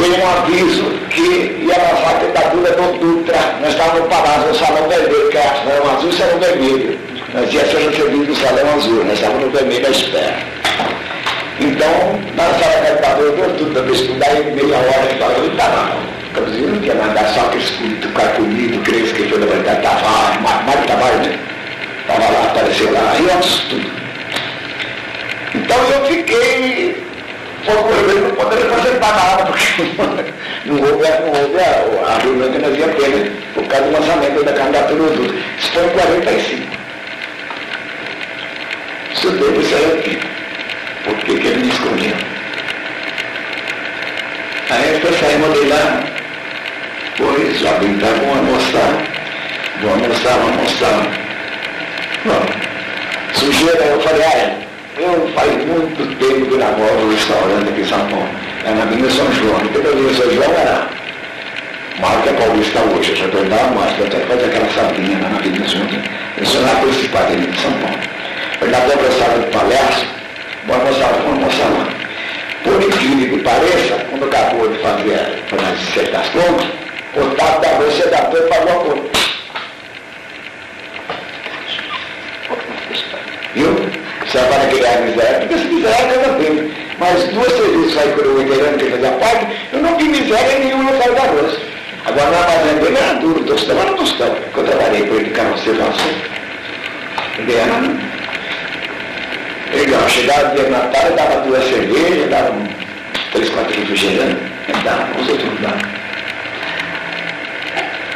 veio 0.00 0.18
um 0.18 0.30
aviso 0.30 0.84
que 1.10 1.64
ia 1.64 1.78
lançar 1.78 2.16
a 2.16 2.20
tentativa 2.20 2.70
do 2.70 2.98
Dutra. 2.98 3.58
Nós 3.60 3.70
estávamos 3.70 4.00
no 4.00 4.08
Palácio, 4.08 4.48
no 4.48 4.54
Salão 4.54 4.88
Vermelho, 4.88 5.30
que 5.30 5.38
é 5.38 5.42
Salão 5.42 5.96
Azul 5.96 6.10
e 6.10 6.12
Salão 6.12 6.38
Vermelho. 6.40 6.98
Nós 7.32 7.52
ia 7.52 7.66
ser 7.66 7.90
recebidos 7.90 8.28
no 8.28 8.36
Salão 8.36 8.74
Azul, 8.74 9.04
nós 9.04 9.14
estávamos 9.14 9.44
no 9.44 9.50
vermelho 9.50 9.86
à 9.86 9.90
espera. 9.90 10.63
Então, 11.64 12.20
na 12.36 12.44
sala 12.58 12.82
da 12.82 12.94
ditadura 12.94 13.32
deu 13.32 13.56
tudo 13.56 13.82
para 13.82 13.92
estudar 13.92 14.34
e 14.38 14.52
meia 14.52 14.76
hora 14.76 15.06
que 15.06 15.14
estava, 15.14 15.32
eu 15.32 15.50
estava 15.50 16.14
Inclusive 16.30 16.66
não 16.66 16.80
tinha 16.80 16.94
nada, 16.94 17.28
só 17.28 17.40
aquele 17.46 17.62
espírito 17.62 18.08
carcomido, 18.08 18.82
creio 18.82 19.06
que 19.06 19.28
foi 19.28 19.38
verdade, 19.38 19.82
Tavares, 19.82 20.40
Mário 20.42 20.86
Tavares, 20.86 21.26
né? 21.28 21.38
Estava 22.00 22.32
lá, 22.32 22.44
apareceu 22.50 22.92
lá, 22.92 23.14
e 23.18 23.30
antes 23.30 23.60
tudo. 23.70 23.90
Então 25.54 25.78
eu 25.90 26.04
fiquei, 26.06 27.02
correr, 27.64 28.20
não 28.20 28.30
poderia 28.32 28.66
apresentar 28.66 29.14
nada, 29.14 29.44
porque 29.46 29.82
não 30.66 30.74
houve, 30.74 31.08
não 31.08 31.40
houve 31.40 31.60
a, 31.60 32.12
a 32.12 32.18
reunião 32.18 32.50
que 32.50 32.58
nós 32.58 32.76
ia 32.76 32.88
ter, 32.88 33.08
né? 33.08 33.32
Por 33.54 33.66
causa 33.68 33.86
do 33.86 33.92
lançamento 33.92 34.44
da 34.44 34.52
candidatura 34.52 35.02
do 35.04 35.16
Dutra. 35.16 35.36
Isso 35.58 35.72
foi 35.72 35.84
em 35.84 35.90
45. 35.90 36.62
Isso 39.14 39.30
deve 39.30 39.64
sair 39.64 39.98
aqui. 39.98 40.33
Por 41.04 41.16
que, 41.18 41.32
ele 41.32 41.56
me 41.56 41.68
escolheu? 41.68 42.16
Aí 44.70 45.00
eu 45.02 45.12
saímos 45.12 45.60
de 45.60 45.66
lá, 45.66 46.02
pois 47.18 47.60
já 47.60 47.72
brincar 47.74 48.08
a 48.08 48.42
moçada, 48.42 48.98
vou 49.80 49.90
almoçar, 49.90 50.38
vou 50.38 50.50
almoçar. 50.50 51.24
Bom, 52.24 52.46
sujeira, 53.34 53.84
eu 53.84 54.00
falei, 54.00 54.24
ah, 54.24 54.64
eu 54.98 55.28
faz 55.34 55.52
muito 55.66 56.18
tempo 56.18 56.46
que 56.46 56.56
namoro 56.56 57.06
um 57.06 57.10
restaurante 57.12 57.68
aqui 57.68 57.80
em 57.82 57.84
São 57.84 58.06
Paulo. 58.08 58.28
É 58.64 58.70
na 58.70 58.82
Avenida 58.84 59.10
São 59.10 59.30
João. 59.32 59.58
Toda 59.72 59.90
Avenida 59.90 60.14
São 60.14 60.32
João 60.32 60.50
era 60.56 60.88
marca 62.00 62.32
paulista 62.32 62.80
hoje. 62.80 63.10
Eu 63.10 63.16
já 63.16 63.28
perguntava 63.28 63.70
mais, 63.74 63.98
eu 63.98 64.06
até 64.06 64.20
fazer 64.20 64.44
aquela 64.46 64.70
sardinha 64.70 65.18
na 65.18 65.36
Avenida 65.36 65.68
São 65.68 65.88
João. 65.88 66.02
Eu 66.38 66.46
sou 66.46 66.62
lá 66.62 66.74
principal 66.76 67.26
de 67.26 67.60
São 67.60 67.72
Paulo. 67.72 67.98
Eu 68.60 68.68
própria 68.70 69.10
sala 69.12 69.38
de 69.40 69.50
palestra, 69.50 70.08
vou 70.66 70.76
almoçar 70.76 71.68
lá. 71.70 71.88
Por 72.62 72.82
incrível 72.82 73.38
que 73.38 73.44
pareça, 73.44 74.06
quando 74.10 74.24
acabou 74.24 74.68
de 74.68 74.78
fazer 74.78 75.14
as 75.14 75.78
dissertações, 75.78 76.62
o 77.16 77.36
Tato 77.36 77.60
da 77.60 77.68
Bolsa 77.74 78.08
da 78.08 78.22
Pé 78.22 78.40
pagou 78.42 78.70
a 78.70 78.84
conta. 78.84 79.18
Viu? 83.54 83.76
Você 84.26 84.38
vai 84.38 84.48
para 84.48 84.68
criar 84.68 85.00
miséria, 85.02 85.38
porque 85.40 85.58
se 85.58 85.64
miséria 85.66 86.26
não 86.26 86.38
tenho. 86.38 86.74
Mas 86.98 87.24
duas 87.28 87.52
serviços 87.52 87.98
aí 87.98 88.12
quando 88.12 88.26
eu 88.26 88.42
inteirando 88.42 88.78
que 88.78 88.90
fazia 88.90 89.10
parte, 89.12 89.46
eu 89.72 89.80
não 89.80 89.96
vi 89.96 90.04
miséria 90.04 90.58
nenhuma 90.58 90.90
no 90.90 91.02
Sal 91.02 91.14
da 91.14 91.22
Roça. 91.22 91.60
Agora 92.06 92.30
na 92.30 92.38
armazém 92.38 92.78
dele 92.78 92.96
era 92.96 93.14
duro, 93.14 93.40
o 93.40 93.44
tostão 93.44 93.78
era 93.78 93.92
tostão. 93.92 94.36
Quando 94.52 94.66
eu 94.70 94.76
trabalhei 94.78 95.06
com 95.06 95.14
ele 95.14 95.24
de 95.24 95.30
carroceiro 95.30 95.82
assim, 95.82 96.16
ele 97.38 97.54
era 97.54 98.13
Legal, 99.74 100.08
chegava 100.08 100.52
o 100.52 100.54
dia 100.54 100.64
de 100.64 100.70
Natal, 100.70 101.02
eu 101.06 101.16
dava 101.16 101.40
duas 101.40 101.64
cervejas, 101.64 102.30
dava 102.30 102.52
um, 102.52 102.66
três, 103.32 103.50
quatro 103.50 103.80
refrigerantes, 103.80 104.82
dava, 104.84 105.20
os 105.20 105.28
outros 105.28 105.48
não 105.48 105.56
davam. 105.62 105.94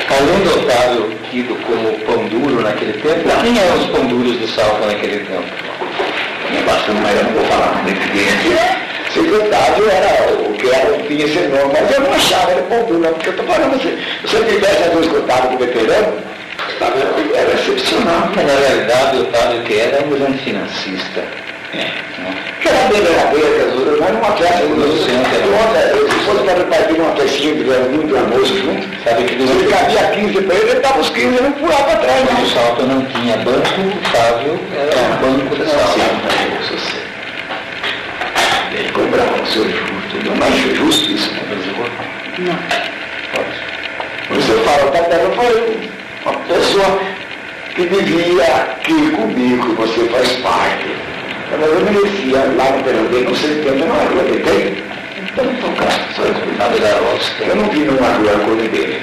Algum 0.09 0.39
notável 0.45 1.11
tido 1.31 1.55
como 1.67 1.99
pão 2.07 2.29
duro 2.29 2.63
naquele 2.63 2.93
tempo? 2.95 3.29
Não. 3.29 3.43
Quem 3.43 3.59
eram 3.59 3.77
os 3.77 3.87
pão 3.87 4.07
duros 4.07 4.39
de 4.39 4.47
Salto 4.49 4.87
naquele 4.87 5.19
tempo? 5.19 5.45
Não 6.55 6.63
basta, 6.63 6.93
mas 6.93 7.17
eu 7.19 7.25
não 7.25 7.33
vou 7.33 7.45
falar 7.47 7.69
com 7.73 7.85
ninguém. 7.85 8.79
Secretário 9.13 9.91
era 9.91 10.33
o 10.33 10.53
que 10.55 10.71
era, 10.71 10.99
tinha 11.07 11.25
esse 11.25 11.39
nome, 11.49 11.73
mas 11.73 11.91
eu 11.91 12.01
não 12.01 12.13
achava 12.13 12.53
ele 12.53 12.63
pão 12.63 12.85
duro, 12.85 13.01
não, 13.01 13.13
porque 13.15 13.29
eu 13.29 13.33
estou 13.33 13.47
falando, 13.47 13.81
se 13.81 13.99
você 14.23 14.45
tivesse 14.45 14.83
as 14.85 14.93
duas 14.93 15.09
contadas 15.09 15.49
com 15.49 15.55
o 15.57 15.59
veterano, 15.59 16.23
sabe, 16.79 17.01
era 17.35 17.53
excepcional. 17.55 18.31
Mas 18.35 18.47
na 18.47 18.53
realidade 18.55 19.17
o 19.17 19.23
Otávio 19.23 19.63
que 19.63 19.79
era 19.79 20.05
um 20.05 20.11
grande 20.11 20.39
financista. 20.39 21.48
Que 21.71 22.69
era 22.69 22.89
bem 22.89 23.01
verdadeira, 23.03 23.65
tesoura, 23.65 23.97
mas 24.01 24.11
numa 24.13 24.33
festa, 24.37 24.65
Não 24.65 24.97
sei, 24.97 25.15
não 25.15 25.25
tem. 25.25 25.41
Nossa, 25.51 25.81
se 26.09 26.15
fosse 26.25 26.43
para 26.45 26.55
repartir 26.55 27.01
uma 27.01 27.15
festinha, 27.17 27.55
tiver 27.57 27.81
muito 27.91 28.17
almoço 28.17 28.57
junto, 28.57 28.87
Sabe 29.05 29.25
que 29.25 29.35
se 29.35 29.43
ele 29.51 29.67
cabia 29.71 30.03
15 30.11 30.41
para 30.43 30.55
ele, 30.57 30.71
ele 30.71 30.81
dava 30.81 31.01
os 31.01 31.11
15 31.11 31.27
e 31.27 31.31
não 31.43 31.53
pulava 31.53 31.85
para 31.85 31.97
trás, 31.97 32.23
o 32.23 32.25
não. 32.33 32.47
Salto 32.47 32.83
não 32.87 33.05
tinha 33.07 33.37
banco, 33.39 33.81
o 33.81 33.89
Otávio 33.99 34.61
era 34.75 34.99
um 34.99 35.17
banco 35.39 35.57
de 35.57 35.65
Salto. 35.71 36.01
Ele 38.73 38.91
cobrava 38.93 39.43
o 39.43 39.47
seu 39.47 39.65
justo, 39.65 39.93
tudo, 40.11 40.31
mas 40.37 40.55
é 40.55 40.75
justo 40.75 41.11
isso, 41.11 41.31
né? 41.33 41.41
Não. 42.39 44.39
Isso 44.39 44.53
eu 44.53 44.65
falo, 44.65 44.91
Tatela 44.91 45.31
foi 45.35 45.91
uma 46.25 46.35
pessoa 46.41 46.99
que 47.75 47.83
vivia 47.83 48.45
aqui 48.45 49.11
comigo, 49.13 49.75
você 49.75 50.09
faz 50.09 50.29
parte. 50.39 50.89
Mas 51.51 51.63
eu 51.63 51.81
merecia 51.81 52.39
lá 52.57 52.71
no 52.71 53.23
não 53.25 53.35
sei 53.35 53.63
tempo, 53.63 53.87
não 53.87 53.97
era 53.97 54.13
eu 54.13 54.45
tem. 54.45 54.89
Então, 55.33 55.75
cara, 55.75 55.93
só 56.15 56.23
eu 56.23 56.35
cuidava 56.35 56.79
da 56.79 56.99
roça. 56.99 57.33
Eu 57.41 57.57
não 57.57 57.71
vi 57.71 57.81
numa 57.81 58.09
rua 58.09 58.33
a 58.33 58.39
cor 58.45 58.57
dele. 58.57 59.01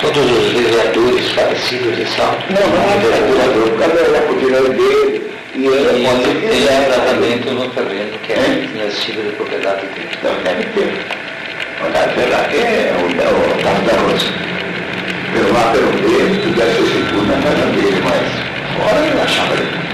Todos 0.00 0.30
os 0.30 0.52
vereadores 0.52 1.30
falecidos 1.32 1.96
de 1.96 2.04
Salto. 2.06 2.44
Não, 2.52 2.66
não 2.68 2.82
é 2.82 2.98
vereador, 2.98 3.70
por 3.70 3.78
causa 3.78 4.12
da 4.12 4.20
cortina 4.22 4.60
dele. 4.60 5.32
E 5.54 5.66
ele 5.66 6.48
tem 6.48 6.66
tratamento 6.86 7.50
no 7.52 7.68
terreno, 7.70 8.18
que 8.26 8.32
é 8.32 8.64
em 8.64 8.88
título 8.90 9.30
de 9.30 9.36
propriedade 9.36 9.86
dele. 9.86 10.08
Não, 10.22 10.42
deve 10.42 10.64
ter. 10.70 11.22
Andar 11.86 12.08
pela 12.14 12.36
é 12.36 12.94
o, 12.96 13.06
é 13.20 13.28
o 13.28 13.62
caso 13.62 13.82
da 13.82 13.92
Rosa. 14.02 14.32
Pelo 15.32 15.52
lá 15.52 15.72
pelo 15.72 15.92
meio, 15.92 16.34
se 16.34 16.40
tivesse 16.40 16.82
esse 16.82 17.04
tudo 17.08 17.26
na 17.26 17.42
casa 17.42 17.66
dele, 17.72 18.02
mas 18.02 18.28
fora 18.76 19.06
ele 19.06 19.20
achava 19.20 19.54
ele. 19.54 19.91